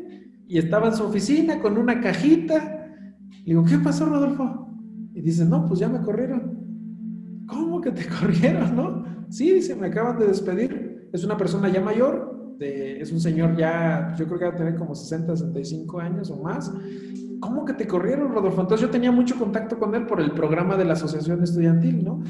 Y 0.48 0.58
estaba 0.58 0.88
en 0.88 0.94
su 0.94 1.04
oficina 1.04 1.60
con 1.60 1.78
una 1.78 2.00
cajita. 2.00 2.88
Le 3.30 3.44
digo, 3.44 3.64
¿qué 3.64 3.78
pasó, 3.78 4.06
Rodolfo? 4.06 4.68
Y 5.14 5.20
dice, 5.20 5.44
no, 5.44 5.66
pues 5.66 5.80
ya 5.80 5.88
me 5.88 6.00
corrieron. 6.02 7.44
¿Cómo 7.46 7.80
que 7.80 7.92
te 7.92 8.06
corrieron, 8.20 8.76
no? 8.76 9.04
Sí, 9.28 9.52
dice, 9.52 9.76
me 9.76 9.86
acaban 9.86 10.18
de 10.18 10.26
despedir. 10.26 11.08
Es 11.12 11.24
una 11.24 11.36
persona 11.36 11.68
ya 11.68 11.80
mayor, 11.80 12.35
es 12.60 13.12
un 13.12 13.20
señor 13.20 13.56
ya, 13.56 14.14
yo 14.18 14.26
creo 14.26 14.38
que 14.38 14.44
va 14.46 14.50
a 14.52 14.56
tener 14.56 14.76
como 14.76 14.94
60, 14.94 15.36
65 15.36 16.00
años 16.00 16.30
o 16.30 16.36
más. 16.36 16.72
¿Cómo 17.40 17.64
que 17.64 17.74
te 17.74 17.86
corrieron, 17.86 18.32
Rodolfo? 18.32 18.62
Entonces 18.62 18.86
yo 18.86 18.90
tenía 18.90 19.12
mucho 19.12 19.36
contacto 19.36 19.78
con 19.78 19.94
él 19.94 20.06
por 20.06 20.20
el 20.20 20.32
programa 20.32 20.76
de 20.76 20.84
la 20.84 20.94
asociación 20.94 21.42
estudiantil, 21.42 22.04
¿no? 22.04 22.22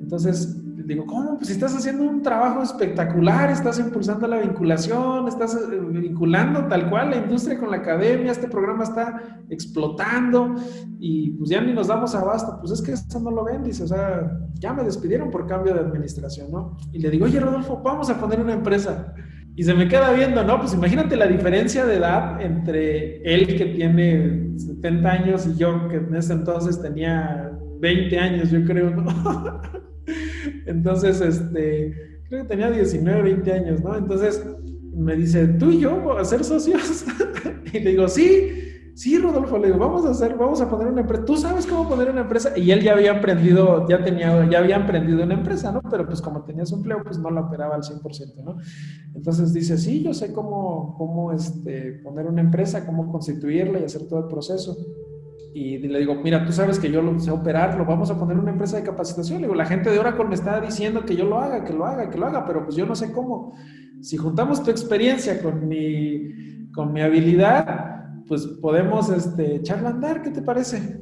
Entonces 0.00 0.60
digo, 0.86 1.06
¿cómo? 1.06 1.38
Pues 1.38 1.50
estás 1.50 1.74
haciendo 1.74 2.04
un 2.04 2.22
trabajo 2.22 2.62
espectacular, 2.62 3.50
estás 3.50 3.78
impulsando 3.78 4.26
la 4.26 4.38
vinculación, 4.38 5.26
estás 5.28 5.54
eh, 5.54 5.80
vinculando 5.80 6.66
tal 6.66 6.90
cual 6.90 7.10
la 7.10 7.16
industria 7.16 7.58
con 7.58 7.70
la 7.70 7.78
academia, 7.78 8.32
este 8.32 8.48
programa 8.48 8.84
está 8.84 9.40
explotando 9.48 10.54
y 10.98 11.30
pues 11.32 11.50
ya 11.50 11.60
ni 11.60 11.72
nos 11.72 11.88
damos 11.88 12.14
abasto. 12.14 12.58
Pues 12.60 12.72
es 12.72 12.82
que 12.82 12.92
eso 12.92 13.20
no 13.20 13.30
lo 13.30 13.44
ven, 13.44 13.62
dice, 13.62 13.84
o 13.84 13.88
sea, 13.88 14.30
ya 14.54 14.72
me 14.72 14.84
despidieron 14.84 15.30
por 15.30 15.46
cambio 15.46 15.74
de 15.74 15.80
administración, 15.80 16.50
¿no? 16.50 16.76
Y 16.92 16.98
le 16.98 17.10
digo, 17.10 17.24
oye, 17.24 17.40
Rodolfo, 17.40 17.80
vamos 17.82 18.10
a 18.10 18.18
poner 18.20 18.40
una 18.40 18.52
empresa. 18.52 19.14
Y 19.56 19.62
se 19.62 19.74
me 19.74 19.86
queda 19.88 20.12
viendo, 20.12 20.42
¿no? 20.42 20.58
Pues 20.58 20.74
imagínate 20.74 21.16
la 21.16 21.26
diferencia 21.26 21.86
de 21.86 21.96
edad 21.96 22.40
entre 22.40 23.22
él 23.22 23.56
que 23.56 23.66
tiene 23.66 24.50
70 24.56 25.10
años 25.10 25.46
y 25.46 25.56
yo 25.56 25.88
que 25.88 25.96
en 25.96 26.14
ese 26.14 26.32
entonces 26.32 26.80
tenía 26.82 27.52
20 27.78 28.18
años, 28.18 28.50
yo 28.50 28.64
creo, 28.64 28.90
¿no? 28.90 29.04
Entonces, 30.66 31.20
este, 31.20 32.20
creo 32.28 32.42
que 32.42 32.48
tenía 32.48 32.70
19, 32.70 33.22
20 33.22 33.52
años, 33.52 33.80
¿no? 33.82 33.96
Entonces 33.96 34.44
me 34.96 35.16
dice, 35.16 35.46
¿tú 35.46 35.70
y 35.70 35.80
yo 35.80 36.18
a 36.18 36.24
ser 36.24 36.42
socios? 36.44 37.04
y 37.72 37.80
le 37.80 37.90
digo, 37.90 38.08
sí. 38.08 38.63
Sí, 38.94 39.18
Rodolfo, 39.18 39.58
le 39.58 39.66
digo, 39.66 39.78
vamos 39.78 40.06
a 40.06 40.10
hacer, 40.10 40.36
vamos 40.36 40.60
a 40.60 40.70
poner 40.70 40.88
una 40.88 41.02
empresa. 41.02 41.24
¿Tú 41.24 41.36
sabes 41.36 41.66
cómo 41.66 41.88
poner 41.88 42.10
una 42.10 42.22
empresa? 42.22 42.56
Y 42.56 42.70
él 42.70 42.82
ya 42.82 42.92
había 42.92 43.12
emprendido, 43.12 43.86
ya 43.88 44.02
tenía, 44.02 44.48
ya 44.48 44.58
había 44.58 44.76
emprendido 44.76 45.22
una 45.22 45.34
empresa, 45.34 45.72
¿no? 45.72 45.82
Pero 45.90 46.06
pues 46.06 46.20
como 46.22 46.44
tenía 46.44 46.64
su 46.64 46.76
empleo, 46.76 47.02
pues 47.02 47.18
no 47.18 47.30
la 47.30 47.42
operaba 47.42 47.74
al 47.74 47.82
100%, 47.82 48.42
¿no? 48.44 48.56
Entonces 49.14 49.52
dice, 49.52 49.76
sí, 49.78 50.02
yo 50.02 50.14
sé 50.14 50.32
cómo, 50.32 50.94
cómo 50.96 51.32
este, 51.32 52.00
poner 52.02 52.26
una 52.26 52.40
empresa, 52.40 52.86
cómo 52.86 53.10
constituirla 53.10 53.80
y 53.80 53.84
hacer 53.84 54.08
todo 54.08 54.20
el 54.20 54.26
proceso. 54.26 54.76
Y 55.54 55.78
le 55.78 56.00
digo, 56.00 56.16
mira, 56.16 56.44
tú 56.44 56.52
sabes 56.52 56.80
que 56.80 56.90
yo 56.90 57.00
lo 57.00 57.18
sé 57.20 57.30
operar, 57.30 57.78
lo 57.78 57.84
vamos 57.84 58.10
a 58.10 58.18
poner 58.18 58.36
una 58.36 58.50
empresa 58.50 58.76
de 58.76 58.82
capacitación. 58.82 59.40
Le 59.40 59.46
digo, 59.46 59.54
la 59.54 59.66
gente 59.66 59.88
de 59.88 60.00
Oracle 60.00 60.24
me 60.24 60.34
está 60.34 60.60
diciendo 60.60 61.04
que 61.04 61.14
yo 61.14 61.26
lo 61.26 61.38
haga, 61.38 61.62
que 61.62 61.72
lo 61.72 61.86
haga, 61.86 62.10
que 62.10 62.18
lo 62.18 62.26
haga, 62.26 62.44
pero 62.44 62.64
pues 62.64 62.74
yo 62.74 62.84
no 62.86 62.96
sé 62.96 63.12
cómo. 63.12 63.54
Si 64.00 64.16
juntamos 64.16 64.64
tu 64.64 64.72
experiencia 64.72 65.40
con 65.40 65.68
mi, 65.68 66.70
con 66.74 66.92
mi 66.92 67.02
habilidad, 67.02 67.93
pues 68.26 68.46
podemos 68.46 69.10
este, 69.10 69.56
echarla 69.56 69.90
a 69.90 69.92
andar, 69.92 70.22
¿qué 70.22 70.30
te 70.30 70.42
parece? 70.42 71.00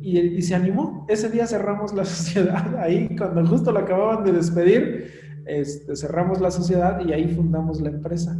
Y, 0.00 0.18
y, 0.18 0.42
se 0.42 0.54
animó. 0.54 1.06
Ese 1.08 1.28
día 1.28 1.46
cerramos 1.46 1.94
la 1.94 2.04
sociedad, 2.04 2.76
ahí 2.78 3.14
cuando 3.16 3.46
justo 3.46 3.72
lo 3.72 3.80
acababan 3.80 4.24
de 4.24 4.32
despedir, 4.32 5.12
este, 5.46 5.96
cerramos 5.96 6.40
la 6.40 6.50
sociedad 6.50 7.00
y 7.04 7.12
ahí 7.12 7.28
fundamos 7.28 7.80
la 7.80 7.88
empresa. 7.88 8.38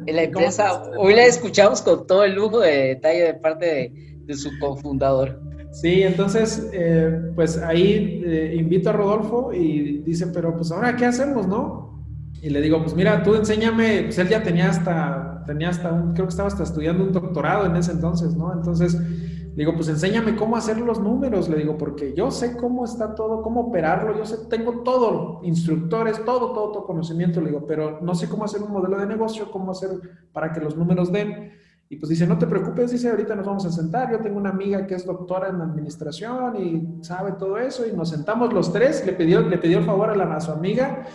la 0.07 0.23
empresa, 0.23 0.84
hoy 0.97 1.13
la 1.13 1.26
escuchamos 1.26 1.82
con 1.82 2.07
todo 2.07 2.23
el 2.23 2.34
lujo 2.34 2.61
de 2.61 2.88
detalle 2.88 3.23
de 3.23 3.34
parte 3.34 3.65
de, 3.65 3.91
de 4.26 4.34
su 4.36 4.49
cofundador. 4.59 5.41
Sí, 5.73 6.03
entonces, 6.03 6.69
eh, 6.71 7.11
pues 7.36 7.57
ahí 7.57 8.23
eh, 8.26 8.55
invito 8.57 8.89
a 8.89 8.93
Rodolfo 8.93 9.51
y 9.51 9.97
dice, 9.99 10.28
pero 10.28 10.55
pues 10.55 10.71
ahora, 10.71 10.95
¿qué 10.95 11.05
hacemos, 11.05 11.45
no? 11.45 12.05
Y 12.41 12.49
le 12.49 12.61
digo, 12.61 12.82
pues 12.82 12.95
mira, 12.95 13.21
tú 13.23 13.36
enséñame, 13.36 14.03
pues 14.03 14.17
él 14.17 14.30
ya 14.30 14.41
tenía 14.41 14.69
hasta, 14.69 15.43
tenía 15.45 15.67
hasta 15.69 15.91
un, 15.91 16.13
creo 16.13 16.28
que 16.28 16.30
estaba 16.30 16.47
hasta 16.47 16.63
estudiando 16.63 17.03
un 17.03 17.11
doctorado 17.11 17.65
en 17.65 17.76
ese 17.76 17.91
entonces, 17.91 18.34
¿no? 18.36 18.53
Entonces, 18.53 18.97
digo, 19.56 19.74
pues 19.74 19.88
enséñame 19.88 20.36
cómo 20.36 20.58
hacer 20.58 20.80
los 20.80 20.99
números, 20.99 21.47
le 21.47 21.58
digo, 21.58 21.78
porque 21.78 22.14
yo 22.14 22.30
sé 22.30 22.58
cómo 22.58 22.84
está 22.84 23.16
todo, 23.16 23.41
cómo 23.41 23.62
operarlo, 23.62 24.18
yo 24.18 24.26
sé, 24.26 24.38
tengo 24.49 24.84
todo, 24.84 25.39
instructores, 25.43 26.24
todo, 26.26 26.51
todo, 26.51 26.72
todo 26.72 26.86
conocimiento, 26.86 27.39
le 27.39 27.47
digo, 27.47 27.66
pero 27.66 27.99
no 28.01 28.14
sé 28.16 28.28
cómo 28.28 28.43
hacer 28.43 28.62
un 28.62 28.72
modelo 28.72 28.97
de 28.97 29.06
negocio, 29.06 29.49
cómo 29.49 29.72
hacer 29.72 29.89
para 30.34 30.51
que 30.51 30.60
los 30.60 30.76
números 30.76 31.12
den. 31.12 31.53
Y 31.88 31.97
pues 31.97 32.10
dice, 32.10 32.26
no 32.26 32.38
te 32.38 32.47
preocupes, 32.47 32.91
dice, 32.91 33.12
ahorita 33.12 33.36
nos 33.36 33.45
vamos 33.45 33.66
a 33.66 33.72
sentar. 33.72 34.12
Yo 34.12 34.20
tengo 34.20 34.38
una 34.38 34.49
amiga 34.49 34.88
que 34.88 34.95
es 34.95 35.06
doctora 35.06 35.49
en 35.49 35.62
administración 35.62 36.56
y 36.58 37.03
sabe 37.03 37.34
todo 37.34 37.60
eso. 37.60 37.86
Y 37.86 37.93
nos 37.93 38.10
sentamos 38.10 38.51
los 38.51 38.74
tres, 38.74 39.06
le 39.06 39.14
pidió, 39.14 39.41
le 39.41 39.60
pidió 39.60 39.78
el 39.78 39.86
favor 39.86 40.10
a, 40.10 40.16
la, 40.16 40.36
a 40.36 40.39
su 40.41 40.51
amiga, 40.51 41.06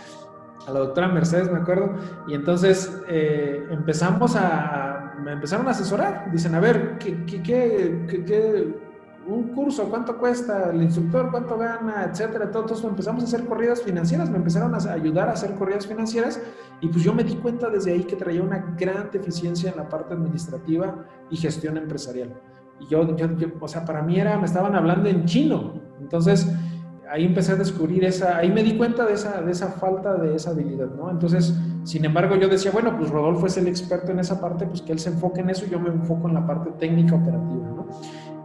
a 0.65 0.71
la 0.71 0.79
doctora 0.79 1.09
Mercedes, 1.09 1.51
me 1.51 1.59
acuerdo. 1.59 1.95
Y 2.27 2.35
entonces 2.35 2.89
eh, 3.09 3.65
empezamos 3.69 4.37
a, 4.37 4.90
me 5.23 5.33
empezaron 5.33 5.67
a 5.67 5.71
asesorar. 5.71 6.31
Dicen, 6.31 6.55
a 6.55 6.59
ver, 6.59 6.97
¿qué, 6.97 7.25
qué, 7.25 7.41
qué, 7.41 8.25
qué 8.25 8.75
un 9.27 9.49
curso, 9.49 9.89
cuánto 9.89 10.17
cuesta, 10.17 10.71
el 10.71 10.81
instructor, 10.81 11.29
cuánto 11.31 11.57
gana, 11.57 12.05
etcétera. 12.09 12.45
Entonces 12.45 12.83
empezamos 12.83 13.23
a 13.23 13.27
hacer 13.27 13.45
corridas 13.45 13.81
financieras, 13.81 14.29
me 14.29 14.37
empezaron 14.37 14.73
a 14.73 14.77
ayudar 14.91 15.29
a 15.29 15.33
hacer 15.33 15.53
corridas 15.55 15.85
financieras 15.85 16.41
y 16.81 16.87
pues 16.87 17.03
yo 17.03 17.13
me 17.13 17.23
di 17.23 17.35
cuenta 17.35 17.69
desde 17.69 17.93
ahí 17.93 18.03
que 18.03 18.15
traía 18.15 18.41
una 18.41 18.75
gran 18.77 19.09
deficiencia 19.11 19.71
en 19.71 19.77
la 19.77 19.87
parte 19.87 20.13
administrativa 20.13 21.05
y 21.29 21.37
gestión 21.37 21.77
empresarial. 21.77 22.33
Y 22.79 22.87
yo, 22.87 23.15
yo, 23.15 23.27
o 23.59 23.67
sea, 23.67 23.85
para 23.85 24.01
mí 24.01 24.19
era, 24.19 24.37
me 24.39 24.45
estaban 24.45 24.75
hablando 24.75 25.07
en 25.07 25.25
chino. 25.25 25.73
Entonces 25.99 26.51
ahí 27.11 27.25
empecé 27.25 27.51
a 27.51 27.55
descubrir 27.55 28.05
esa, 28.05 28.37
ahí 28.37 28.49
me 28.51 28.63
di 28.63 28.77
cuenta 28.77 29.05
de 29.05 29.13
esa, 29.13 29.41
de 29.41 29.51
esa 29.51 29.67
falta 29.67 30.15
de 30.15 30.35
esa 30.35 30.51
habilidad, 30.51 30.89
¿no? 30.95 31.11
Entonces, 31.11 31.53
sin 31.83 32.05
embargo, 32.05 32.35
yo 32.35 32.47
decía, 32.47 32.71
bueno, 32.71 32.95
pues 32.97 33.09
Rodolfo 33.09 33.47
es 33.47 33.57
el 33.57 33.67
experto 33.67 34.11
en 34.11 34.19
esa 34.19 34.39
parte, 34.39 34.65
pues 34.65 34.81
que 34.81 34.91
él 34.91 34.99
se 34.99 35.09
enfoque 35.09 35.41
en 35.41 35.49
eso 35.49 35.65
y 35.65 35.69
yo 35.69 35.79
me 35.79 35.89
enfoco 35.89 36.27
en 36.27 36.35
la 36.35 36.45
parte 36.45 36.71
técnica 36.79 37.15
operativa, 37.15 37.67
¿no? 37.75 37.87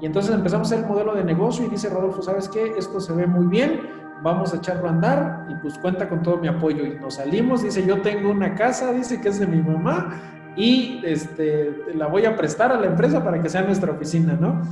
Y 0.01 0.07
entonces 0.07 0.35
empezamos 0.35 0.71
a 0.73 0.77
el 0.77 0.87
modelo 0.87 1.15
de 1.15 1.25
negocio 1.25 1.67
y 1.67 1.69
dice 1.69 1.89
Rodolfo, 1.89 2.23
¿sabes 2.23 2.49
qué? 2.49 2.73
Esto 2.79 3.01
se 3.01 3.13
ve 3.13 3.27
muy 3.27 3.47
bien, 3.47 3.81
vamos 4.23 4.53
a 4.53 4.57
echarlo 4.57 4.89
a 4.89 4.93
andar 4.93 5.47
y 5.51 5.55
pues 5.63 5.79
cuenta 5.79 6.09
con 6.09 6.23
todo 6.23 6.39
mi 6.39 6.49
apoyo. 6.49 6.85
Y 6.85 6.99
nos 6.99 7.15
salimos, 7.15 7.63
dice, 7.63 7.85
yo 7.87 8.01
tengo 8.03 8.31
una 8.31 8.55
casa, 8.55 8.93
dice 8.93 9.21
que 9.21 9.29
es 9.29 9.39
de 9.39 9.47
mi 9.47 9.61
mamá 9.63 10.21
y 10.57 11.03
este, 11.05 11.95
la 11.95 12.07
voy 12.07 12.25
a 12.25 12.37
prestar 12.37 12.73
a 12.73 12.81
la 12.81 12.87
empresa 12.87 13.23
para 13.23 13.43
que 13.43 13.49
sea 13.49 13.63
nuestra 13.63 13.93
oficina, 13.93 14.37
¿no? 14.39 14.63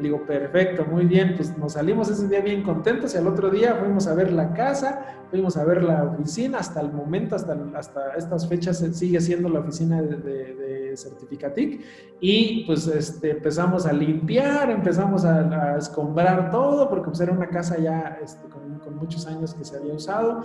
Digo, 0.00 0.24
perfecto, 0.24 0.86
muy 0.86 1.04
bien, 1.04 1.34
pues 1.36 1.56
nos 1.58 1.74
salimos 1.74 2.08
ese 2.08 2.26
día 2.28 2.40
bien 2.40 2.62
contentos 2.62 3.14
y 3.14 3.18
al 3.18 3.26
otro 3.26 3.50
día 3.50 3.74
fuimos 3.74 4.06
a 4.06 4.14
ver 4.14 4.32
la 4.32 4.54
casa, 4.54 5.04
fuimos 5.30 5.56
a 5.56 5.64
ver 5.64 5.82
la 5.82 6.04
oficina, 6.04 6.58
hasta 6.58 6.80
el 6.80 6.92
momento, 6.92 7.36
hasta, 7.36 7.56
hasta 7.74 8.14
estas 8.16 8.48
fechas 8.48 8.78
sigue 8.92 9.20
siendo 9.20 9.48
la 9.48 9.60
oficina 9.60 10.00
de, 10.00 10.16
de, 10.16 10.72
Certificatic 10.94 11.80
y 12.20 12.66
pues 12.66 12.86
este, 12.86 13.30
empezamos 13.30 13.86
a 13.86 13.94
limpiar, 13.94 14.70
empezamos 14.70 15.24
a, 15.24 15.78
escombrar 15.78 16.50
todo 16.50 16.88
porque 16.90 17.08
pues 17.08 17.20
era 17.20 17.32
una 17.32 17.48
casa 17.48 17.78
ya 17.78 18.18
este, 18.22 18.46
con, 18.48 18.72
muchos 18.96 19.26
años 19.26 19.54
que 19.54 19.64
se 19.64 19.76
había 19.76 19.94
usado, 19.94 20.42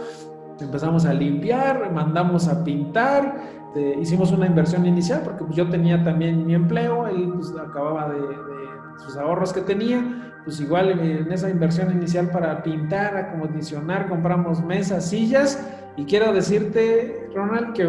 empezamos 0.62 1.06
a 1.06 1.14
limpiar, 1.14 1.92
mandamos 1.92 2.48
a 2.48 2.64
pintar, 2.64 3.36
este, 3.78 4.00
hicimos 4.00 4.32
una 4.32 4.48
inversión 4.48 4.86
inicial 4.86 5.22
porque 5.24 5.44
pues, 5.44 5.56
yo 5.56 5.70
tenía 5.70 6.04
también 6.04 6.46
mi 6.46 6.56
empleo, 6.56 7.08
él 7.08 7.32
pues, 7.36 7.54
acababa 7.58 8.10
de, 8.10 8.20
sus 9.04 9.18
ahorros 9.18 9.54
que 9.54 9.62
tenía, 9.62 10.34
pues 10.44 10.60
igual 10.60 10.92
en 10.92 11.32
esa 11.32 11.50
inversión 11.50 11.92
inicial 11.92 12.30
para 12.30 12.64
pintar, 12.64 13.18
acondicionar, 13.18 14.08
compramos 14.08 14.64
mesas, 14.64 15.10
sillas. 15.10 15.62
Y 15.98 16.06
quiero 16.06 16.32
decirte, 16.32 17.30
Ronald, 17.36 17.74
que 17.74 17.84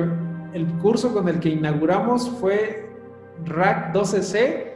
el 0.52 0.66
curso 0.80 1.12
con 1.12 1.28
el 1.28 1.40
que 1.40 1.50
inauguramos 1.50 2.28
fue 2.28 2.90
RAC 3.44 3.94
12C, 3.94 4.72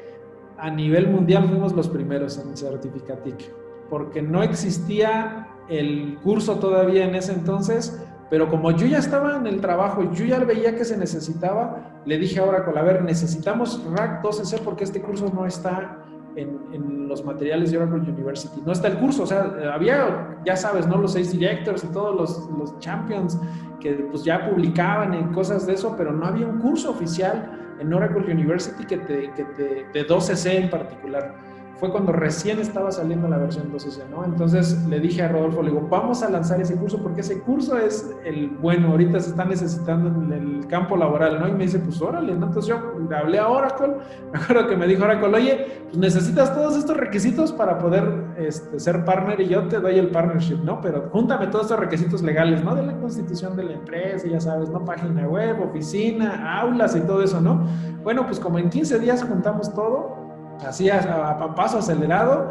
a 0.58 0.70
nivel 0.70 1.08
mundial 1.08 1.48
fuimos 1.48 1.72
los 1.72 1.88
primeros 1.88 2.38
en 2.38 2.56
Certificatic, 2.56 3.52
porque 3.90 4.22
no 4.22 4.42
existía 4.42 5.48
el 5.68 6.18
curso 6.22 6.60
todavía 6.60 7.04
en 7.04 7.16
ese 7.16 7.32
entonces, 7.32 8.00
pero 8.30 8.48
como 8.48 8.70
yo 8.70 8.86
ya 8.86 8.98
estaba 8.98 9.36
en 9.36 9.46
el 9.46 9.60
trabajo 9.60 10.10
yo 10.12 10.24
ya 10.24 10.38
veía 10.38 10.76
que 10.76 10.84
se 10.84 10.96
necesitaba, 10.96 12.00
le 12.06 12.16
dije 12.18 12.38
a 12.38 12.44
Oracle, 12.44 12.78
a 12.78 12.82
ver, 12.82 13.02
necesitamos 13.02 13.82
RAC 13.92 14.22
12C 14.22 14.60
porque 14.60 14.84
este 14.84 15.02
curso 15.02 15.30
no 15.34 15.46
está 15.46 16.01
en, 16.36 17.08
los 17.08 17.24
materiales 17.24 17.70
de 17.70 17.78
Oracle 17.78 18.10
University. 18.10 18.62
No 18.64 18.72
está 18.72 18.88
el 18.88 18.96
curso, 18.96 19.24
o 19.24 19.26
sea, 19.26 19.52
había, 19.74 20.38
ya 20.46 20.56
sabes, 20.56 20.86
¿no? 20.86 20.96
Los 20.96 21.12
seis 21.12 21.30
directors 21.30 21.84
y 21.84 21.88
todos 21.88 22.14
los, 22.14 22.50
los 22.58 22.78
champions 22.78 23.38
que 23.80 23.92
pues 24.10 24.24
ya 24.24 24.48
publicaban 24.48 25.12
en 25.12 25.32
cosas 25.32 25.66
de 25.66 25.74
eso, 25.74 25.94
pero 25.96 26.12
no 26.12 26.24
había 26.24 26.46
un 26.46 26.58
curso 26.58 26.90
oficial 26.90 27.76
en 27.78 27.92
Oracle 27.92 28.32
University 28.32 28.84
que 28.86 28.98
te, 28.98 29.30
que 29.32 29.44
te, 29.44 29.86
de 29.92 30.06
12C 30.06 30.54
en 30.54 30.70
particular 30.70 31.34
fue 31.82 31.90
cuando 31.90 32.12
recién 32.12 32.60
estaba 32.60 32.92
saliendo 32.92 33.26
la 33.26 33.38
versión 33.38 33.72
12C, 33.72 34.08
¿no? 34.08 34.24
Entonces 34.24 34.86
le 34.86 35.00
dije 35.00 35.20
a 35.20 35.26
Rodolfo, 35.26 35.64
le 35.64 35.70
digo, 35.70 35.88
vamos 35.90 36.22
a 36.22 36.30
lanzar 36.30 36.60
ese 36.60 36.76
curso 36.76 37.02
porque 37.02 37.22
ese 37.22 37.40
curso 37.40 37.76
es 37.76 38.08
el 38.24 38.50
bueno, 38.50 38.92
ahorita 38.92 39.18
se 39.18 39.30
está 39.30 39.44
necesitando 39.44 40.08
en 40.08 40.32
el 40.32 40.66
campo 40.68 40.96
laboral, 40.96 41.40
¿no? 41.40 41.48
Y 41.48 41.50
me 41.50 41.64
dice, 41.64 41.80
pues 41.80 42.00
órale, 42.00 42.36
¿no? 42.36 42.46
Entonces 42.46 42.68
yo 42.68 42.94
le 43.10 43.16
hablé 43.16 43.40
a 43.40 43.48
Oracle, 43.48 43.96
me 44.32 44.38
acuerdo 44.38 44.68
que 44.68 44.76
me 44.76 44.86
dijo 44.86 45.02
Oracle, 45.02 45.26
oye, 45.36 45.82
pues 45.86 45.96
necesitas 45.96 46.54
todos 46.54 46.76
estos 46.76 46.96
requisitos 46.96 47.50
para 47.50 47.78
poder 47.78 48.26
este, 48.36 48.78
ser 48.78 49.04
partner 49.04 49.40
y 49.40 49.48
yo 49.48 49.66
te 49.66 49.80
doy 49.80 49.98
el 49.98 50.10
partnership, 50.10 50.58
¿no? 50.62 50.80
Pero 50.80 51.10
júntame 51.10 51.48
todos 51.48 51.64
estos 51.64 51.80
requisitos 51.80 52.22
legales, 52.22 52.62
¿no? 52.62 52.76
De 52.76 52.86
la 52.86 52.96
constitución 52.96 53.56
de 53.56 53.64
la 53.64 53.72
empresa, 53.72 54.28
ya 54.28 54.38
sabes, 54.38 54.70
¿no? 54.70 54.84
Página 54.84 55.26
web, 55.26 55.60
oficina, 55.60 56.60
aulas 56.60 56.94
y 56.94 57.00
todo 57.00 57.24
eso, 57.24 57.40
¿no? 57.40 57.66
Bueno, 58.04 58.24
pues 58.24 58.38
como 58.38 58.60
en 58.60 58.70
15 58.70 59.00
días 59.00 59.24
juntamos 59.24 59.74
todo, 59.74 60.21
así 60.66 60.90
a, 60.90 61.54
paso 61.54 61.78
acelerado. 61.78 62.50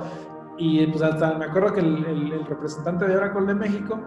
Y 0.57 0.85
pues 0.87 1.01
hasta 1.01 1.33
me 1.35 1.45
acuerdo 1.45 1.73
que 1.73 1.79
el, 1.79 2.45
representante 2.47 3.07
de 3.07 3.15
Oracle 3.15 3.47
de 3.47 3.55
México 3.55 3.99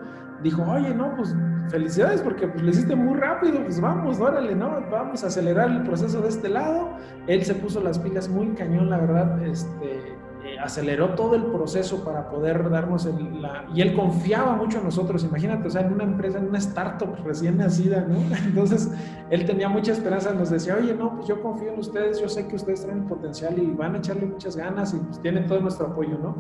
dijo, 0.43 0.63
oye, 0.63 0.95
no, 0.95 1.15
pues 1.17 1.35
felicidades 1.69 2.21
porque 2.21 2.47
pues 2.47 2.63
lo 2.63 2.71
hiciste 2.71 2.95
muy 2.95 3.19
rápido, 3.19 3.63
pues 3.63 3.81
vamos, 3.81 4.21
órale, 4.21 4.55
¿no? 4.55 4.83
Vamos 4.91 5.25
a 5.25 5.29
acelerar 5.29 5.71
el 5.71 5.83
proceso 5.83 6.21
de 6.21 6.29
este 6.29 6.49
lado. 6.49 6.91
Él 7.27 7.45
se 7.45 7.55
puso 7.55 7.81
las 7.81 7.99
pilas 7.99 8.29
muy 8.29 8.49
cañón, 8.55 8.91
la 8.91 8.99
verdad, 8.99 9.43
este, 9.43 10.17
eh, 10.45 10.59
aceleró 10.59 11.15
todo 11.15 11.37
el 11.37 11.45
proceso 11.45 12.05
para 12.05 12.29
poder 12.29 12.69
darnos 12.69 13.07
el, 13.07 13.41
la... 13.41 13.65
Y 13.75 13.81
él 13.81 13.95
confiaba 13.95 14.55
mucho 14.55 14.77
en 14.77 14.85
nosotros, 14.85 15.25
imagínate, 15.25 15.69
o 15.69 15.71
sea, 15.71 15.81
en 15.81 15.95
una 15.95 16.05
empresa, 16.05 16.37
en 16.37 16.49
una 16.49 16.59
startup 16.59 17.17
recién 17.25 17.57
nacida, 17.57 18.05
¿no? 18.07 18.17
Entonces, 18.45 18.93
él 19.31 19.47
tenía 19.47 19.71
mucha 19.71 19.93
esperanza, 19.93 20.35
nos 20.35 20.51
decía, 20.51 20.77
oye, 20.79 20.95
no, 20.95 21.17
pues 21.17 21.29
yo 21.29 21.41
confío 21.41 21.73
en 21.73 21.79
ustedes, 21.79 22.21
yo 22.21 22.29
sé 22.29 22.47
que 22.47 22.57
ustedes 22.57 22.85
tienen 22.85 23.07
potencial 23.07 23.59
y 23.59 23.71
van 23.71 23.95
a 23.95 23.99
echarle 23.99 24.27
muchas 24.27 24.55
ganas 24.55 24.93
y 24.93 24.99
pues 24.99 25.19
tienen 25.23 25.47
todo 25.47 25.61
nuestro 25.61 25.87
apoyo, 25.87 26.19
¿no? 26.23 26.37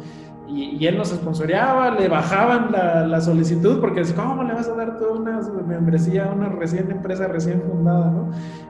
Y, 0.46 0.86
él 0.86 0.98
nos 0.98 1.08
sponsoreaba, 1.08 1.92
le 1.92 2.06
bajaban 2.08 2.70
la, 2.70 3.06
la 3.06 3.20
solicitud 3.22 3.80
porque 3.80 4.00
decía, 4.00 4.16
¿cómo 4.16 4.42
le 4.42 4.52
vas 4.52 4.68
a 4.68 4.74
dar 4.74 4.98
toda 4.98 5.12
una 5.12 5.40
membresía 5.66 6.26
a 6.26 6.34
una 6.34 6.50
recién 6.50 6.90
empresa 6.90 7.26
recién 7.26 7.62
fundada, 7.62 8.10
¿no? 8.10 8.28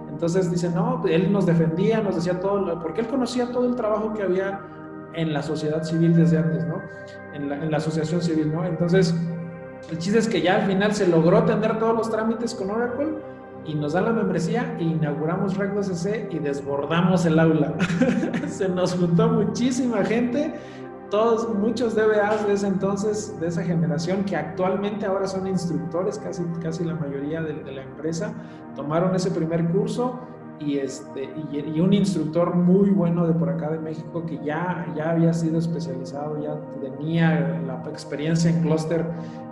Entonces 0.09 0.49
dice, 0.49 0.71
no, 0.71 1.03
él 1.09 1.33
nos 1.33 1.45
defendía, 1.45 2.01
nos 2.01 2.15
decía 2.15 2.39
todo, 2.39 2.81
porque 2.81 3.01
él 3.01 3.09
conocía 3.09 3.51
todo 3.51 3.67
el 3.67 3.75
trabajo 3.75 4.15
que 4.15 4.23
había 4.23 4.61
en 5.17 5.33
la 5.33 5.43
sociedad 5.43 5.83
civil 5.83 6.15
desde 6.15 6.39
antes, 6.39 6.67
¿no? 6.67 6.83
En 7.33 7.49
la, 7.49 7.57
en 7.57 7.71
la 7.71 7.77
asociación 7.79 8.23
civil, 8.23 8.53
¿no? 8.53 8.65
Entonces, 8.65 9.15
el 9.91 9.99
chiste 9.99 10.19
es 10.19 10.29
que 10.29 10.41
ya 10.41 10.57
al 10.57 10.67
final 10.67 10.95
se 10.95 11.07
logró 11.07 11.45
tener 11.45 11.79
todos 11.79 11.95
los 11.95 12.11
trámites 12.11 12.55
con 12.55 12.71
Oracle 12.71 13.15
y 13.67 13.75
nos 13.75 13.93
da 13.93 14.01
la 14.01 14.13
membresía 14.13 14.77
e 14.79 14.85
inauguramos 14.85 15.57
Rec 15.57 15.79
CC 15.81 16.29
y 16.31 16.39
desbordamos 16.39 17.25
el 17.27 17.39
aula. 17.39 17.75
se 18.49 18.69
nos 18.69 18.95
juntó 18.95 19.29
muchísima 19.29 20.05
gente, 20.05 20.55
todos, 21.11 21.55
muchos 21.55 21.95
DBAs 21.95 22.47
de 22.47 22.55
ese 22.55 22.67
entonces, 22.67 23.39
de 23.41 23.49
esa 23.49 23.63
generación, 23.63 24.25
que 24.25 24.37
actualmente 24.37 25.07
ahora 25.07 25.27
son 25.27 25.47
instructores, 25.47 26.19
casi, 26.19 26.43
casi 26.63 26.85
la 26.85 26.95
mayoría 26.95 27.43
de 27.43 27.73
la 27.73 27.83
empresa, 27.83 28.33
tomaron 28.75 29.15
ese 29.15 29.31
primer 29.31 29.69
curso 29.71 30.19
y, 30.61 30.79
este, 30.79 31.29
y, 31.53 31.81
un 31.81 31.93
instructor 31.93 32.55
muy 32.55 32.91
bueno 32.91 33.27
de 33.27 33.35
por 33.35 33.49
acá 33.49 33.71
de 33.71 33.79
México 33.79 34.25
que 34.25 34.39
ya, 34.45 34.87
ya 34.97 35.11
había 35.11 35.33
sido 35.33 35.59
especializado, 35.59 36.41
ya 36.43 36.57
tenía 36.81 37.61
la 37.67 37.83
experiencia 37.91 38.51
en 38.51 38.63
clúster 38.63 39.05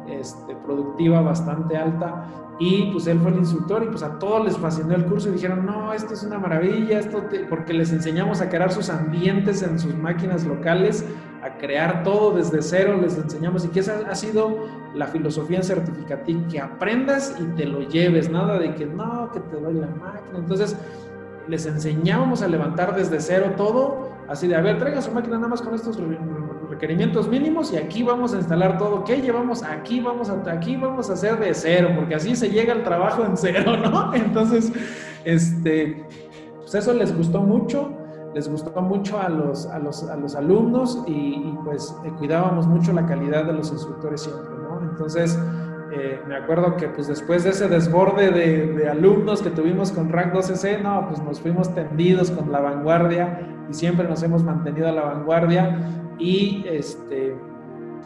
este, 0.09 0.55
productiva 0.57 1.21
bastante 1.21 1.77
alta. 1.77 2.27
Y 2.59 2.93
pues 2.93 3.07
él 3.07 3.19
fue 3.19 3.31
el 3.33 3.39
instructor 3.39 3.83
y 3.83 3.87
pues 3.89 4.03
a 4.03 4.19
todos 4.19 4.45
les 4.45 4.57
fascinó 4.57 4.95
el 4.95 5.05
curso 5.07 5.29
y 5.29 5.33
dijeron, 5.33 5.67
no, 5.67 5.93
esto 5.93 6.15
es 6.15 6.23
una 6.23 6.39
maravilla, 6.39 7.01
esto 7.01 7.25
porque 7.49 7.73
les 7.73 7.93
enseñamos 7.93 8.41
a 8.41 8.49
crear 8.49 8.71
sus 8.71 8.89
ambientes 8.89 9.63
en 9.63 9.79
sus 9.81 9.97
máquinas 9.97 10.45
locales, 10.45 11.05
a 11.43 11.57
crear 11.59 12.05
todo 12.05 12.33
desde 12.37 12.63
cero, 12.63 12.99
les 13.01 13.19
enseñamos. 13.19 13.65
Y 13.65 13.69
que 13.69 13.81
esa 13.81 14.03
ha 14.09 14.15
sido 14.15 14.67
la 14.95 15.07
filosofía 15.07 15.59
en 15.59 15.65
Certificatic, 15.65 16.49
que 16.49 16.61
aprendas 16.61 17.37
y 17.41 17.45
te 17.57 17.67
lo 17.67 17.81
lleves, 17.81 18.31
nada 18.31 18.59
de 18.59 18.75
que 18.75 18.87
no, 18.87 19.31
que 19.33 19.41
te 19.41 19.57
doy 19.57 19.75
la 19.75 19.87
máquina. 19.87 20.39
Entonces, 20.39 20.77
les 21.49 21.67
enseñábamos 21.67 22.43
a 22.43 22.49
levantar 22.49 22.95
desde 22.95 23.21
cero 23.21 23.55
todo, 23.57 24.11
así 24.29 24.47
de, 24.47 24.57
a 24.57 24.61
ver, 24.61 24.79
traigan 24.79 25.03
su 25.03 25.11
máquina 25.11 25.37
nada 25.37 25.49
más 25.49 25.63
con 25.63 25.75
estos 25.75 25.99
requerimientos 26.71 27.29
mínimos 27.29 27.73
y 27.73 27.77
aquí 27.77 28.03
vamos 28.03 28.35
a 28.35 28.39
instalar 28.39 28.79
todo. 28.79 29.05
¿Qué 29.05 29.21
llevamos? 29.21 29.63
Aquí 29.63 30.01
vamos 30.01 30.31
a, 30.31 30.41
aquí 30.51 30.77
vamos 30.77 31.11
a 31.11 31.15
hacer 31.15 31.39
de 31.39 31.53
cero, 31.55 31.91
porque 31.97 32.15
así 32.15 32.37
se 32.37 32.51
llega 32.51 32.73
al 32.73 32.85
trabajo 32.85 33.25
en 33.25 33.37
cero, 33.37 33.77
¿no? 33.77 34.15
Entonces, 34.15 34.73
este, 35.25 36.07
pues 36.57 36.75
eso 36.75 36.93
les 36.93 37.17
gustó 37.17 37.41
mucho, 37.41 37.91
les 38.35 38.49
gustó 38.49 38.81
mucho 38.81 39.21
a 39.21 39.29
los, 39.29 39.67
a 39.67 39.79
los, 39.79 40.09
a 40.09 40.17
los 40.17 40.35
alumnos 40.35 41.03
y, 41.07 41.55
pues 41.65 41.95
eh, 42.05 42.13
cuidábamos 42.19 42.67
mucho 42.67 42.93
la 42.93 43.05
calidad 43.07 43.45
de 43.45 43.53
los 43.53 43.71
instructores 43.71 44.23
siempre. 44.23 44.52
Entonces, 44.91 45.39
eh, 45.95 46.21
me 46.27 46.37
acuerdo 46.37 46.77
que 46.77 46.89
pues 46.89 47.07
después 47.07 47.45
de 47.45 47.51
ese 47.51 47.69
desborde 47.69 48.31
de, 48.31 48.89
alumnos 48.89 49.43
que 49.43 49.51
tuvimos 49.51 49.93
con 49.93 50.09
Rank 50.09 50.33
12C, 50.33 50.81
no, 50.81 51.07
pues 51.09 51.23
nos 51.23 51.41
fuimos 51.41 51.75
tendidos 51.75 52.31
con 52.31 52.51
la 52.51 52.61
vanguardia 52.61 53.47
y 53.69 53.75
siempre 53.75 54.09
nos 54.09 54.23
hemos 54.23 54.43
mantenido 54.43 54.89
a 54.89 54.93
la 54.93 55.03
vanguardia 55.03 55.77
y 56.19 56.65
este 56.67 57.37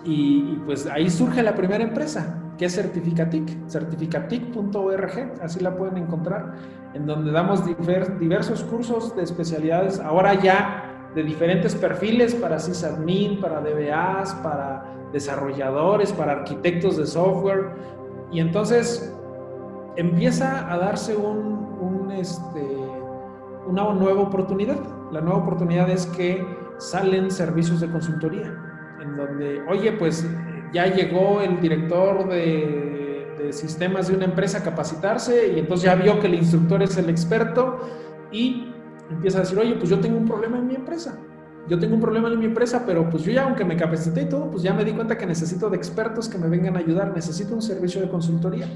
y, 0.04 0.60
pues 0.64 0.86
ahí 0.86 1.10
surge 1.10 1.42
la 1.42 1.54
primera 1.54 1.82
empresa 1.82 2.42
que 2.58 2.64
es 2.64 2.74
Certificatic, 2.74 3.68
certificatic.org, 3.68 5.32
así 5.42 5.60
la 5.60 5.76
pueden 5.76 5.98
encontrar, 5.98 6.54
en 6.94 7.06
donde 7.06 7.30
damos 7.30 7.62
diversos 8.18 8.64
cursos 8.64 9.14
de 9.14 9.22
especialidades, 9.22 10.00
ahora 10.00 10.34
ya 10.34 10.85
de 11.16 11.22
diferentes 11.22 11.74
perfiles 11.74 12.34
para 12.34 12.58
sysadmin, 12.58 13.40
para 13.40 13.62
DBAs, 13.62 14.34
para 14.42 14.84
desarrolladores, 15.14 16.12
para 16.12 16.32
arquitectos 16.32 16.98
de 16.98 17.06
software. 17.06 17.70
Y 18.30 18.40
entonces 18.40 19.10
empieza 19.96 20.70
a 20.70 20.76
darse 20.76 21.16
un, 21.16 22.10
este, 22.12 22.66
una 23.66 23.94
nueva 23.94 24.20
oportunidad. 24.20 24.76
La 25.10 25.22
nueva 25.22 25.38
oportunidad 25.38 25.88
es 25.88 26.04
que 26.06 26.46
salen 26.76 27.30
servicios 27.30 27.80
de 27.80 27.90
consultoría, 27.90 28.54
en 29.00 29.16
donde, 29.16 29.62
oye, 29.70 29.92
pues 29.92 30.28
ya 30.74 30.84
llegó 30.86 31.40
el 31.40 31.58
director 31.62 32.28
de, 32.28 33.34
de 33.38 33.52
sistemas 33.54 34.08
de 34.08 34.16
una 34.16 34.26
empresa 34.26 34.58
a 34.58 34.62
capacitarse 34.62 35.54
y 35.54 35.60
entonces 35.60 35.84
ya 35.86 35.94
vio 35.94 36.20
que 36.20 36.26
el 36.26 36.34
instructor 36.34 36.82
es 36.82 36.98
el 36.98 37.08
experto 37.08 37.80
y 38.30 38.75
empieza 39.10 39.38
a 39.38 39.40
decir, 39.42 39.58
oye, 39.58 39.74
pues 39.74 39.88
yo 39.88 39.98
tengo 40.00 40.18
un 40.18 40.26
problema 40.26 40.58
en 40.58 40.66
mi 40.66 40.74
empresa 40.74 41.18
yo 41.68 41.78
tengo 41.78 41.94
un 41.96 42.00
problema 42.00 42.28
en 42.28 42.38
mi 42.38 42.44
empresa, 42.44 42.84
pero 42.86 43.08
pues 43.10 43.24
yo 43.24 43.32
ya, 43.32 43.44
aunque 43.44 43.64
me 43.64 43.76
capacité 43.76 44.22
y 44.22 44.28
todo, 44.28 44.50
pues 44.50 44.62
ya 44.62 44.72
me 44.72 44.84
di 44.84 44.92
cuenta 44.92 45.18
que 45.18 45.26
necesito 45.26 45.68
de 45.68 45.76
expertos 45.76 46.28
que 46.28 46.38
me 46.38 46.48
vengan 46.48 46.76
a 46.76 46.78
ayudar, 46.78 47.12
necesito 47.14 47.54
un 47.54 47.62
servicio 47.62 48.00
de 48.00 48.08
consultoría. 48.08 48.68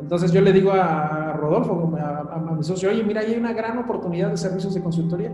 Entonces 0.00 0.30
yo 0.30 0.40
le 0.40 0.52
digo 0.52 0.70
a 0.72 1.32
Rodolfo, 1.32 1.92
a, 1.98 2.38
mi 2.56 2.62
socio, 2.62 2.90
oye, 2.90 3.02
mira, 3.02 3.22
hay 3.22 3.34
una 3.34 3.52
gran 3.52 3.78
oportunidad 3.78 4.30
de 4.30 4.36
servicios 4.36 4.72
de 4.74 4.80
consultoría. 4.80 5.32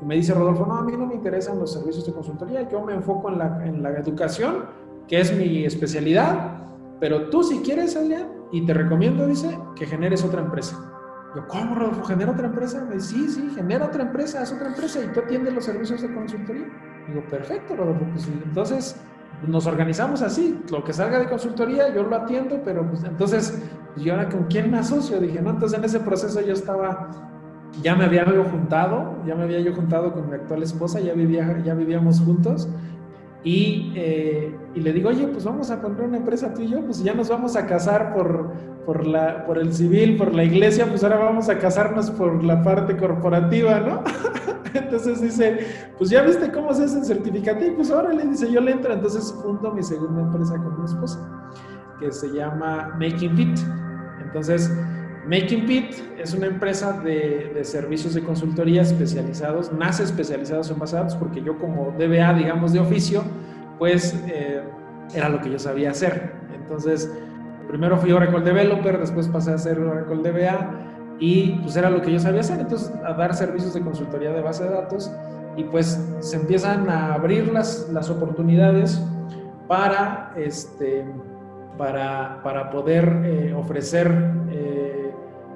Y 0.00 0.04
me 0.04 0.14
dice 0.14 0.32
Rodolfo, 0.32 0.64
no, 0.64 0.76
a 0.76 0.82
mí 0.82 0.92
no 0.96 1.06
me 1.06 1.14
interesan 1.14 1.58
los 1.58 1.72
servicios 1.72 2.06
de 2.06 2.12
consultoría, 2.12 2.68
yo 2.68 2.80
me 2.82 2.94
enfoco 2.94 3.30
en 3.30 3.38
la, 3.38 3.66
en 3.66 3.82
la 3.82 3.90
educación, 3.90 4.66
que 5.08 5.20
es 5.20 5.36
mi 5.36 5.64
especialidad, 5.64 6.58
pero 7.00 7.30
tú 7.30 7.42
si 7.42 7.58
quieres, 7.62 7.96
Adrián, 7.96 8.28
y 8.52 8.64
te 8.64 8.74
recomiendo, 8.74 9.26
dice, 9.26 9.58
que 9.74 9.86
generes 9.86 10.24
otra 10.24 10.40
empresa. 10.40 10.93
Yo, 11.34 11.46
¿cómo, 11.48 11.74
Rodolfo? 11.74 12.04
¿Genera 12.04 12.30
otra 12.30 12.46
empresa? 12.46 12.84
Me 12.88 12.94
dice, 12.94 13.08
sí, 13.08 13.28
sí, 13.28 13.52
genera 13.54 13.86
otra 13.86 14.02
empresa, 14.02 14.42
haz 14.42 14.52
otra 14.52 14.68
empresa 14.68 15.00
y 15.02 15.08
tú 15.08 15.20
atiendes 15.20 15.52
los 15.52 15.64
servicios 15.64 16.00
de 16.02 16.14
consultoría. 16.14 16.66
Digo, 17.08 17.24
perfecto, 17.28 17.74
Rodolfo. 17.74 18.04
Pues 18.12 18.28
entonces 18.28 18.96
nos 19.46 19.66
organizamos 19.66 20.22
así. 20.22 20.60
Lo 20.70 20.84
que 20.84 20.92
salga 20.92 21.18
de 21.18 21.26
consultoría, 21.26 21.92
yo 21.92 22.04
lo 22.04 22.16
atiendo, 22.16 22.62
pero 22.64 22.88
pues 22.88 23.04
entonces, 23.04 23.60
¿y 23.96 24.08
ahora 24.10 24.28
con 24.28 24.44
quién 24.44 24.70
me 24.70 24.78
asocio? 24.78 25.18
Dije, 25.18 25.42
no, 25.42 25.50
entonces 25.50 25.78
en 25.78 25.84
ese 25.84 26.00
proceso 26.00 26.40
yo 26.40 26.52
estaba, 26.52 27.10
ya 27.82 27.96
me 27.96 28.04
había 28.04 28.24
yo 28.24 28.44
juntado, 28.44 29.16
ya 29.26 29.34
me 29.34 29.42
había 29.42 29.60
yo 29.60 29.74
juntado 29.74 30.12
con 30.12 30.28
mi 30.28 30.34
actual 30.34 30.62
esposa, 30.62 31.00
ya, 31.00 31.14
vivía, 31.14 31.60
ya 31.64 31.74
vivíamos 31.74 32.20
juntos. 32.20 32.68
Y, 33.44 33.92
eh, 33.94 34.56
y, 34.74 34.80
le 34.80 34.92
digo, 34.94 35.10
oye, 35.10 35.26
pues 35.26 35.44
vamos 35.44 35.70
a 35.70 35.82
poner 35.82 36.00
una 36.00 36.16
empresa 36.16 36.54
tú 36.54 36.62
y 36.62 36.68
yo, 36.68 36.80
pues 36.80 37.04
ya 37.04 37.12
nos 37.12 37.28
vamos 37.28 37.56
a 37.56 37.66
casar 37.66 38.14
por, 38.14 38.50
por, 38.86 39.06
la, 39.06 39.44
por 39.44 39.58
el 39.58 39.74
civil, 39.74 40.16
por 40.16 40.34
la 40.34 40.44
iglesia, 40.44 40.86
pues 40.86 41.04
ahora 41.04 41.18
vamos 41.18 41.50
a 41.50 41.58
casarnos 41.58 42.10
por 42.10 42.42
la 42.42 42.62
parte 42.62 42.96
corporativa, 42.96 43.80
¿no? 43.80 44.02
Entonces 44.74 45.20
dice, 45.20 45.58
pues 45.98 46.08
ya 46.08 46.22
viste 46.22 46.50
cómo 46.50 46.72
se 46.72 46.84
hace 46.84 47.00
el 47.00 47.04
certificativo, 47.04 47.76
pues 47.76 47.90
ahora 47.90 48.14
le 48.14 48.24
dice, 48.24 48.50
yo 48.50 48.62
le 48.62 48.72
entro, 48.72 48.92
entonces 48.94 49.32
fundo 49.42 49.72
mi 49.72 49.82
segunda 49.82 50.22
empresa 50.22 50.56
con 50.56 50.78
mi 50.78 50.86
esposa, 50.86 51.52
que 52.00 52.10
se 52.10 52.28
llama 52.32 52.96
Making 52.98 53.36
Pit. 53.36 53.58
Entonces, 54.24 54.70
Making 55.26 55.66
Pit 55.66 55.94
es 56.18 56.34
una 56.34 56.46
empresa 56.46 56.92
de, 57.00 57.52
de, 57.54 57.64
servicios 57.64 58.14
de 58.14 58.22
consultoría 58.22 58.82
especializados, 58.82 59.72
nace 59.72 60.04
especializados 60.04 60.70
en 60.70 60.78
datos, 60.78 61.16
porque 61.16 61.42
yo 61.42 61.58
como 61.58 61.92
DBA, 61.92 62.34
digamos, 62.34 62.72
de 62.72 62.80
oficio, 62.80 63.22
pues 63.78 64.14
eh, 64.28 64.62
era 65.14 65.28
lo 65.28 65.40
que 65.40 65.50
yo 65.50 65.58
sabía 65.58 65.90
hacer. 65.90 66.32
Entonces, 66.54 67.10
primero 67.68 67.96
fui 67.96 68.12
Oracle 68.12 68.40
Developer, 68.40 68.98
después 68.98 69.28
pasé 69.28 69.52
a 69.52 69.58
ser 69.58 69.78
Oracle 69.78 70.30
DBA 70.30 71.16
y 71.18 71.52
pues 71.62 71.76
era 71.76 71.90
lo 71.90 72.02
que 72.02 72.12
yo 72.12 72.18
sabía 72.18 72.40
hacer, 72.40 72.60
entonces 72.60 72.92
a 73.04 73.12
dar 73.14 73.34
servicios 73.34 73.74
de 73.74 73.80
consultoría 73.80 74.32
de 74.32 74.42
base 74.42 74.64
de 74.64 74.70
datos 74.70 75.10
y 75.56 75.64
pues 75.64 76.00
se 76.20 76.36
empiezan 76.36 76.88
a 76.90 77.14
abrir 77.14 77.52
las, 77.52 77.88
las 77.92 78.10
oportunidades 78.10 79.00
para, 79.68 80.32
este, 80.36 81.04
para, 81.78 82.40
para 82.42 82.70
poder 82.70 83.22
eh, 83.24 83.54
ofrecer 83.54 84.10
eh, 84.50 84.73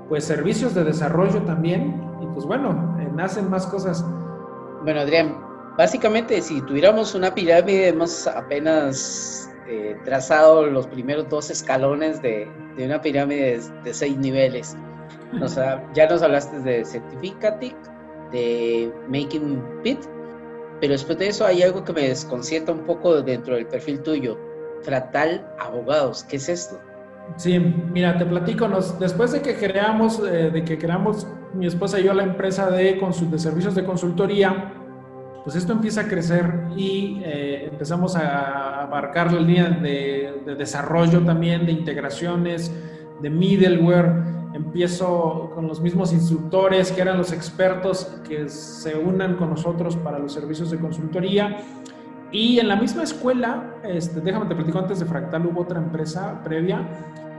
pues 0.09 0.25
servicios 0.25 0.75
de 0.75 0.85
desarrollo 0.85 1.43
también 1.43 2.03
y 2.21 2.27
pues 2.27 2.47
bueno, 2.47 2.97
eh, 3.01 3.09
nacen 3.15 3.49
más 3.51 3.67
cosas. 3.67 4.05
Bueno, 4.83 5.01
Adrián, 5.01 5.37
básicamente 5.77 6.41
si 6.41 6.61
tuviéramos 6.63 7.15
una 7.15 7.35
pirámide 7.35 7.89
hemos 7.89 8.27
apenas 8.27 9.51
eh, 9.67 9.97
trazado 10.05 10.67
los 10.67 10.87
primeros 10.87 11.29
dos 11.29 11.51
escalones 11.51 12.23
de, 12.23 12.49
una 12.79 13.01
pirámide 13.01 13.61
de, 13.85 13.95
seis 13.95 14.17
niveles. 14.17 14.77
ya 15.95 16.09
nos 16.09 16.23
hablaste 16.23 16.61
de 16.61 16.85
Certificatic, 16.85 17.77
de 18.33 18.91
Making 19.09 19.63
Pit, 19.83 19.99
pero 20.81 20.93
después 20.93 21.19
de 21.19 21.29
eso 21.29 21.45
hay 21.45 21.63
algo 21.63 21.85
que 21.85 21.93
me 21.93 22.09
desconcierta 22.09 22.73
un 22.73 22.85
poco 22.85 23.21
dentro 23.21 23.57
del 23.57 23.67
perfil 23.67 24.01
tuyo. 24.03 24.39
Fratal 24.83 25.47
Abogados, 25.59 26.25
¿qué 26.25 26.37
es 26.37 26.49
esto? 26.49 26.81
Sí, 27.37 27.59
mira, 27.59 28.19
te 28.19 28.27
platico, 28.27 28.69
después 28.99 29.33
de 29.33 29.41
que 29.43 29.55
creamos, 29.55 30.21
eh, 30.21 30.51
de 30.51 30.65
que 30.65 30.77
creamos 30.77 31.27
mi 31.55 31.67
esposa 31.67 32.01
y 32.01 32.05
yo 32.05 32.13
la 32.13 32.25
empresa 32.25 32.71
de, 32.71 32.95
de 32.95 33.39
servicios 33.39 33.75
de 33.75 33.85
consultoría, 33.85 34.73
pues 35.45 35.57
esto 35.57 35.73
empieza 35.73 36.03
a 36.03 36.09
crecer 36.09 36.53
y 36.77 37.21
eh, 37.25 37.69
empezamos 37.71 38.17
a 38.17 38.83
abarcar 38.83 39.33
la 39.33 39.41
línea 39.41 39.71
de, 39.71 40.43
de, 40.45 40.55
desarrollo 40.57 41.21
también, 41.21 41.65
de 41.65 41.73
integraciones, 41.73 42.73
de 43.23 43.31
middleware. 43.31 44.13
Empiezo 44.53 45.53
con 45.55 45.69
los 45.69 45.81
mismos 45.81 46.13
instructores 46.13 46.91
que 46.91 47.01
eran 47.01 47.19
los 47.19 47.33
expertos 47.33 48.21
que 48.29 48.49
se 48.49 48.97
unan 48.97 49.37
con 49.37 49.51
nosotros 49.51 49.97
para 49.97 50.19
los 50.19 50.33
servicios 50.33 50.71
de 50.71 50.79
consultoría. 50.79 51.59
Y 52.31 52.59
en 52.59 52.69
la 52.69 52.77
misma 52.77 53.03
escuela, 53.03 53.75
este, 53.83 54.21
déjame 54.21 54.47
te 54.47 54.55
platico 54.55 54.79
antes 54.79 55.01
de 55.01 55.07
Fractal, 55.07 55.47
hubo 55.47 55.63
otra 55.63 55.79
empresa 55.79 56.41
previa 56.45 56.87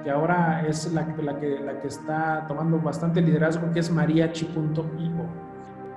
que 0.03 0.09
ahora 0.09 0.65
es 0.67 0.91
la, 0.93 1.05
la, 1.21 1.37
que, 1.37 1.59
la 1.59 1.79
que 1.79 1.87
está 1.87 2.45
tomando 2.47 2.79
bastante 2.79 3.21
liderazgo, 3.21 3.71
que 3.71 3.79
es 3.79 3.91
mariachi.io 3.91 5.49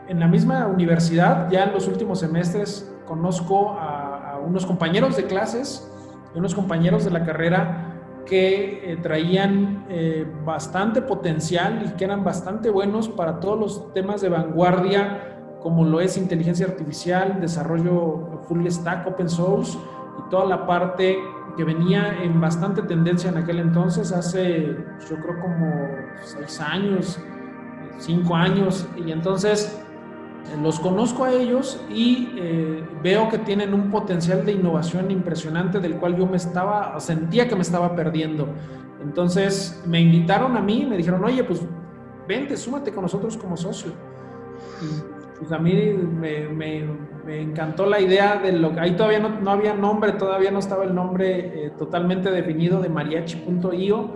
en 0.08 0.20
la 0.20 0.28
misma 0.28 0.66
universidad, 0.66 1.50
ya 1.50 1.64
en 1.64 1.72
los 1.72 1.88
últimos 1.88 2.20
semestres, 2.20 2.92
conozco 3.06 3.76
a, 3.78 4.38
unos 4.44 4.66
compañeros 4.66 5.16
de 5.16 5.24
clases, 5.24 5.88
unos 6.34 6.54
compañeros 6.54 7.04
de 7.04 7.12
la 7.12 7.24
carrera 7.24 8.00
que 8.26 8.92
eh, 8.92 8.96
traían 9.00 9.86
eh, 9.88 10.26
bastante 10.44 11.00
potencial 11.00 11.84
y 11.86 11.96
que 11.96 12.04
eran 12.04 12.24
bastante 12.24 12.70
buenos 12.70 13.08
para 13.08 13.38
todos 13.38 13.58
los 13.58 13.94
temas 13.94 14.20
de 14.20 14.28
vanguardia, 14.28 15.38
como 15.60 15.84
lo 15.84 16.00
es 16.00 16.18
inteligencia 16.18 16.66
artificial, 16.66 17.40
desarrollo 17.40 18.31
full 18.48 18.66
stack, 18.68 19.06
open 19.06 19.28
source 19.28 19.78
y 20.18 20.30
toda 20.30 20.46
la 20.46 20.66
parte 20.66 21.18
que 21.56 21.64
venía 21.64 22.22
en 22.22 22.40
bastante 22.40 22.82
tendencia 22.82 23.30
en 23.30 23.36
aquel 23.36 23.58
entonces, 23.58 24.12
hace 24.12 24.76
yo 25.08 25.16
creo 25.16 25.40
como 25.40 25.70
seis 26.22 26.60
años, 26.60 27.20
cinco 27.98 28.34
años, 28.34 28.86
y 28.96 29.12
entonces 29.12 29.78
los 30.62 30.80
conozco 30.80 31.24
a 31.24 31.32
ellos 31.32 31.80
y 31.88 32.30
eh, 32.36 32.84
veo 33.02 33.28
que 33.28 33.38
tienen 33.38 33.74
un 33.74 33.90
potencial 33.90 34.44
de 34.44 34.52
innovación 34.52 35.10
impresionante 35.10 35.78
del 35.78 35.96
cual 35.96 36.16
yo 36.16 36.26
me 36.26 36.36
estaba, 36.36 36.98
sentía 37.00 37.48
que 37.48 37.54
me 37.54 37.62
estaba 37.62 37.94
perdiendo. 37.94 38.48
Entonces 39.02 39.82
me 39.86 40.00
invitaron 40.00 40.56
a 40.56 40.60
mí, 40.60 40.86
me 40.88 40.96
dijeron, 40.96 41.24
oye, 41.24 41.42
pues 41.44 41.60
vente, 42.28 42.56
súmate 42.56 42.92
con 42.92 43.02
nosotros 43.02 43.36
como 43.36 43.56
socio. 43.56 43.92
Y 44.80 45.21
pues 45.38 45.50
a 45.52 45.58
mí 45.58 45.72
me, 45.74 46.84
encantó 47.40 47.86
la 47.86 48.00
idea 48.00 48.36
de 48.36 48.52
lo 48.52 48.72
que 48.72 48.80
ahí 48.80 48.92
todavía 48.92 49.20
no, 49.20 49.40
no, 49.40 49.50
había 49.50 49.74
nombre, 49.74 50.12
todavía 50.12 50.50
no 50.50 50.58
estaba 50.58 50.84
el 50.84 50.94
nombre 50.94 51.66
eh, 51.66 51.70
totalmente 51.78 52.30
definido 52.30 52.80
de 52.80 52.88
mariachi.io 52.88 54.10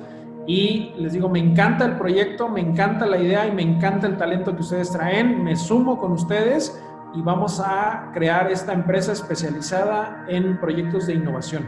y 0.47 0.93
les 0.99 1.13
digo, 1.13 1.29
me 1.29 1.41
encanta 1.41 1.85
el 1.85 1.97
proyecto, 1.97 2.49
me 2.49 2.61
encanta 2.61 3.05
la 3.07 3.19
idea 3.19 3.47
y 3.47 3.53
me 3.53 3.63
encanta 3.63 4.07
el 4.07 4.17
talento 4.17 4.55
que 4.55 4.63
ustedes 4.63 4.93
traen. 4.93 5.43
Me 5.43 5.57
sumo 5.57 5.99
con 5.99 6.13
ustedes 6.13 6.81
y 7.15 7.23
vamos 7.23 7.61
a 7.61 8.11
crear 8.15 8.51
esta 8.51 8.73
empresa 8.73 9.13
especializada 9.13 10.25
en 10.29 10.59
proyectos 10.61 11.09
de 11.09 11.15
innovación. 11.15 11.67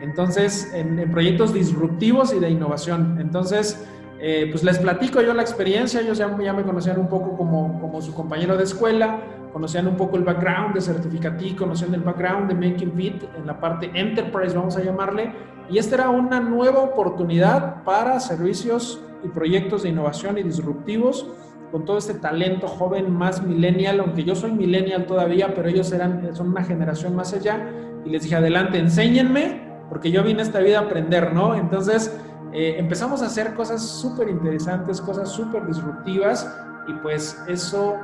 Entonces, 0.00 0.72
en, 0.72 1.10
proyectos 1.10 1.52
disruptivos 1.52 2.32
y 2.32 2.38
de 2.38 2.48
innovación. 2.48 3.18
Entonces, 3.20 3.86
eh, 4.20 4.48
pues 4.50 4.64
les 4.64 4.78
platico 4.78 5.20
yo 5.20 5.34
la 5.34 5.42
experiencia. 5.42 6.00
Ellos 6.00 6.18
ya, 6.18 6.36
ya 6.42 6.52
me 6.52 6.62
conocían 6.62 6.98
un 6.98 7.08
poco 7.08 7.36
como, 7.36 7.80
como 7.80 8.00
su 8.02 8.14
compañero 8.14 8.56
de 8.56 8.64
escuela, 8.64 9.20
conocían 9.52 9.86
un 9.86 9.96
poco 9.96 10.16
el 10.16 10.24
background 10.24 10.74
de 10.74 10.80
Certificati, 10.80 11.54
conocían 11.54 11.94
el 11.94 12.02
background 12.02 12.48
de 12.48 12.54
Making 12.54 12.92
Fit 12.92 13.22
en 13.36 13.46
la 13.46 13.58
parte 13.58 13.90
Enterprise, 13.94 14.56
vamos 14.56 14.76
a 14.76 14.82
llamarle 14.82 15.32
y 15.70 15.78
esta 15.78 15.96
era 15.96 16.10
una 16.10 16.40
nueva 16.40 16.80
oportunidad 16.80 17.84
para 17.84 18.20
servicios 18.20 19.00
y 19.24 19.28
proyectos 19.28 19.82
de 19.82 19.90
innovación 19.90 20.38
y 20.38 20.42
disruptivos 20.42 21.26
con 21.70 21.84
todo 21.84 21.98
este 21.98 22.14
talento 22.14 22.66
joven 22.66 23.12
más 23.12 23.42
millennial, 23.42 24.00
aunque 24.00 24.24
yo 24.24 24.34
soy 24.34 24.52
millennial 24.52 25.04
todavía, 25.04 25.54
pero 25.54 25.68
ellos 25.68 25.92
eran, 25.92 26.34
son 26.34 26.48
una 26.48 26.64
generación 26.64 27.14
más 27.14 27.34
allá. 27.34 27.68
Y 28.06 28.10
les 28.10 28.22
dije, 28.22 28.36
adelante, 28.36 28.78
enséñenme, 28.78 29.68
porque 29.90 30.10
yo 30.10 30.22
vine 30.22 30.40
esta 30.40 30.60
vida 30.60 30.78
a 30.78 30.82
aprender, 30.82 31.34
¿no? 31.34 31.54
Entonces 31.54 32.18
eh, 32.52 32.76
empezamos 32.78 33.22
a 33.22 33.26
hacer 33.26 33.54
cosas 33.54 33.82
súper 33.82 34.28
interesantes, 34.28 35.00
cosas 35.00 35.30
súper 35.30 35.66
disruptivas, 35.66 36.46
y 36.88 36.92
pues 36.94 37.40
eso 37.46 37.96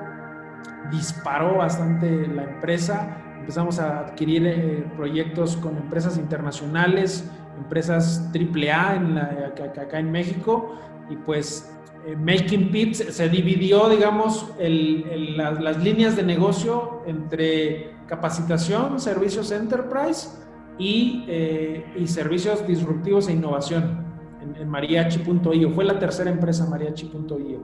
disparó 0.90 1.56
bastante 1.56 2.28
la 2.28 2.44
empresa. 2.44 3.16
Empezamos 3.40 3.78
a 3.78 4.00
adquirir 4.00 4.46
eh, 4.46 4.86
proyectos 4.96 5.56
con 5.56 5.76
empresas 5.76 6.16
internacionales, 6.18 7.28
empresas 7.56 8.30
AAA 8.32 8.96
en 8.96 9.14
la, 9.14 9.52
acá, 9.56 9.98
en 9.98 10.10
México 10.10 10.76
y 11.10 11.16
pues 11.16 11.70
eh, 12.06 12.16
Making 12.16 12.70
Pits 12.70 13.04
se 13.10 13.28
dividió, 13.28 13.88
digamos, 13.88 14.50
las, 14.58 15.82
líneas 15.82 16.16
de 16.16 16.22
negocio 16.22 17.02
entre 17.06 17.94
capacitación, 18.06 19.00
servicios 19.00 19.50
enterprise 19.50 20.28
y, 20.78 21.24
eh, 21.28 21.84
y 21.96 22.06
servicios 22.06 22.66
disruptivos 22.66 23.28
e 23.28 23.32
innovación 23.32 24.03
en, 24.56 24.68
mariachi.io. 24.68 25.70
Fue 25.70 25.84
la 25.84 25.98
tercera 25.98 26.30
empresa 26.30 26.66
mariachi.io. 26.66 27.60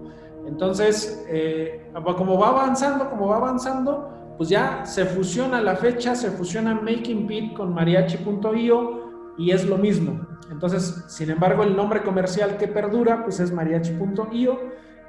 Entonces, 0.47 1.25
eh, 1.29 1.91
como 2.17 2.39
va 2.39 2.49
avanzando, 2.49 3.11
como 3.11 3.29
va 3.29 3.37
avanzando, 3.37 4.35
pues 4.37 4.49
ya 4.49 4.87
se 4.87 5.05
fusiona 5.05 5.61
la 5.61 5.77
fecha, 5.77 6.15
se 6.15 6.31
fusiona 6.31 6.75
Making 6.75 7.27
Pit 7.27 7.53
con 7.55 7.75
mariachi.io 7.75 9.35
y 9.37 9.51
es 9.51 9.67
lo 9.67 9.77
mismo. 9.77 10.27
Entonces, 10.51 11.05
sin 11.09 11.31
embargo, 11.31 11.63
el 11.63 11.77
nombre 11.77 12.03
comercial 12.03 12.57
que 12.57 12.67
perdura, 12.67 13.23
pues 13.23 13.39
es 13.41 13.53
mariachi.io. 13.53 14.59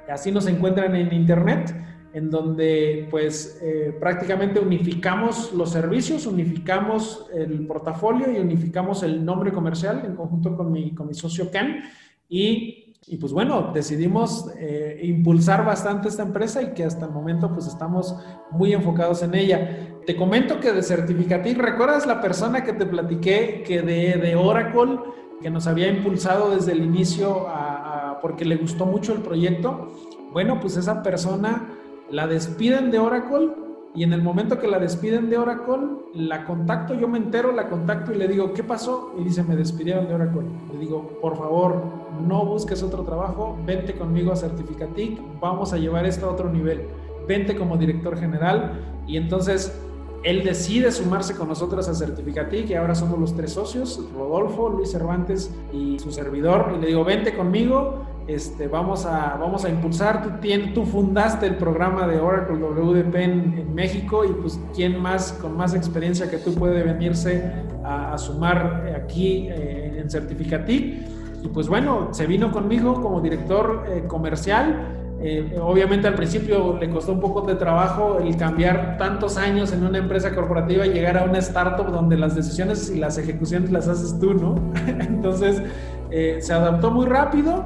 Así 0.08 0.30
nos 0.32 0.46
encuentran 0.46 0.94
en 0.96 1.12
internet, 1.12 1.74
en 2.12 2.30
donde 2.30 3.08
pues 3.10 3.58
eh, 3.62 3.96
prácticamente 3.98 4.60
unificamos 4.60 5.52
los 5.52 5.70
servicios, 5.70 6.26
unificamos 6.26 7.26
el 7.34 7.66
portafolio 7.66 8.30
y 8.30 8.38
unificamos 8.38 9.02
el 9.02 9.24
nombre 9.24 9.52
comercial 9.52 10.02
en 10.04 10.14
conjunto 10.14 10.56
con 10.56 10.70
mi, 10.70 10.94
con 10.94 11.06
mi 11.08 11.14
socio 11.14 11.50
Ken. 11.50 11.82
Y, 12.28 12.94
y 13.06 13.16
pues 13.16 13.32
bueno, 13.32 13.72
decidimos 13.74 14.50
eh, 14.58 15.00
impulsar 15.02 15.64
bastante 15.64 16.08
esta 16.08 16.22
empresa 16.22 16.62
y 16.62 16.72
que 16.72 16.84
hasta 16.84 17.06
el 17.06 17.12
momento 17.12 17.52
pues 17.52 17.66
estamos 17.66 18.14
muy 18.50 18.72
enfocados 18.72 19.22
en 19.22 19.34
ella. 19.34 19.98
Te 20.06 20.14
comento 20.16 20.60
que 20.60 20.72
de 20.72 20.82
Certificatic, 20.82 21.58
¿recuerdas 21.58 22.06
la 22.06 22.20
persona 22.20 22.62
que 22.62 22.72
te 22.72 22.86
platiqué 22.86 23.62
que 23.66 23.82
de, 23.82 24.18
de 24.18 24.36
Oracle, 24.36 24.98
que 25.40 25.50
nos 25.50 25.66
había 25.66 25.88
impulsado 25.88 26.54
desde 26.54 26.72
el 26.72 26.84
inicio 26.84 27.46
a, 27.48 28.18
porque 28.20 28.44
le 28.44 28.56
gustó 28.56 28.86
mucho 28.86 29.12
el 29.12 29.20
proyecto? 29.20 29.92
Bueno, 30.32 30.60
pues 30.60 30.76
esa 30.76 31.02
persona 31.02 31.78
la 32.12 32.26
despiden 32.26 32.90
de 32.90 32.98
Oracle 32.98 33.52
y 33.94 34.04
en 34.04 34.12
el 34.12 34.22
momento 34.22 34.58
que 34.58 34.68
la 34.68 34.78
despiden 34.78 35.30
de 35.30 35.38
Oracle, 35.38 35.78
la 36.14 36.44
contacto, 36.44 36.94
yo 36.94 37.08
me 37.08 37.18
entero, 37.18 37.52
la 37.52 37.68
contacto 37.68 38.12
y 38.12 38.16
le 38.16 38.28
digo, 38.28 38.52
¿qué 38.52 38.62
pasó? 38.62 39.14
Y 39.18 39.24
dice, 39.24 39.42
me 39.42 39.56
despidieron 39.56 40.06
de 40.08 40.14
Oracle. 40.14 40.42
Le 40.72 40.78
digo, 40.78 41.18
por 41.20 41.36
favor, 41.36 41.82
no 42.26 42.44
busques 42.44 42.82
otro 42.82 43.02
trabajo, 43.02 43.58
vente 43.66 43.94
conmigo 43.94 44.30
a 44.30 44.36
Certificatic, 44.36 45.20
vamos 45.40 45.72
a 45.72 45.78
llevar 45.78 46.04
esto 46.04 46.26
a 46.26 46.32
otro 46.32 46.50
nivel. 46.50 46.82
Vente 47.26 47.56
como 47.56 47.78
director 47.78 48.18
general. 48.18 48.78
Y 49.06 49.16
entonces 49.16 49.78
él 50.22 50.44
decide 50.44 50.92
sumarse 50.92 51.34
con 51.34 51.48
nosotros 51.48 51.88
a 51.88 51.94
Certificati, 51.94 52.64
que 52.64 52.76
ahora 52.76 52.94
somos 52.94 53.18
los 53.18 53.34
tres 53.34 53.52
socios, 53.52 54.00
Rodolfo, 54.14 54.68
Luis 54.68 54.90
Cervantes 54.90 55.54
y 55.72 55.98
su 55.98 56.12
servidor. 56.12 56.74
Y 56.76 56.80
le 56.80 56.88
digo, 56.88 57.04
vente 57.04 57.34
conmigo, 57.34 58.04
este, 58.26 58.68
vamos, 58.68 59.06
a, 59.06 59.36
vamos 59.38 59.64
a 59.64 59.68
impulsar. 59.68 60.40
Tú, 60.40 60.48
tú 60.74 60.84
fundaste 60.84 61.46
el 61.46 61.56
programa 61.56 62.06
de 62.06 62.18
Oracle 62.18 62.56
WDP 62.56 63.14
en, 63.16 63.74
México 63.74 64.24
y 64.24 64.32
pues 64.34 64.60
quién 64.74 65.00
más 65.00 65.32
con 65.32 65.56
más 65.56 65.74
experiencia 65.74 66.30
que 66.30 66.36
tú 66.36 66.54
puede 66.54 66.82
venirse 66.82 67.50
a, 67.84 68.18
sumar 68.18 68.92
aquí 68.94 69.48
eh, 69.48 70.00
en 70.00 70.10
Certificati. 70.10 71.06
Y 71.42 71.48
pues 71.48 71.68
bueno, 71.68 72.08
se 72.12 72.26
vino 72.26 72.52
conmigo 72.52 73.00
como 73.00 73.20
director 73.20 73.84
eh, 73.88 74.04
comercial 74.06 75.00
eh, 75.24 75.56
obviamente 75.62 76.08
al 76.08 76.16
principio 76.16 76.76
le 76.80 76.90
costó 76.90 77.12
un 77.12 77.20
poco 77.20 77.42
de 77.42 77.54
trabajo 77.54 78.18
el 78.18 78.36
cambiar 78.36 78.98
tantos 78.98 79.36
años 79.36 79.72
en 79.72 79.86
una 79.86 79.98
empresa 79.98 80.34
corporativa 80.34 80.84
y 80.84 80.92
llegar 80.92 81.16
a 81.16 81.22
una 81.22 81.38
startup 81.38 81.92
donde 81.92 82.16
las 82.16 82.34
decisiones 82.34 82.90
y 82.90 82.98
las 82.98 83.18
ejecuciones 83.18 83.70
las 83.70 83.86
haces 83.86 84.18
tú, 84.18 84.34
¿no? 84.34 84.56
Entonces 84.86 85.62
eh, 86.10 86.38
se 86.40 86.52
adaptó 86.52 86.90
muy 86.90 87.06
rápido 87.06 87.64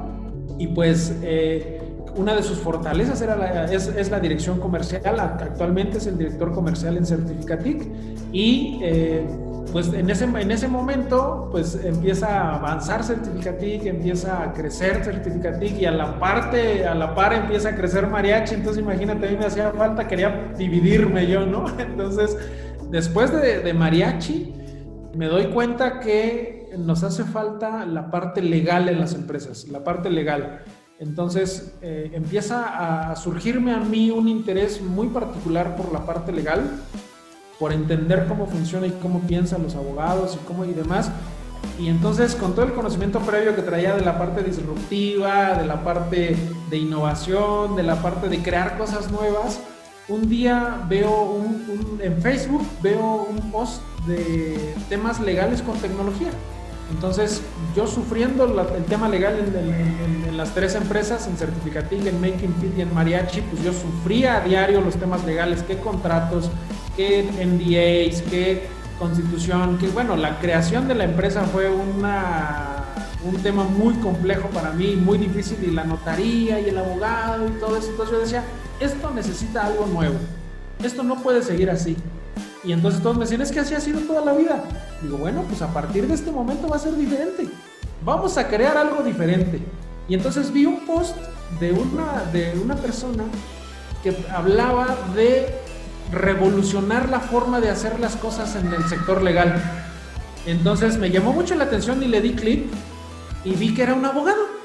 y 0.57 0.67
pues 0.67 1.15
eh, 1.21 1.81
una 2.15 2.35
de 2.35 2.43
sus 2.43 2.57
fortalezas 2.57 3.21
era 3.21 3.65
es, 3.71 3.87
es, 3.87 4.09
la 4.09 4.19
dirección 4.19 4.59
comercial, 4.59 5.19
actualmente 5.19 5.97
es 5.97 6.07
el 6.07 6.17
director 6.17 6.51
comercial 6.51 6.97
en 6.97 7.05
Certificatic 7.05 7.87
y 8.31 8.79
pues 9.71 9.93
en 9.93 10.09
ese, 10.09 10.25
en 10.25 10.51
ese 10.51 10.67
momento 10.67 11.49
pues 11.51 11.79
empieza 11.83 12.27
a 12.27 12.55
avanzar 12.55 13.03
Certificatic, 13.03 13.85
empieza 13.85 14.43
a 14.43 14.53
crecer 14.53 15.03
Certificatic 15.03 15.79
y 15.79 15.85
a 15.85 15.91
la 15.91 16.19
parte, 16.19 16.85
a 16.85 16.95
la 16.95 17.13
par 17.13 17.33
empieza 17.33 17.69
a 17.69 17.75
crecer 17.75 18.07
Mariachi, 18.07 18.55
entonces 18.55 18.81
imagínate, 18.81 19.27
a 19.27 19.31
mí 19.31 19.37
me 19.37 19.45
hacía 19.45 19.71
falta, 19.71 20.07
quería 20.07 20.51
dividirme 20.57 21.27
yo, 21.27 21.45
¿no? 21.45 21.65
Entonces, 21.79 22.37
después 22.89 23.31
de, 23.31 23.59
de 23.59 23.73
Mariachi, 23.73 24.53
me 25.15 25.27
doy 25.27 25.47
cuenta 25.47 25.99
que 25.99 26.56
nos 26.77 27.03
hace 27.03 27.23
falta 27.23 27.85
la 27.85 28.11
parte 28.11 28.41
legal 28.41 28.89
en 28.89 28.99
las 28.99 29.13
empresas, 29.13 29.67
la 29.67 29.83
parte 29.83 30.09
legal. 30.09 30.63
Entonces 30.99 31.75
eh, 31.81 32.11
empieza 32.13 33.09
a 33.11 33.15
surgirme 33.15 33.73
a 33.73 33.79
mí 33.79 34.09
un 34.09 34.27
interés 34.27 34.81
muy 34.81 35.07
particular 35.09 35.75
por 35.75 35.91
la 35.91 36.05
parte 36.05 36.31
legal 36.31 36.69
por 37.59 37.73
entender 37.73 38.25
cómo 38.27 38.47
funciona 38.47 38.87
y 38.87 38.91
cómo 39.01 39.21
piensan 39.21 39.63
los 39.63 39.75
abogados 39.75 40.35
y 40.35 40.45
cómo 40.45 40.65
y 40.65 40.73
demás. 40.73 41.11
Y 41.79 41.89
entonces, 41.89 42.35
con 42.35 42.53
todo 42.53 42.65
el 42.65 42.73
conocimiento 42.73 43.19
previo 43.19 43.55
que 43.55 43.61
traía 43.61 43.95
de 43.95 44.03
la 44.03 44.17
parte 44.17 44.43
disruptiva, 44.43 45.55
de 45.55 45.65
la 45.65 45.83
parte 45.83 46.35
de 46.69 46.77
innovación, 46.77 47.75
de 47.75 47.83
la 47.83 48.01
parte 48.01 48.29
de 48.29 48.41
crear 48.41 48.77
cosas 48.77 49.11
nuevas, 49.11 49.59
un 50.07 50.29
día 50.29 50.85
veo 50.87 51.43
en 51.99 52.21
Facebook, 52.21 52.65
veo 52.81 53.27
un 53.29 53.51
post 53.51 53.81
de 54.07 54.73
temas 54.89 55.19
legales 55.19 55.61
con 55.61 55.77
tecnología. 55.77 56.29
Entonces, 56.91 57.41
yo 57.75 57.85
sufriendo 57.85 58.45
el 58.75 58.85
tema 58.85 59.09
legal 59.09 59.35
en, 59.39 60.37
las 60.37 60.53
tres 60.53 60.75
empresas, 60.75 61.27
en 61.27 61.35
Certificating, 61.35 62.05
en 62.07 62.21
Making 62.21 62.53
Fit 62.61 62.77
y 62.77 62.81
en 62.81 62.93
Mariachi, 62.93 63.41
pues 63.41 63.63
yo 63.63 63.73
sufría 63.73 64.37
a 64.37 64.41
diario 64.41 64.81
los 64.81 64.95
temas 64.95 65.25
legales, 65.25 65.63
qué 65.63 65.77
contratos, 65.79 66.51
qué 66.95 67.23
NDAs, 67.23 68.21
qué 68.29 68.67
constitución, 68.99 69.79
que 69.79 69.87
bueno, 69.87 70.15
la 70.15 70.39
creación 70.39 70.87
de 70.87 70.93
la 70.93 71.05
empresa 71.05 71.41
fue 71.45 71.69
una, 71.71 72.83
un 73.23 73.35
tema 73.37 73.63
muy 73.63 73.95
complejo 73.95 74.47
para 74.49 74.71
mí, 74.71 74.95
muy 74.95 75.17
difícil, 75.17 75.57
y 75.63 75.71
la 75.71 75.85
notaría 75.85 76.59
y 76.59 76.69
el 76.69 76.77
abogado 76.77 77.47
y 77.47 77.51
todo 77.59 77.75
eso. 77.75 77.89
Entonces 77.89 78.15
yo 78.15 78.21
decía, 78.21 78.43
esto 78.79 79.09
necesita 79.09 79.65
algo 79.65 79.87
nuevo, 79.87 80.17
esto 80.83 81.01
no 81.01 81.23
puede 81.23 81.41
seguir 81.41 81.71
así. 81.71 81.97
Y 82.63 82.71
entonces 82.71 83.01
todos 83.01 83.17
me 83.17 83.25
decían, 83.25 83.41
es 83.41 83.51
que 83.51 83.59
así 83.59 83.73
ha 83.73 83.79
sido 83.79 83.99
toda 84.01 84.23
la 84.23 84.33
vida. 84.33 84.63
Digo, 85.01 85.17
bueno, 85.17 85.43
pues 85.47 85.61
a 85.61 85.73
partir 85.73 86.07
de 86.07 86.13
este 86.13 86.31
momento 86.31 86.67
va 86.67 86.77
a 86.77 86.79
ser 86.79 86.95
diferente. 86.95 87.47
Vamos 88.03 88.37
a 88.37 88.47
crear 88.47 88.77
algo 88.77 89.03
diferente. 89.03 89.61
Y 90.07 90.13
entonces 90.13 90.51
vi 90.51 90.65
un 90.65 90.85
post 90.85 91.15
de 91.59 91.71
una, 91.71 92.23
de 92.31 92.57
una 92.61 92.75
persona 92.75 93.23
que 94.03 94.15
hablaba 94.33 94.97
de 95.15 95.47
revolucionar 96.11 97.09
la 97.09 97.19
forma 97.19 97.59
de 97.59 97.69
hacer 97.69 97.99
las 97.99 98.15
cosas 98.15 98.55
en 98.55 98.73
el 98.73 98.83
sector 98.87 99.21
legal. 99.21 99.61
Entonces 100.45 100.97
me 100.97 101.09
llamó 101.09 101.33
mucho 101.33 101.55
la 101.55 101.65
atención 101.65 102.01
y 102.01 102.07
le 102.07 102.21
di 102.21 102.33
clic 102.33 102.65
y 103.43 103.51
vi 103.51 103.73
que 103.73 103.83
era 103.83 103.93
un 103.93 104.05
abogado. 104.05 104.57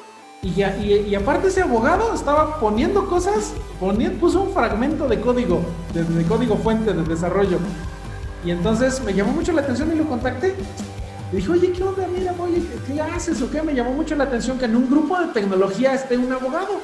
Y, 0.45 0.55
ya, 0.55 0.77
y, 0.77 1.15
aparte 1.15 1.47
ese 1.47 1.63
abogado 1.63 2.13
estaba 2.13 2.59
poniendo 2.59 3.07
cosas, 3.07 3.53
puso 4.21 4.43
un 4.43 4.53
fragmento 4.53 5.07
de 5.07 5.21
código, 5.21 5.63
de, 5.95 6.25
código 6.25 6.57
fuente 6.57 6.93
de 6.93 7.05
desarrollo. 7.05 7.59
Y 8.45 8.51
entonces 8.51 9.01
me 9.05 9.15
llamó 9.15 9.31
mucho 9.31 9.53
la 9.53 9.61
atención 9.61 9.93
y 9.93 9.95
lo 9.95 10.05
contacté. 10.05 10.57
Le 11.31 11.39
dije, 11.39 11.49
oye, 11.49 11.71
¿qué 11.71 11.85
onda? 11.85 12.09
Mira, 12.09 12.35
oye, 12.41 12.61
¿qué, 12.89 13.01
haces 13.01 13.41
o 13.41 13.49
qué? 13.53 13.63
Me 13.63 13.73
llamó 13.73 13.93
mucho 13.93 14.17
la 14.17 14.25
atención 14.25 14.59
que 14.59 14.65
en 14.65 14.75
un 14.75 14.91
grupo 14.91 15.17
de 15.17 15.29
tecnología 15.29 15.95
esté 15.95 16.19
un 16.19 16.33
abogado, 16.33 16.81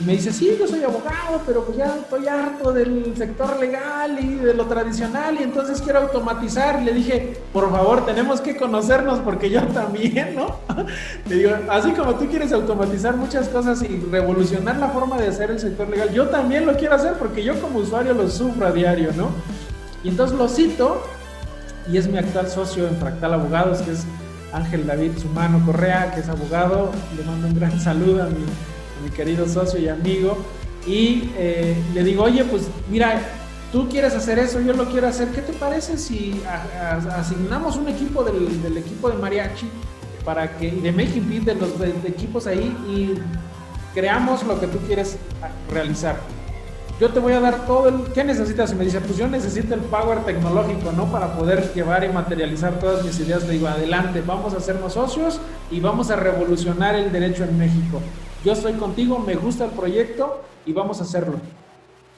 Y 0.00 0.04
me 0.04 0.12
dice, 0.12 0.32
sí, 0.32 0.56
yo 0.58 0.68
soy 0.68 0.84
abogado, 0.84 1.42
pero 1.44 1.64
pues 1.64 1.76
ya 1.76 1.96
estoy 1.96 2.28
harto 2.28 2.72
del 2.72 3.14
sector 3.16 3.58
legal 3.58 4.18
y 4.20 4.36
de 4.36 4.54
lo 4.54 4.66
tradicional 4.66 5.36
y 5.40 5.42
entonces 5.42 5.80
quiero 5.80 6.00
automatizar. 6.00 6.82
Le 6.82 6.92
dije, 6.92 7.36
por 7.52 7.70
favor, 7.70 8.06
tenemos 8.06 8.40
que 8.40 8.56
conocernos 8.56 9.18
porque 9.20 9.50
yo 9.50 9.62
también, 9.68 10.36
¿no? 10.36 10.56
Le 11.28 11.36
digo, 11.36 11.50
así 11.70 11.90
como 11.92 12.14
tú 12.14 12.26
quieres 12.28 12.52
automatizar 12.52 13.16
muchas 13.16 13.48
cosas 13.48 13.82
y 13.82 13.98
revolucionar 14.10 14.76
la 14.76 14.88
forma 14.88 15.18
de 15.18 15.28
hacer 15.28 15.50
el 15.50 15.58
sector 15.58 15.88
legal, 15.88 16.12
yo 16.12 16.28
también 16.28 16.64
lo 16.64 16.76
quiero 16.76 16.94
hacer 16.94 17.14
porque 17.14 17.42
yo 17.42 17.60
como 17.60 17.80
usuario 17.80 18.14
lo 18.14 18.28
sufro 18.28 18.66
a 18.66 18.72
diario, 18.72 19.10
¿no? 19.16 19.30
Y 20.04 20.10
entonces 20.10 20.38
lo 20.38 20.48
cito 20.48 21.02
y 21.90 21.96
es 21.96 22.06
mi 22.06 22.18
actual 22.18 22.48
socio 22.48 22.86
en 22.86 22.96
Fractal 22.98 23.34
Abogados, 23.34 23.78
que 23.78 23.92
es 23.92 24.04
Ángel 24.52 24.86
David 24.86 25.12
Sumano 25.18 25.64
Correa, 25.64 26.12
que 26.14 26.20
es 26.20 26.28
abogado. 26.28 26.90
Le 27.16 27.24
mando 27.24 27.48
un 27.48 27.54
gran 27.54 27.80
saludo 27.80 28.22
a 28.22 28.26
mi 28.26 28.44
mi 29.02 29.10
querido 29.10 29.48
socio 29.48 29.78
y 29.78 29.88
amigo, 29.88 30.36
y 30.86 31.30
eh, 31.36 31.76
le 31.92 32.04
digo, 32.04 32.24
oye, 32.24 32.44
pues 32.44 32.68
mira, 32.90 33.20
tú 33.72 33.88
quieres 33.88 34.14
hacer 34.14 34.38
eso, 34.38 34.60
yo 34.60 34.72
lo 34.72 34.86
quiero 34.86 35.08
hacer, 35.08 35.28
¿qué 35.28 35.42
te 35.42 35.52
parece 35.52 35.98
si 35.98 36.40
asignamos 37.10 37.76
un 37.76 37.88
equipo 37.88 38.24
del, 38.24 38.76
equipo 38.76 39.10
de 39.10 39.18
mariachi 39.18 39.68
para 40.24 40.56
que, 40.56 40.70
de 40.70 40.92
Making 40.92 41.28
Beat, 41.28 41.42
de 41.42 41.54
los 41.54 41.70
equipos 42.06 42.46
ahí, 42.46 42.74
y 42.88 43.14
creamos 43.94 44.42
lo 44.44 44.58
que 44.58 44.66
tú 44.66 44.78
quieres 44.86 45.18
realizar? 45.70 46.16
Yo 46.98 47.10
te 47.10 47.20
voy 47.20 47.32
a 47.32 47.38
dar 47.38 47.64
todo 47.64 47.88
el... 47.88 48.12
¿Qué 48.12 48.24
necesitas? 48.24 48.72
Y 48.72 48.74
me 48.74 48.84
dice, 48.84 49.00
pues 49.00 49.16
yo 49.16 49.28
necesito 49.28 49.72
el 49.74 49.82
power 49.82 50.24
tecnológico, 50.24 50.90
¿no? 50.90 51.06
Para 51.12 51.32
poder 51.36 51.72
llevar 51.72 52.02
y 52.02 52.08
materializar 52.08 52.80
todas 52.80 53.04
mis 53.04 53.20
ideas. 53.20 53.44
Le 53.46 53.52
digo, 53.52 53.68
adelante, 53.68 54.20
vamos 54.26 54.52
a 54.52 54.56
hacernos 54.56 54.94
socios 54.94 55.40
y 55.70 55.78
vamos 55.78 56.10
a 56.10 56.16
revolucionar 56.16 56.96
el 56.96 57.12
derecho 57.12 57.44
en 57.44 57.56
México 57.56 58.02
yo 58.44 58.52
estoy 58.52 58.74
contigo, 58.74 59.18
me 59.18 59.34
gusta 59.34 59.64
el 59.64 59.70
proyecto 59.72 60.42
y 60.64 60.72
vamos 60.72 61.00
a 61.00 61.04
hacerlo. 61.04 61.34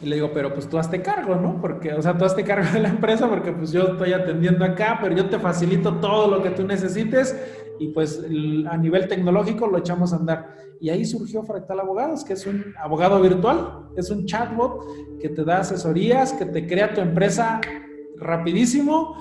Y 0.02 0.06
le 0.06 0.16
digo, 0.16 0.30
pero 0.32 0.54
pues 0.54 0.68
tú 0.68 0.78
hazte 0.78 1.02
cargo, 1.02 1.34
¿no? 1.34 1.60
Porque, 1.60 1.92
o 1.92 2.00
sea, 2.00 2.16
tú 2.16 2.24
hazte 2.24 2.42
cargo 2.42 2.72
de 2.72 2.80
la 2.80 2.88
empresa 2.88 3.28
porque 3.28 3.52
pues 3.52 3.70
yo 3.70 3.82
estoy 3.82 4.14
atendiendo 4.14 4.64
acá, 4.64 4.98
pero 5.00 5.14
yo 5.14 5.28
te 5.28 5.38
facilito 5.38 5.94
todo 5.96 6.28
lo 6.28 6.42
que 6.42 6.50
tú 6.50 6.66
necesites 6.66 7.36
y 7.78 7.88
pues 7.88 8.22
a 8.68 8.76
nivel 8.76 9.08
tecnológico 9.08 9.66
lo 9.66 9.78
echamos 9.78 10.12
a 10.12 10.16
andar. 10.16 10.54
Y 10.80 10.88
ahí 10.88 11.04
surgió 11.04 11.42
Fractal 11.42 11.80
Abogados, 11.80 12.24
que 12.24 12.32
es 12.32 12.46
un 12.46 12.74
abogado 12.82 13.20
virtual, 13.20 13.88
es 13.96 14.10
un 14.10 14.24
chatbot 14.24 15.18
que 15.20 15.28
te 15.28 15.44
da 15.44 15.58
asesorías, 15.58 16.32
que 16.32 16.46
te 16.46 16.66
crea 16.66 16.94
tu 16.94 17.02
empresa 17.02 17.60
rapidísimo, 18.16 19.14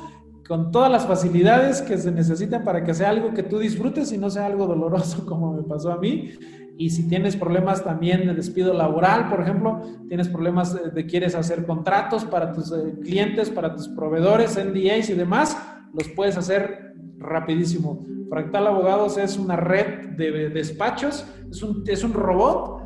con 0.47 0.72
todas 0.72 0.91
las 0.91 1.06
facilidades 1.06 1.82
que 1.82 1.97
se 1.97 2.12
necesitan 2.12 2.64
para 2.64 2.84
que 2.84 2.93
sea 2.93 3.10
algo 3.10 3.34
que 3.34 3.43
tú 3.43 3.60
disfrutes 3.60 4.12
y 4.12 4.18
no 4.18 4.30
sea 4.30 4.45
algo 4.45 4.66
doloroso 4.66 5.26
como 5.28 5.54
me 5.54 5.64
pasó 5.64 5.91
a 5.91 5.97
mí. 5.97 6.32
Y 6.80 6.92
si 6.92 7.10
tienes 7.10 7.36
problemas 7.36 7.84
también 7.84 8.26
de 8.26 8.34
despido 8.34 8.74
laboral, 8.74 9.28
por 9.30 9.42
ejemplo, 9.42 9.82
tienes 10.08 10.30
problemas 10.30 10.94
de, 10.94 11.06
quieres 11.06 11.36
hacer 11.36 11.66
contratos 11.66 12.24
para 12.24 12.54
tus 12.54 12.72
eh, 12.72 12.96
clientes, 13.04 13.50
para 13.50 13.76
tus 13.76 13.90
proveedores, 13.90 14.58
NDAs 14.58 15.10
y 15.10 15.14
demás, 15.14 15.58
los 15.94 16.08
puedes 16.08 16.38
hacer 16.38 16.94
rapidísimo. 17.18 18.06
Fractal 18.30 18.66
Abogados 18.66 19.18
es 19.18 19.38
una 19.38 19.58
red 19.58 20.12
de 20.16 20.50
despachos, 20.52 21.28
es 21.52 21.62
un, 21.62 21.84
es 21.86 22.02
un 22.02 22.14
robot 22.14 22.79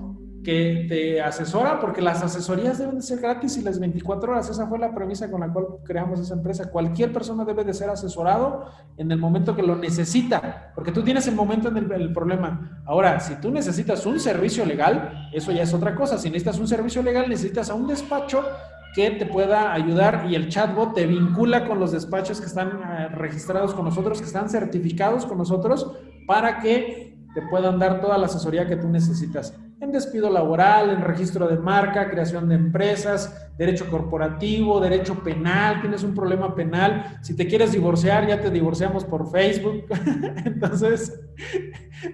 que 0.44 0.86
te 0.90 1.22
asesora, 1.22 1.80
porque 1.80 2.02
las 2.02 2.22
asesorías 2.22 2.78
deben 2.78 2.98
de 2.98 3.02
ser 3.02 3.20
gratis 3.20 3.58
y 3.58 3.62
las 3.62 3.80
24 3.80 4.32
horas. 4.32 4.50
Esa 4.50 4.68
fue 4.68 4.78
la 4.78 4.94
premisa 4.94 5.32
con 5.32 5.42
la 5.42 5.52
cual 5.52 5.66
creamos 5.84 6.20
esa 6.20 6.34
empresa. 6.34 6.70
Cualquier 6.70 7.12
persona 7.14 7.46
debe 7.46 7.64
de 7.64 7.74
ser 7.74 7.90
asesorado 7.90 8.66
en 8.98 9.12
el 9.12 9.18
momento 9.18 9.56
que 9.56 9.64
lo 9.64 9.76
necesita, 9.76 10.72
porque 10.76 10.92
tú 10.92 11.02
tienes 11.02 11.28
el 11.28 11.36
momento 11.36 11.70
en 11.70 11.92
el, 11.92 12.14
problema. 12.14 12.84
Ahora, 12.86 13.20
si 13.20 13.36
tú 13.36 13.50
necesitas 13.50 14.06
un 14.06 14.20
servicio 14.20 14.66
legal, 14.66 15.30
eso 15.34 15.52
ya 15.52 15.64
es 15.64 15.74
otra 15.74 15.96
cosa. 15.96 16.18
Si 16.18 16.30
necesitas 16.30 16.60
un 16.60 16.68
servicio 16.68 17.02
legal, 17.02 17.30
necesitas 17.30 17.70
a 17.70 17.74
un 17.74 17.88
despacho 17.88 18.44
que 18.94 19.10
te 19.12 19.26
pueda 19.26 19.74
ayudar 19.74 20.28
y 20.30 20.36
el 20.36 20.50
chatbot 20.50 20.94
te 20.94 21.08
vincula 21.08 21.68
con 21.68 21.80
los 21.80 21.92
despachos 21.92 22.40
que 22.40 22.46
están 22.46 22.68
eh, 22.68 23.08
registrados 23.08 23.74
con 23.74 23.86
nosotros, 23.86 24.20
que 24.20 24.28
están 24.28 24.50
certificados 24.50 25.26
con 25.26 25.40
nosotros, 25.40 25.92
para 26.28 26.60
que 26.60 27.18
te 27.34 27.42
puedan 27.42 27.80
dar 27.80 28.02
toda 28.02 28.20
la 28.20 28.28
asesoría 28.28 28.68
que 28.68 28.76
tú 28.76 28.88
necesitas 28.88 29.58
en 29.84 29.92
despido 29.92 30.30
laboral, 30.30 30.90
en 30.90 31.02
registro 31.02 31.48
de 31.48 31.58
marca, 31.58 32.10
creación 32.10 32.50
de 32.50 32.56
empresas, 32.56 33.50
derecho 33.58 33.90
corporativo, 33.90 34.80
derecho 34.80 35.24
penal, 35.24 35.82
tienes 35.82 36.04
un 36.04 36.16
problema 36.16 36.56
penal, 36.56 37.20
si 37.22 37.36
te 37.36 37.48
quieres 37.48 37.72
divorciar, 37.72 38.28
ya 38.28 38.40
te 38.40 38.50
divorciamos 38.50 39.04
por 39.06 39.30
Facebook. 39.32 39.86
Entonces, 40.46 41.20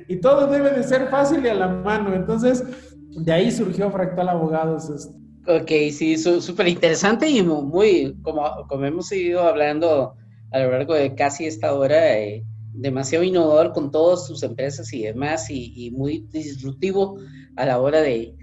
y 0.08 0.18
todo 0.18 0.48
debe 0.48 0.72
de 0.72 0.84
ser 0.84 1.08
fácil 1.08 1.46
y 1.46 1.50
a 1.50 1.54
la 1.54 1.68
mano. 1.68 2.14
Entonces, 2.14 2.64
de 3.10 3.32
ahí 3.32 3.52
surgió 3.52 3.90
Fractal 3.92 4.30
Abogados. 4.30 5.10
Ok, 5.48 5.72
sí, 5.92 6.18
súper 6.18 6.68
interesante 6.68 7.28
y 7.28 7.42
muy, 7.42 8.16
como, 8.22 8.44
como 8.68 8.86
hemos 8.86 9.12
ido 9.12 9.42
hablando 9.42 10.16
a 10.52 10.60
lo 10.60 10.72
largo 10.72 10.94
de 10.94 11.16
casi 11.16 11.46
esta 11.46 11.74
hora, 11.74 12.18
eh, 12.18 12.44
demasiado 12.80 13.24
innovador 13.24 13.74
con 13.74 13.92
todas 13.92 14.26
sus 14.26 14.42
empresas 14.44 14.92
y 14.94 15.04
demás 15.04 15.50
y, 15.50 15.92
muy 15.92 16.28
disruptivo 16.32 17.20
a 17.58 17.66
la 17.66 17.80
hora 17.80 18.02
de, 18.02 18.36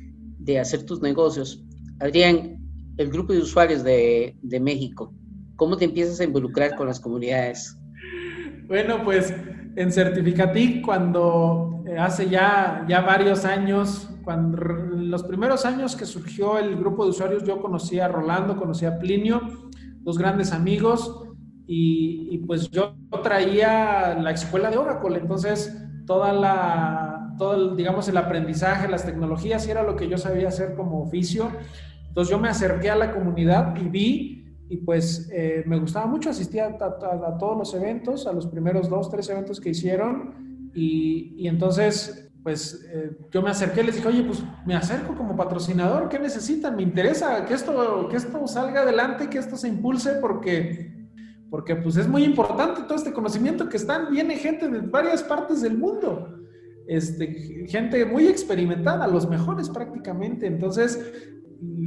hacer 0.60 0.84
tus 0.84 1.00
negocios. 1.00 1.64
Adrián, 2.00 2.58
el 2.98 3.10
grupo 3.10 3.32
de 3.32 3.40
usuarios 3.40 3.82
de, 3.82 4.36
México, 4.60 5.14
¿cómo 5.56 5.76
te 5.76 5.86
empiezas 5.86 6.20
a 6.20 6.24
involucrar 6.24 6.76
con 6.76 6.86
las 6.86 7.00
comunidades? 7.00 7.76
Bueno, 8.68 9.02
pues 9.04 9.32
en 9.76 9.92
Certificatic, 9.92 10.84
cuando 10.84 11.82
eh, 11.86 11.98
hace 11.98 12.28
ya, 12.28 12.84
ya 12.88 13.00
varios 13.00 13.44
años, 13.44 14.08
cuando 14.22 14.58
los 14.58 15.22
primeros 15.22 15.64
años 15.64 15.96
que 15.96 16.04
surgió 16.04 16.58
el 16.58 16.76
grupo 16.76 17.04
de 17.04 17.10
usuarios, 17.10 17.44
yo 17.44 17.60
conocí 17.60 18.00
a 18.00 18.08
Rolando, 18.08 18.56
conocí 18.56 18.84
a 18.84 18.98
Plinio, 18.98 19.70
dos 20.00 20.18
grandes 20.18 20.52
amigos, 20.52 21.25
y, 21.66 22.38
pues 22.46 22.70
yo 22.70 22.94
traía 23.22 24.14
la 24.14 24.30
escuela 24.30 24.70
de 24.70 24.78
Oracle, 24.78 25.18
entonces 25.18 25.76
toda 26.06 26.32
la, 26.32 27.34
todo 27.38 27.54
el, 27.54 27.76
digamos, 27.76 28.08
el 28.08 28.16
aprendizaje, 28.16 28.88
las 28.88 29.04
tecnologías, 29.04 29.66
y 29.66 29.70
era 29.70 29.82
lo 29.82 29.96
que 29.96 30.08
yo 30.08 30.16
sabía 30.16 30.48
hacer 30.48 30.74
como 30.74 31.02
oficio. 31.02 31.50
Entonces 32.08 32.30
yo 32.30 32.38
me 32.38 32.48
acerqué 32.48 32.90
a 32.90 32.96
la 32.96 33.12
comunidad 33.12 33.74
y 33.76 33.88
vi, 33.88 34.56
y 34.68 34.76
pues 34.78 35.28
eh, 35.32 35.64
me 35.66 35.78
gustaba 35.78 36.06
mucho, 36.06 36.30
asistir 36.30 36.60
a, 36.60 36.76
todos 36.76 37.58
los 37.58 37.74
eventos, 37.74 38.26
a 38.26 38.32
los 38.32 38.46
primeros 38.46 38.88
dos, 38.88 39.10
tres 39.10 39.28
eventos 39.28 39.60
que 39.60 39.70
hicieron, 39.70 40.70
y, 40.74 41.34
y 41.36 41.48
entonces 41.48 42.26
pues 42.46 42.86
eh, 42.92 43.10
yo 43.32 43.42
me 43.42 43.50
acerqué 43.50 43.80
y 43.80 43.86
les 43.86 43.96
dije, 43.96 44.06
oye, 44.06 44.22
pues 44.22 44.40
me 44.64 44.76
acerco 44.76 45.16
como 45.16 45.34
patrocinador, 45.34 46.08
¿qué 46.08 46.20
necesitan? 46.20 46.76
Me 46.76 46.84
interesa 46.84 47.44
que 47.44 47.54
esto, 47.54 48.06
que 48.08 48.14
esto 48.14 48.46
salga 48.46 48.82
adelante, 48.82 49.28
que 49.28 49.38
esto 49.38 49.56
se 49.56 49.66
impulse, 49.66 50.12
porque, 50.20 50.95
porque 51.56 51.74
pues 51.74 51.96
es 51.96 52.06
muy 52.06 52.22
importante 52.22 52.82
todo 52.82 52.96
este 52.96 53.14
conocimiento 53.14 53.66
que 53.66 53.78
están, 53.78 54.10
viene 54.10 54.36
gente 54.36 54.68
de 54.68 54.80
varias 54.80 55.22
partes 55.22 55.62
del 55.62 55.78
mundo, 55.78 56.38
este, 56.86 57.64
gente 57.66 58.04
muy 58.04 58.26
experimentada, 58.26 59.06
los 59.06 59.26
mejores 59.26 59.70
prácticamente, 59.70 60.46
entonces 60.46 61.00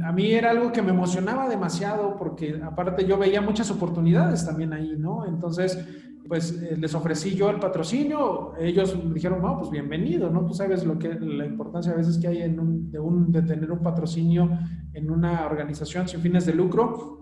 a 0.04 0.10
mí 0.10 0.32
era 0.32 0.50
algo 0.50 0.72
que 0.72 0.82
me 0.82 0.90
emocionaba 0.90 1.48
demasiado 1.48 2.16
porque 2.16 2.60
aparte 2.64 3.06
yo 3.06 3.16
veía 3.16 3.40
muchas 3.40 3.70
oportunidades 3.70 4.44
también 4.44 4.72
ahí, 4.72 4.96
¿no? 4.98 5.24
Entonces 5.24 5.78
pues 6.26 6.60
eh, 6.60 6.76
les 6.76 6.92
ofrecí 6.96 7.36
yo 7.36 7.48
el 7.48 7.60
patrocinio, 7.60 8.54
ellos 8.58 8.96
me 9.04 9.14
dijeron, 9.14 9.40
no, 9.40 9.56
pues 9.56 9.70
bienvenido, 9.70 10.30
¿no? 10.30 10.46
Tú 10.46 10.52
sabes 10.52 10.84
lo 10.84 10.98
que, 10.98 11.14
la 11.14 11.46
importancia 11.46 11.92
a 11.92 11.96
veces 11.96 12.18
que 12.18 12.26
hay 12.26 12.42
en 12.42 12.58
un, 12.58 13.30
de, 13.30 13.42
tener 13.42 13.70
un 13.70 13.84
patrocinio 13.84 14.50
en 14.94 15.12
una 15.12 15.46
organización 15.46 16.08
sin 16.08 16.20
fines 16.20 16.44
de 16.44 16.54
lucro. 16.54 17.19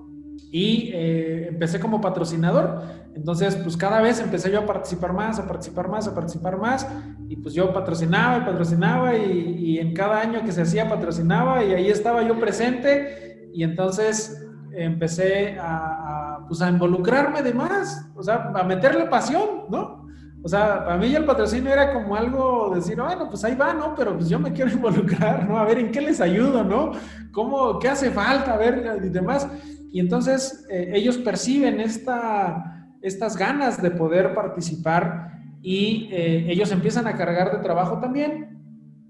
Y 0.50 0.90
eh, 0.94 1.48
empecé 1.48 1.78
como 1.78 2.00
patrocinador, 2.00 2.82
entonces 3.14 3.56
pues 3.56 3.76
cada 3.76 4.00
vez 4.00 4.20
empecé 4.20 4.50
yo 4.50 4.60
a 4.60 4.66
participar 4.66 5.12
más, 5.12 5.38
a 5.38 5.46
participar 5.46 5.88
más, 5.88 6.08
a 6.08 6.14
participar 6.14 6.56
más, 6.56 6.86
y 7.28 7.36
pues 7.36 7.54
yo 7.54 7.72
patrocinaba 7.72 8.38
y 8.38 8.40
patrocinaba, 8.42 9.16
y, 9.16 9.56
y 9.58 9.78
en 9.78 9.92
cada 9.92 10.20
año 10.20 10.42
que 10.44 10.52
se 10.52 10.62
hacía 10.62 10.88
patrocinaba, 10.88 11.62
y 11.64 11.74
ahí 11.74 11.88
estaba 11.88 12.22
yo 12.22 12.38
presente, 12.38 13.50
y 13.52 13.62
entonces 13.62 14.48
empecé 14.72 15.58
a, 15.60 16.44
pues 16.46 16.62
a 16.62 16.68
involucrarme 16.68 17.42
de 17.42 17.52
más, 17.52 18.08
o 18.14 18.22
sea, 18.22 18.52
a 18.54 18.62
meterle 18.62 19.06
pasión, 19.06 19.66
¿no? 19.68 20.06
O 20.42 20.48
sea, 20.48 20.84
para 20.84 20.96
mí 20.96 21.12
el 21.12 21.24
patrocinio 21.24 21.72
era 21.72 21.92
como 21.92 22.14
algo 22.14 22.72
decir, 22.74 22.96
bueno, 23.00 23.28
pues 23.28 23.42
ahí 23.44 23.56
va, 23.56 23.74
¿no? 23.74 23.94
Pero 23.96 24.14
pues 24.16 24.28
yo 24.28 24.38
me 24.38 24.52
quiero 24.52 24.70
involucrar, 24.72 25.48
¿no? 25.48 25.58
A 25.58 25.64
ver 25.64 25.78
en 25.78 25.90
qué 25.90 26.00
les 26.00 26.20
ayudo, 26.20 26.62
¿no? 26.62 26.92
¿Cómo, 27.32 27.78
qué 27.78 27.88
hace 27.88 28.10
falta? 28.10 28.54
A 28.54 28.56
ver, 28.56 29.00
y 29.04 29.08
demás. 29.08 29.48
Y 29.92 30.00
entonces 30.00 30.66
eh, 30.70 30.92
ellos 30.94 31.18
perciben 31.18 31.80
esta, 31.80 32.94
estas 33.02 33.36
ganas 33.36 33.82
de 33.82 33.90
poder 33.90 34.34
participar 34.34 35.32
y 35.62 36.08
eh, 36.12 36.46
ellos 36.48 36.70
empiezan 36.72 37.06
a 37.06 37.16
cargar 37.16 37.56
de 37.56 37.62
trabajo 37.62 37.98
también. 38.00 38.58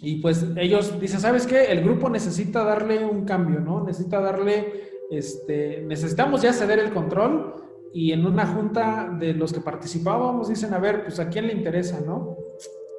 Y 0.01 0.21
pues 0.21 0.47
ellos 0.57 1.01
dicen, 1.01 1.21
¿sabes 1.21 1.47
qué? 1.47 1.65
El 1.73 1.83
grupo 1.83 2.09
necesita 2.09 2.63
darle 2.63 3.05
un 3.05 3.25
cambio, 3.25 3.59
¿no? 3.61 3.85
Necesita 3.85 4.21
darle 4.21 4.89
este, 5.11 5.83
necesitamos 5.87 6.43
ya 6.43 6.53
ceder 6.53 6.79
el 6.79 6.93
control 6.93 7.55
y 7.95 8.13
en 8.13 8.27
una 8.27 8.47
junta 8.47 9.17
de 9.19 9.33
los 9.33 9.53
que 9.53 9.61
participábamos 9.61 10.49
dicen, 10.49 10.75
a 10.75 10.79
ver, 10.79 11.05
pues 11.05 11.19
a 11.19 11.29
quién 11.29 11.47
le 11.47 11.55
interesa, 11.55 12.01
¿no? 12.01 12.37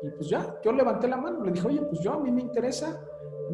Y 0.01 0.09
pues 0.11 0.29
ya, 0.29 0.55
yo 0.63 0.71
levanté 0.71 1.07
la 1.07 1.17
mano, 1.17 1.43
le 1.43 1.51
dije, 1.51 1.67
oye, 1.67 1.81
pues 1.81 2.01
yo 2.01 2.13
a 2.13 2.19
mí 2.19 2.31
me 2.31 2.41
interesa. 2.41 2.99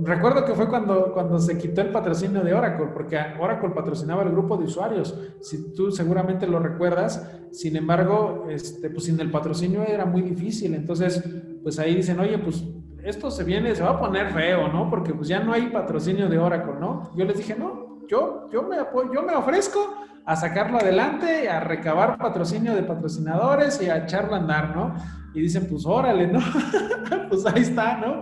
Recuerdo 0.04 0.46
que 0.46 0.54
fue 0.54 0.68
cuando, 0.68 1.14
cuando 1.14 1.40
se 1.40 1.58
quitó 1.58 1.82
el 1.82 1.90
patrocinio 1.90 2.42
de 2.42 2.54
Oracle, 2.54 2.88
porque 2.94 3.18
Oracle 3.40 3.70
patrocinaba 3.70 4.24
el 4.24 4.32
grupo 4.32 4.58
de 4.58 4.66
usuarios. 4.66 5.18
Si 5.42 5.74
tú 5.74 5.92
seguramente 5.92 6.48
lo 6.48 6.60
recuerdas, 6.60 7.40
sin 7.52 7.76
embargo, 7.76 8.46
este, 8.50 8.90
pues 8.90 9.06
sin 9.06 9.20
el 9.20 9.32
patrocinio 9.32 9.84
era 9.84 10.06
muy 10.06 10.22
difícil. 10.22 10.74
Entonces, 10.76 11.24
pues 11.64 11.80
ahí 11.80 11.96
dicen, 11.96 12.20
oye, 12.20 12.38
pues 12.38 12.64
esto 13.04 13.30
se 13.30 13.44
viene, 13.44 13.76
se 13.76 13.84
va 13.84 13.92
a 13.92 14.00
poner 14.00 14.32
feo, 14.32 14.68
¿no? 14.68 14.90
Porque 14.90 15.14
pues 15.14 15.28
ya 15.28 15.40
no 15.40 15.54
hay 15.54 15.68
patrocinio 15.68 16.28
de 16.28 16.38
Oracle, 16.38 16.74
¿no? 16.80 17.12
Yo 17.16 17.26
les 17.26 17.38
dije, 17.38 17.56
no, 17.56 18.00
yo, 18.08 18.50
yo, 18.52 18.64
me, 18.64 18.78
yo 19.14 19.22
me 19.24 19.36
ofrezco 19.36 19.96
a 20.26 20.36
sacarlo 20.36 20.80
adelante, 20.80 21.48
a 21.48 21.60
recabar 21.60 22.18
patrocinio 22.18 22.74
de 22.74 22.82
patrocinadores 22.84 23.82
y 23.82 23.90
a 23.90 23.98
echarlo 23.98 24.34
a 24.34 24.40
andar, 24.40 24.76
¿no? 24.76 24.96
Y 25.36 25.42
dicen, 25.42 25.68
pues 25.70 25.86
órale, 25.86 26.28
¿no? 26.28 26.40
pues 27.30 27.46
ahí 27.46 27.62
está, 27.62 27.98
¿no? 27.98 28.22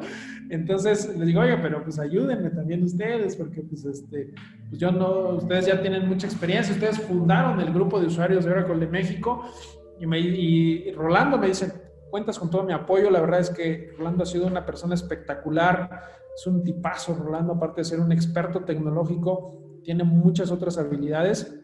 Entonces 0.56 1.16
les 1.18 1.28
digo, 1.28 1.41
oye, 1.41 1.58
pero 1.58 1.84
pues 1.84 1.97
ayúdenme 1.97 2.51
también 2.51 2.84
ustedes, 2.84 3.36
porque 3.36 3.62
pues 3.62 3.86
este, 3.86 4.34
pues 4.70 4.80
yo 4.80 4.91
no, 4.91 5.30
ustedes 5.38 5.66
ya 5.66 5.82
tienen 5.82 6.08
mucha 6.08 6.28
experiencia, 6.28 6.74
ustedes 6.74 6.99
fundaron 6.99 7.60
el 7.60 7.74
grupo 7.74 7.99
de 7.99 8.08
usuarios 8.08 8.45
de 8.45 8.51
Oracle 8.51 8.78
de 8.78 8.88
México 8.88 9.43
y, 9.99 10.06
me, 10.06 10.20
y 10.20 10.91
Rolando 10.91 11.38
me 11.38 11.47
dice, 11.47 11.72
cuentas 12.12 12.38
con 12.38 12.51
todo 12.51 12.64
mi 12.64 12.74
apoyo, 12.74 13.10
la 13.10 13.20
verdad 13.20 13.39
es 13.39 13.49
que 13.49 13.93
Rolando 13.97 14.24
ha 14.24 14.26
sido 14.28 14.45
una 14.45 14.64
persona 14.64 14.93
espectacular, 14.93 16.04
es 16.36 16.45
un 16.45 16.64
tipazo 16.64 17.16
Rolando, 17.16 17.54
aparte 17.54 17.82
de 17.82 17.86
ser 17.86 17.99
un 17.99 18.12
experto 18.12 18.64
tecnológico, 18.64 19.82
tiene 19.84 20.04
muchas 20.04 20.51
otras 20.51 20.78
habilidades. 20.78 21.60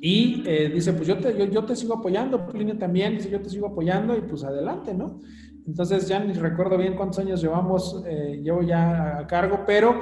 Y 0.00 0.42
eh, 0.46 0.68
dice, 0.68 0.92
pues 0.92 1.08
yo 1.08 1.16
te, 1.18 1.50
yo, 1.50 1.64
te 1.64 1.74
sigo 1.74 1.94
apoyando, 1.94 2.44
Plinio 2.46 2.76
también 2.76 3.16
dice, 3.16 3.30
yo 3.30 3.40
te 3.40 3.48
sigo 3.48 3.68
apoyando 3.68 4.16
y 4.16 4.20
pues 4.20 4.44
adelante, 4.44 4.92
¿no? 4.92 5.20
Entonces 5.66 6.06
ya 6.06 6.20
ni 6.20 6.32
recuerdo 6.32 6.78
bien 6.78 6.96
cuántos 6.96 7.18
años 7.18 7.40
llevamos, 7.42 8.02
eh, 8.06 8.40
llevo 8.42 8.62
ya 8.62 9.18
a 9.18 9.26
cargo, 9.26 9.64
pero 9.66 9.94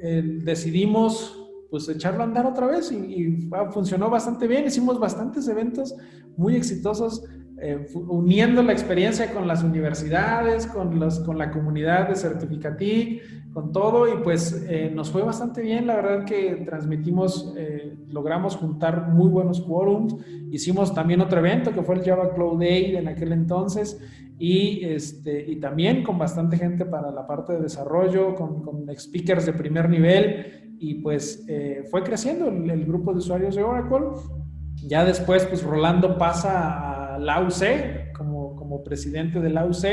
eh, 0.00 0.22
decidimos 0.42 1.42
pues 1.70 1.88
echarlo 1.88 2.22
a 2.22 2.26
andar 2.26 2.46
otra 2.46 2.66
vez 2.66 2.92
y, 2.92 2.96
y, 2.96 3.50
funcionó 3.72 4.08
bastante 4.08 4.46
bien, 4.46 4.66
hicimos 4.66 4.98
bastantes 4.98 5.48
eventos 5.48 5.94
muy 6.36 6.56
exitosos 6.56 7.24
eh, 7.60 7.86
uniendo 7.94 8.62
la 8.62 8.72
experiencia 8.72 9.32
con 9.32 9.46
las 9.48 9.62
universidades, 9.62 10.66
con, 10.66 10.98
los, 10.98 11.20
con 11.20 11.38
la 11.38 11.50
comunidad 11.50 12.08
de 12.08 12.14
Certificatic, 12.14 13.22
con 13.52 13.72
todo, 13.72 14.06
y 14.06 14.22
pues 14.22 14.66
eh, 14.68 14.90
nos 14.94 15.10
fue 15.10 15.22
bastante 15.22 15.62
bien. 15.62 15.86
La 15.86 15.96
verdad 15.96 16.24
que 16.26 16.62
transmitimos, 16.66 17.54
eh, 17.56 17.96
logramos 18.08 18.56
juntar 18.56 19.08
muy 19.08 19.28
buenos 19.28 19.62
quórums. 19.62 20.14
Hicimos 20.50 20.94
también 20.94 21.22
otro 21.22 21.38
evento 21.38 21.72
que 21.72 21.82
fue 21.82 21.94
el 21.94 22.04
Java 22.04 22.34
Cloud 22.34 22.60
Day 22.60 22.96
en 22.96 23.08
aquel 23.08 23.32
entonces, 23.32 23.98
y, 24.38 24.84
este, 24.84 25.50
y 25.50 25.56
también 25.56 26.04
con 26.04 26.18
bastante 26.18 26.58
gente 26.58 26.84
para 26.84 27.10
la 27.10 27.26
parte 27.26 27.54
de 27.54 27.62
desarrollo, 27.62 28.34
con, 28.34 28.62
con 28.62 28.86
speakers 28.98 29.46
de 29.46 29.54
primer 29.54 29.88
nivel, 29.88 30.74
y 30.78 30.96
pues 30.96 31.46
fue 31.90 32.02
creciendo 32.02 32.48
el, 32.48 32.68
el 32.68 32.84
grupo 32.84 33.12
de 33.12 33.18
usuarios 33.18 33.54
de 33.54 33.62
Oracle. 33.62 34.08
Ya 34.86 35.06
después, 35.06 35.46
pues 35.46 35.62
Rolando 35.62 36.18
pasa 36.18 36.92
a 36.92 36.95
la 37.18 37.40
UC, 37.40 38.12
como, 38.16 38.56
como 38.56 38.82
presidente 38.82 39.40
de 39.40 39.50
la 39.50 39.64
UC, 39.64 39.84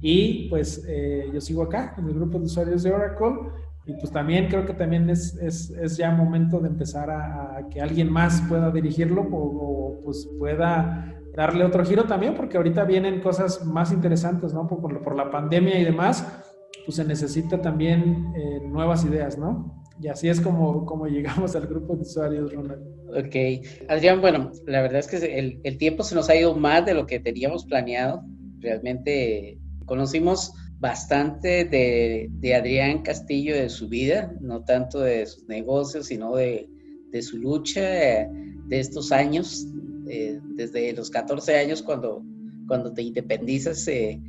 y 0.00 0.48
pues 0.48 0.84
eh, 0.88 1.28
yo 1.32 1.40
sigo 1.40 1.62
acá 1.62 1.94
en 1.98 2.06
el 2.06 2.14
grupo 2.14 2.38
de 2.38 2.44
usuarios 2.44 2.82
de 2.82 2.92
Oracle. 2.92 3.50
Y 3.86 3.92
pues 3.92 4.10
también 4.10 4.48
creo 4.48 4.66
que 4.66 4.74
también 4.74 5.08
es, 5.10 5.36
es, 5.36 5.70
es 5.70 5.96
ya 5.96 6.10
momento 6.10 6.58
de 6.58 6.68
empezar 6.68 7.08
a, 7.08 7.68
que 7.70 7.80
alguien 7.80 8.10
más 8.10 8.42
pueda 8.48 8.72
dirigirlo 8.72 9.22
o, 9.30 10.00
pues 10.04 10.28
pueda 10.38 11.14
darle 11.36 11.64
otro 11.64 11.84
giro 11.84 12.04
también, 12.04 12.34
porque 12.34 12.56
ahorita 12.56 12.84
vienen 12.84 13.20
cosas 13.20 13.64
más 13.64 13.92
interesantes, 13.92 14.52
¿no? 14.52 14.66
Por, 14.66 15.02
por 15.02 15.14
la 15.14 15.30
pandemia 15.30 15.78
y 15.78 15.84
demás, 15.84 16.44
pues 16.84 16.96
se 16.96 17.04
necesita 17.04 17.60
también 17.60 18.32
eh, 18.34 18.60
nuevas 18.66 19.04
ideas, 19.04 19.38
¿no? 19.38 19.85
Y 20.00 20.08
así 20.08 20.28
es 20.28 20.40
como, 20.40 20.84
como 20.84 21.06
llegamos 21.06 21.56
al 21.56 21.66
grupo 21.66 21.96
de 21.96 22.02
usuarios, 22.02 22.52
Ronald. 22.52 22.82
Ok. 23.08 23.64
Adrián, 23.88 24.20
bueno, 24.20 24.52
la 24.66 24.82
verdad 24.82 24.98
es 24.98 25.06
que 25.06 25.38
el, 25.38 25.60
el, 25.64 25.78
tiempo 25.78 26.02
se 26.02 26.14
nos 26.14 26.28
ha 26.28 26.36
ido 26.36 26.54
más 26.54 26.84
de 26.84 26.94
lo 26.94 27.06
que 27.06 27.20
teníamos 27.20 27.64
planeado. 27.64 28.22
Realmente 28.60 29.58
conocimos 29.86 30.52
bastante 30.78 31.64
de, 31.64 32.28
de 32.30 32.54
Adrián 32.54 33.02
Castillo, 33.02 33.54
de 33.54 33.68
su 33.68 33.88
vida, 33.88 34.34
no 34.40 34.64
tanto 34.64 35.00
de 35.00 35.24
sus 35.26 35.46
negocios, 35.48 36.06
sino 36.06 36.36
de, 36.36 36.68
de 37.10 37.22
su 37.22 37.38
lucha 37.38 37.80
de 37.80 38.80
estos 38.80 39.12
años, 39.12 39.66
eh, 40.08 40.38
desde 40.54 40.92
los 40.92 41.10
14 41.10 41.56
años 41.56 41.82
cuando, 41.82 42.22
cuando 42.66 42.92
te 42.92 43.02
independizas 43.02 43.86
eh, 43.88 44.20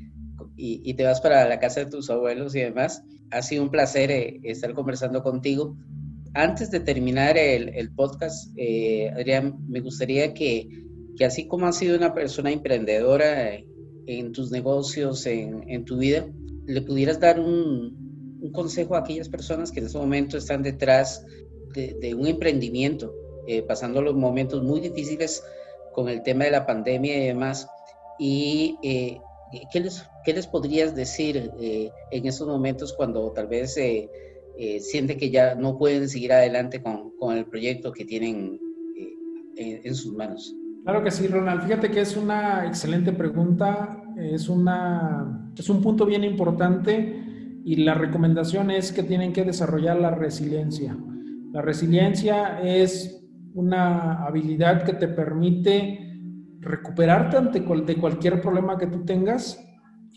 y, 0.55 0.82
y, 0.89 0.93
te 0.93 1.03
vas 1.03 1.20
para 1.20 1.47
la 1.47 1.59
casa 1.59 1.82
de 1.82 1.88
tus 1.88 2.09
abuelos 2.09 2.55
y 2.55 2.61
demás. 2.61 3.03
Ha 3.32 3.41
sido 3.41 3.63
un 3.63 3.69
placer 3.69 4.11
eh, 4.11 4.39
estar 4.43 4.73
conversando 4.73 5.21
contigo 5.23 5.75
antes 6.38 6.69
de 6.69 6.80
terminar 6.80 7.36
el, 7.36 7.91
podcast, 7.95 8.53
eh, 8.57 9.09
Adrián, 9.09 9.57
me 9.67 9.80
gustaría 9.80 10.36
que, 10.36 10.69
así 11.25 11.47
como 11.47 11.65
has 11.65 11.78
sido 11.78 11.97
una 11.97 12.13
persona 12.13 12.51
emprendedora 12.51 13.53
en 14.05 14.32
tus 14.34 14.51
negocios, 14.51 15.25
en, 15.25 15.84
tu 15.84 15.97
vida, 15.97 16.28
le 16.67 16.82
pudieras 16.84 17.19
dar 17.19 17.39
un, 17.39 18.05
consejo 18.53 18.95
a 18.95 18.99
aquellas 18.99 19.30
personas 19.30 19.71
que 19.71 19.80
en 19.80 19.88
este 19.88 19.97
momento 19.97 20.38
están 20.38 20.61
detrás 20.61 21.25
de, 21.73 22.13
un 22.13 22.28
emprendimiento, 22.28 23.13
eh, 23.47 23.63
pasando 23.63 24.03
los 24.03 24.15
momentos 24.15 24.61
muy 24.61 24.80
difíciles 24.80 25.43
con 25.93 26.07
el 26.07 26.21
tema 26.21 26.45
de 26.45 26.51
la 26.51 26.67
pandemia 26.67 27.17
y 27.17 27.28
demás. 27.28 27.67
Y 28.19 28.78
eh, 28.84 29.17
¿qué, 29.71 29.80
les, 29.80 30.03
¿qué, 30.28 30.34
les, 30.34 30.45
podrías 30.45 30.93
decir 30.93 31.51
en 31.57 32.25
esos 32.25 32.45
momentos 32.47 32.93
cuando 32.93 33.32
tal 33.32 33.47
vez 33.47 33.78
eh, 33.78 34.09
siente 34.82 35.15
que 35.15 35.30
ya 35.30 35.55
no 35.55 35.78
pueden 35.78 36.09
seguir 36.09 36.34
adelante 36.34 36.82
con, 36.82 37.11
con 37.17 37.38
el 37.38 37.45
proyecto 37.45 37.93
que 37.93 38.03
tienen 38.03 38.59
eh, 39.55 39.82
en, 39.86 39.95
sus 39.95 40.13
manos? 40.13 40.53
Claro 40.84 41.01
que 41.03 41.11
sí, 41.11 41.28
Ronald. 41.28 41.61
Fíjate 41.63 41.91
que 41.91 42.01
es 42.01 42.17
una 42.17 42.65
excelente 42.65 43.13
pregunta, 43.13 44.03
es, 44.17 44.49
una, 44.49 45.51
es 45.57 45.69
un 45.69 45.82
punto 45.82 46.05
bien 46.05 46.23
importante 46.23 47.23
y 47.63 47.78
la 47.78 47.93
recomendación 47.93 48.71
es 48.71 48.91
que 48.91 49.03
tienen 49.03 49.32
que 49.32 49.45
desarrollar 49.45 49.97
la 49.97 50.11
resiliencia. 50.11 50.97
La 51.53 51.61
resiliencia 51.61 52.59
es 52.61 53.23
una 53.53 54.25
habilidad 54.25 54.84
que 54.84 54.93
te 54.93 55.07
permite 55.07 55.99
recuperarte 56.59 57.38
ante 57.38 57.59
de 57.61 57.95
cualquier 57.95 58.41
problema 58.41 58.78
que 58.78 58.88
tú 58.88 59.05
tengas 59.05 59.63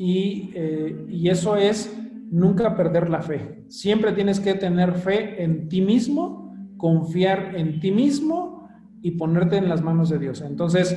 y, 0.01 0.51
eh, 0.55 1.05
y 1.11 1.29
eso 1.29 1.57
es 1.57 1.95
nunca 2.31 2.75
perder 2.75 3.11
la 3.11 3.21
fe. 3.21 3.65
Siempre 3.69 4.13
tienes 4.13 4.41
que 4.41 4.55
tener 4.55 4.95
fe 4.95 5.45
en 5.45 5.69
ti 5.69 5.83
mismo, 5.83 6.57
confiar 6.79 7.55
en 7.55 7.81
ti 7.81 7.93
mismo 7.93 8.67
y 9.03 9.11
ponerte 9.11 9.59
en 9.59 9.69
las 9.69 9.83
manos 9.83 10.09
de 10.09 10.19
Dios. 10.19 10.41
Entonces, 10.41 10.97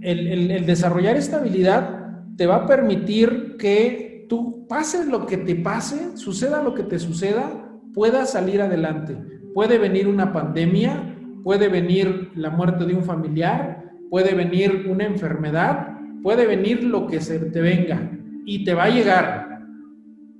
el, 0.00 0.66
desarrollar 0.66 1.16
esta 1.16 1.36
habilidad 1.38 2.16
te 2.36 2.46
va 2.46 2.56
a 2.56 2.66
permitir 2.66 3.54
que 3.60 4.26
tú 4.28 4.66
pase 4.66 5.06
lo 5.06 5.24
que 5.24 5.36
te 5.36 5.54
pase, 5.54 6.16
suceda 6.16 6.64
lo 6.64 6.74
que 6.74 6.82
te 6.82 6.98
suceda, 6.98 7.70
puedas 7.94 8.32
salir 8.32 8.60
adelante. 8.60 9.16
Puede 9.54 9.78
venir 9.78 10.08
una 10.08 10.32
pandemia, 10.32 11.16
puede 11.44 11.68
venir 11.68 12.32
la 12.34 12.50
muerte 12.50 12.86
de 12.86 12.94
un 12.94 13.04
familiar, 13.04 13.84
puede 14.10 14.34
venir 14.34 14.88
una 14.90 15.04
enfermedad, 15.04 15.96
puede 16.24 16.44
venir 16.44 16.82
lo 16.82 17.06
que 17.06 17.20
se 17.20 17.38
te 17.38 17.60
venga 17.60 18.18
y 18.44 18.64
te 18.64 18.74
va 18.74 18.84
a 18.84 18.90
llegar 18.90 19.52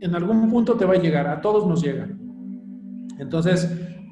en 0.02 0.16
algún 0.16 0.50
punto 0.50 0.74
te 0.74 0.84
va 0.84 0.94
a 0.94 0.98
llegar, 0.98 1.28
a 1.28 1.40
todos 1.40 1.66
nos 1.66 1.80
llega. 1.80 2.08
Entonces, 3.18 3.70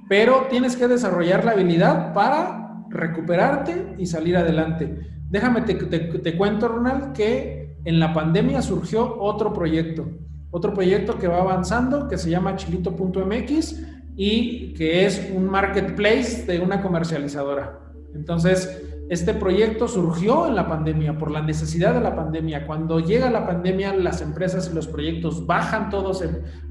pero 0.09 0.47
tienes 0.49 0.76
que 0.76 0.86
desarrollar 0.86 1.45
la 1.45 1.53
habilidad 1.53 2.14
para 2.14 2.84
recuperarte 2.88 3.97
y 3.99 4.07
salir 4.07 4.36
adelante. 4.36 5.01
Déjame, 5.28 5.62
te, 5.62 5.74
te, 5.74 6.36
cuento, 6.36 6.68
Ronald, 6.68 7.12
que 7.12 7.76
en 7.84 7.99
la 7.99 8.12
pandemia 8.12 8.62
surgió 8.62 9.20
otro 9.20 9.53
proyecto, 9.53 10.09
otro 10.53 10.72
proyecto 10.74 11.18
que 11.18 11.26
va 11.26 11.41
avanzando, 11.41 12.07
que 12.07 12.18
se 12.18 12.30
llama 12.30 12.55
chilito.mx 12.55 13.82
y 14.14 14.74
que 14.74 15.07
es 15.07 15.32
un 15.34 15.47
marketplace 15.47 16.47
de 16.47 16.61
una 16.61 16.82
comercializadora. 16.82 17.80
Entonces, 18.14 18.89
este 19.11 19.34
proyecto 19.34 19.88
surgió 19.88 20.46
en 20.46 20.54
la 20.54 20.68
pandemia, 20.68 21.18
por 21.18 21.32
la 21.32 21.42
necesidad 21.42 21.94
de 21.94 22.00
la 22.00 22.14
pandemia. 22.14 22.64
Cuando 22.64 23.00
llega 23.00 23.28
la 23.28 23.44
pandemia, 23.44 23.92
las 23.92 24.22
empresas 24.22 24.70
y 24.70 24.74
los 24.74 24.86
proyectos 24.86 25.46
bajan 25.46 25.90
todos, 25.90 26.22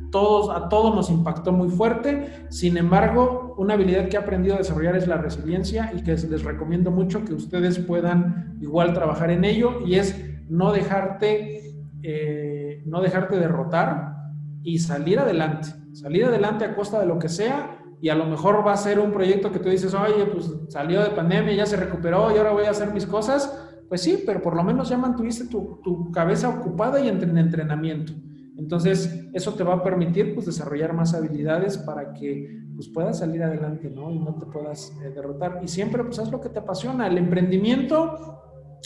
todos, 0.10 0.50
a 0.50 0.70
todos 0.70 0.96
nos 0.96 1.10
impactó 1.10 1.52
muy 1.52 1.68
fuerte. 1.68 2.46
Sin 2.48 2.78
embargo, 2.78 3.56
una 3.58 3.74
habilidad 3.74 4.08
que 4.08 4.16
he 4.16 4.20
aprendido 4.20 4.56
a 4.56 4.60
desarrollar 4.60 4.96
es 4.96 5.06
la 5.06 5.18
resiliencia 5.18 5.92
y 5.94 6.02
que 6.02 6.14
les 6.14 6.44
recomiendo 6.46 6.92
mucho 6.92 7.26
que 7.26 7.34
ustedes 7.34 7.78
puedan 7.78 8.58
igual 8.62 8.94
trabajar 8.94 9.32
en 9.32 9.44
ello 9.44 9.86
y 9.86 9.96
es 9.96 10.16
no 10.48 10.72
dejarte, 10.72 11.76
eh, 12.04 12.84
no 12.86 13.02
dejarte 13.02 13.38
derrotar 13.38 14.16
y 14.64 14.80
salir 14.80 15.20
adelante. 15.20 15.68
Salir 15.92 16.24
adelante 16.24 16.64
a 16.64 16.74
costa 16.74 17.02
de 17.02 17.06
lo 17.06 17.20
que 17.20 17.28
sea 17.28 17.79
y 18.02 18.10
a 18.10 18.16
lo 18.16 18.26
mejor 18.26 18.66
va 18.66 18.74
a 18.74 18.78
ser 18.78 19.00
un 19.00 19.12
proyecto 19.12 19.52
que 19.52 19.60
tú 19.60 19.70
dices, 19.70 19.94
oye, 19.94 20.26
pues 20.26 20.52
salió 20.70 21.04
de 21.04 21.10
pandemia, 21.10 21.54
ya 21.54 21.66
se 21.66 21.76
recuperó 21.76 22.34
y 22.34 22.38
ahora 22.38 22.52
voy 22.52 22.66
a 22.66 22.72
hacer 22.72 22.94
mis 22.94 23.06
cosas. 23.06 23.68
Pues 23.90 24.02
sí, 24.02 24.24
pero 24.26 24.42
por 24.42 24.56
lo 24.56 24.64
menos 24.64 24.90
ya 24.90 24.98
mantuviste 24.98 25.48
tu, 25.48 25.80
tu 25.84 26.12
cabeza 26.12 26.48
ocupada 26.48 27.00
y 27.00 27.10
en 27.10 27.38
entrenamiento. 27.38 28.14
Entonces, 28.60 29.26
eso 29.34 29.54
te 29.54 29.64
va 29.64 29.76
a 29.76 29.84
permitir 29.84 30.34
pues, 30.34 30.46
desarrollar 30.46 30.94
más 30.94 31.14
habilidades 31.14 31.78
para 31.78 32.14
que 32.14 32.62
pues, 32.76 32.90
puedas 32.90 33.20
salir 33.20 33.42
adelante, 33.42 33.90
¿no? 33.90 34.12
Y 34.12 34.20
no 34.20 34.36
te 34.36 34.46
puedas 34.46 34.94
eh, 35.02 35.12
derrotar. 35.16 35.62
Y 35.64 35.70
siempre, 35.70 36.04
pues, 36.04 36.20
haz 36.20 36.30
lo 36.30 36.42
que 36.42 36.50
te 36.50 36.60
apasiona. 36.60 37.08
El 37.08 37.18
emprendimiento 37.18 38.40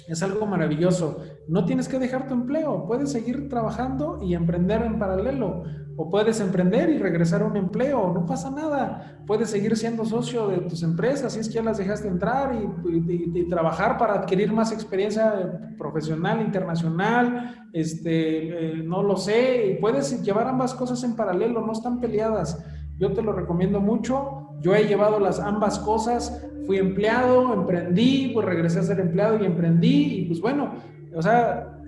es 0.08 0.24
algo 0.24 0.46
maravilloso. 0.46 1.22
No 1.48 1.66
tienes 1.66 1.88
que 1.88 2.00
dejar 2.00 2.28
tu 2.28 2.34
empleo, 2.34 2.86
puedes 2.88 3.12
seguir 3.12 3.50
trabajando 3.50 4.20
y 4.22 4.34
emprender 4.34 4.82
en 4.84 5.00
paralelo. 5.00 5.64
O 5.96 6.10
puedes 6.10 6.40
emprender 6.40 6.90
y 6.90 6.98
regresar 6.98 7.44
a 7.44 7.46
un 7.46 7.56
empleo, 7.56 8.12
no 8.14 8.26
pasa 8.26 8.50
nada. 8.50 9.22
Puedes 9.28 9.52
seguir 9.52 9.78
siendo 9.78 10.04
socio 10.06 10.48
de 10.48 10.58
tus 10.62 10.82
empresas 10.82 11.34
si 11.34 11.40
es 11.40 11.48
que 11.48 11.56
ya 11.56 11.62
las 11.62 11.78
dejaste 11.78 12.08
entrar 12.08 12.56
y, 12.56 13.48
trabajar 13.48 14.00
para 14.00 14.16
adquirir 14.16 14.52
más 14.52 14.72
experiencia 14.72 15.76
profesional, 15.78 16.42
internacional, 16.42 17.68
este, 17.74 18.80
eh, 18.80 18.84
no 18.84 19.04
lo 19.04 19.16
sé. 19.18 19.68
Y 19.68 19.82
puedes 19.82 20.24
llevar 20.24 20.48
ambas 20.48 20.74
cosas 20.74 21.04
en 21.04 21.16
paralelo, 21.16 21.62
no 21.62 21.74
están 21.74 22.00
peleadas. 22.00 22.66
Yo 22.98 23.14
te 23.14 23.22
lo 23.22 23.32
recomiendo 23.32 23.80
mucho. 23.80 24.43
Yo 24.64 24.74
he 24.74 24.88
llevado 24.88 25.20
las 25.20 25.40
ambas 25.40 25.78
cosas 25.78 26.42
fui 26.66 26.78
empleado, 26.78 27.54
emprendí, 27.54 28.32
pues 28.34 28.46
regresé 28.46 28.80
a 28.80 28.84
ser 28.84 29.00
empleado 29.00 29.42
y 29.42 29.46
emprendí 29.46 30.20
y 30.20 30.26
pues 30.26 30.40
bueno, 30.40 30.74
o 31.16 31.22
sea, 31.22 31.82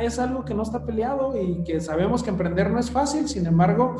es 0.00 0.18
algo 0.18 0.44
que 0.44 0.54
no 0.54 0.62
está 0.62 0.84
peleado 0.84 1.34
y 1.40 1.62
que 1.64 1.80
sabemos 1.80 2.22
que 2.22 2.30
emprender 2.30 2.70
no 2.70 2.78
es 2.78 2.90
fácil, 2.90 3.28
sin 3.28 3.46
embargo, 3.46 3.96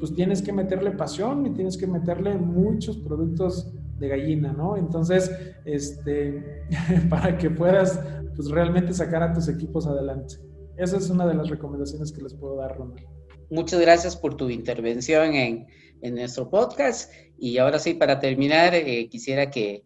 pues 0.00 0.14
tienes 0.14 0.42
que 0.42 0.52
meterle 0.52 0.90
pasión 0.92 1.46
y 1.46 1.50
tienes 1.50 1.76
que 1.76 1.86
meterle 1.86 2.36
muchos 2.36 2.96
productos 2.98 3.72
de 3.98 4.08
gallina, 4.08 4.52
¿no? 4.52 4.76
Entonces, 4.76 5.30
este, 5.64 6.64
para 7.10 7.38
que 7.38 7.50
puedas 7.50 8.00
pues 8.34 8.50
realmente 8.50 8.92
sacar 8.92 9.22
a 9.22 9.32
tus 9.32 9.48
equipos 9.48 9.86
adelante. 9.86 10.36
Esa 10.76 10.98
es 10.98 11.08
una 11.08 11.26
de 11.26 11.34
las 11.34 11.48
recomendaciones 11.48 12.12
que 12.12 12.20
les 12.20 12.34
puedo 12.34 12.56
dar, 12.56 12.76
Ronald. 12.76 13.06
Muchas 13.48 13.80
gracias 13.80 14.16
por 14.16 14.34
tu 14.34 14.50
intervención 14.50 15.32
en, 15.34 15.66
en 16.02 16.14
nuestro 16.16 16.50
podcast. 16.50 17.10
Y 17.38 17.58
ahora 17.58 17.78
sí, 17.78 17.94
para 17.94 18.20
terminar, 18.20 18.74
eh, 18.74 19.08
quisiera 19.08 19.50
que, 19.50 19.82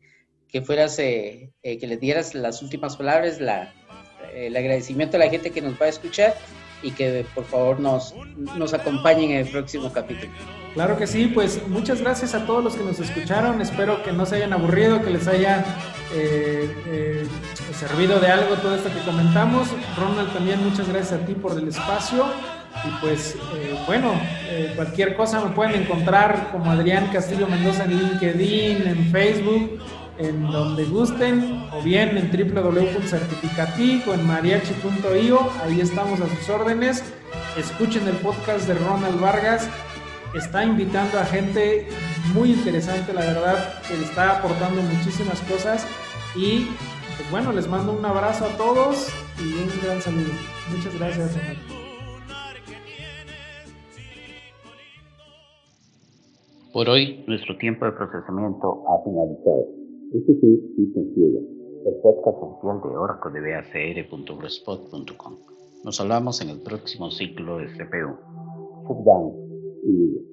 que 0.48 0.62
fueras, 0.62 0.98
eh, 0.98 1.50
eh, 1.62 1.78
que 1.78 1.86
les 1.86 2.00
dieras 2.00 2.34
las 2.34 2.62
últimas 2.62 2.96
palabras, 2.96 3.40
la, 3.40 3.72
el 4.34 4.56
agradecimiento 4.56 5.16
a 5.16 5.20
la 5.20 5.28
gente 5.28 5.50
que 5.50 5.60
nos 5.60 5.80
va 5.80 5.86
a 5.86 5.88
escuchar 5.88 6.34
y 6.82 6.92
que 6.92 7.26
por 7.34 7.44
favor 7.44 7.78
nos, 7.78 8.14
nos 8.56 8.72
acompañen 8.72 9.32
en 9.32 9.38
el 9.38 9.48
próximo 9.48 9.92
capítulo. 9.92 10.32
Claro 10.74 10.96
que 10.96 11.06
sí, 11.06 11.26
pues 11.26 11.66
muchas 11.66 12.00
gracias 12.00 12.34
a 12.34 12.46
todos 12.46 12.62
los 12.62 12.76
que 12.76 12.84
nos 12.84 13.00
escucharon. 13.00 13.60
Espero 13.60 14.02
que 14.02 14.12
no 14.12 14.24
se 14.24 14.36
hayan 14.36 14.52
aburrido, 14.52 15.02
que 15.02 15.10
les 15.10 15.26
haya 15.26 15.64
servido 17.72 18.20
de 18.20 18.28
algo 18.28 18.54
todo 18.56 18.76
esto 18.76 18.88
que 18.88 19.00
comentamos. 19.00 19.68
Ronald, 19.98 20.32
también 20.32 20.62
muchas 20.62 20.88
gracias 20.88 21.20
a 21.20 21.26
ti 21.26 21.34
por 21.34 21.58
el 21.58 21.68
espacio. 21.68 22.24
Y 22.84 23.00
pues, 23.00 23.36
eh, 23.54 23.78
bueno, 23.86 24.12
eh, 24.48 24.72
cualquier 24.74 25.16
cosa 25.16 25.40
me 25.40 25.50
pueden 25.50 25.82
encontrar 25.82 26.48
como 26.50 26.70
Adrián 26.70 27.08
Castillo 27.12 27.46
Mendoza 27.46 27.84
en 27.84 27.98
LinkedIn, 27.98 28.86
en 28.86 29.10
Facebook, 29.10 29.80
en 30.18 30.50
donde 30.50 30.84
gusten, 30.84 31.68
o 31.72 31.82
bien 31.82 32.16
en 32.16 32.30
www.certificatic 32.30 34.06
o 34.06 34.14
en 34.14 34.26
mariachi.io. 34.26 35.50
Ahí 35.62 35.80
estamos 35.80 36.20
a 36.20 36.28
sus 36.28 36.48
órdenes. 36.48 37.02
Escuchen 37.56 38.06
el 38.06 38.16
podcast 38.16 38.66
de 38.66 38.74
Ronald 38.74 39.20
Vargas. 39.20 39.68
Está 40.34 40.64
invitando 40.64 41.18
a 41.18 41.24
gente 41.24 41.88
muy 42.34 42.52
interesante, 42.52 43.12
la 43.12 43.22
verdad, 43.22 43.82
que 43.88 43.96
le 43.96 44.04
está 44.04 44.38
aportando 44.38 44.80
muchísimas 44.82 45.40
cosas. 45.40 45.86
Y 46.36 46.68
pues 47.16 47.30
bueno, 47.30 47.52
les 47.52 47.66
mando 47.66 47.92
un 47.92 48.04
abrazo 48.04 48.44
a 48.46 48.56
todos 48.56 49.08
y 49.38 49.42
un 49.42 49.70
gran 49.82 50.00
saludo. 50.00 50.32
Muchas 50.70 50.94
gracias. 50.98 51.30
Por 56.72 56.88
hoy, 56.88 57.24
nuestro 57.26 57.56
tiempo 57.58 57.84
de 57.84 57.92
procesamiento 57.92 58.84
ha 58.86 59.02
finalizado. 59.02 59.66
Este 60.14 60.34
fue 60.34 60.50
Cita 60.76 61.00
Ciega, 61.14 61.40
el 61.86 61.94
podcast 62.00 62.38
oficial 62.40 62.80
de 62.82 62.96
Oracle 62.96 63.32
de 63.32 63.40
BACR.blogspot.com. 63.40 65.36
Nos 65.84 66.00
hablamos 66.00 66.40
en 66.42 66.50
el 66.50 66.60
próximo 66.62 67.10
ciclo 67.10 67.58
de 67.58 67.66
CPU. 67.66 68.14
Down 69.04 69.32
y 69.84 70.29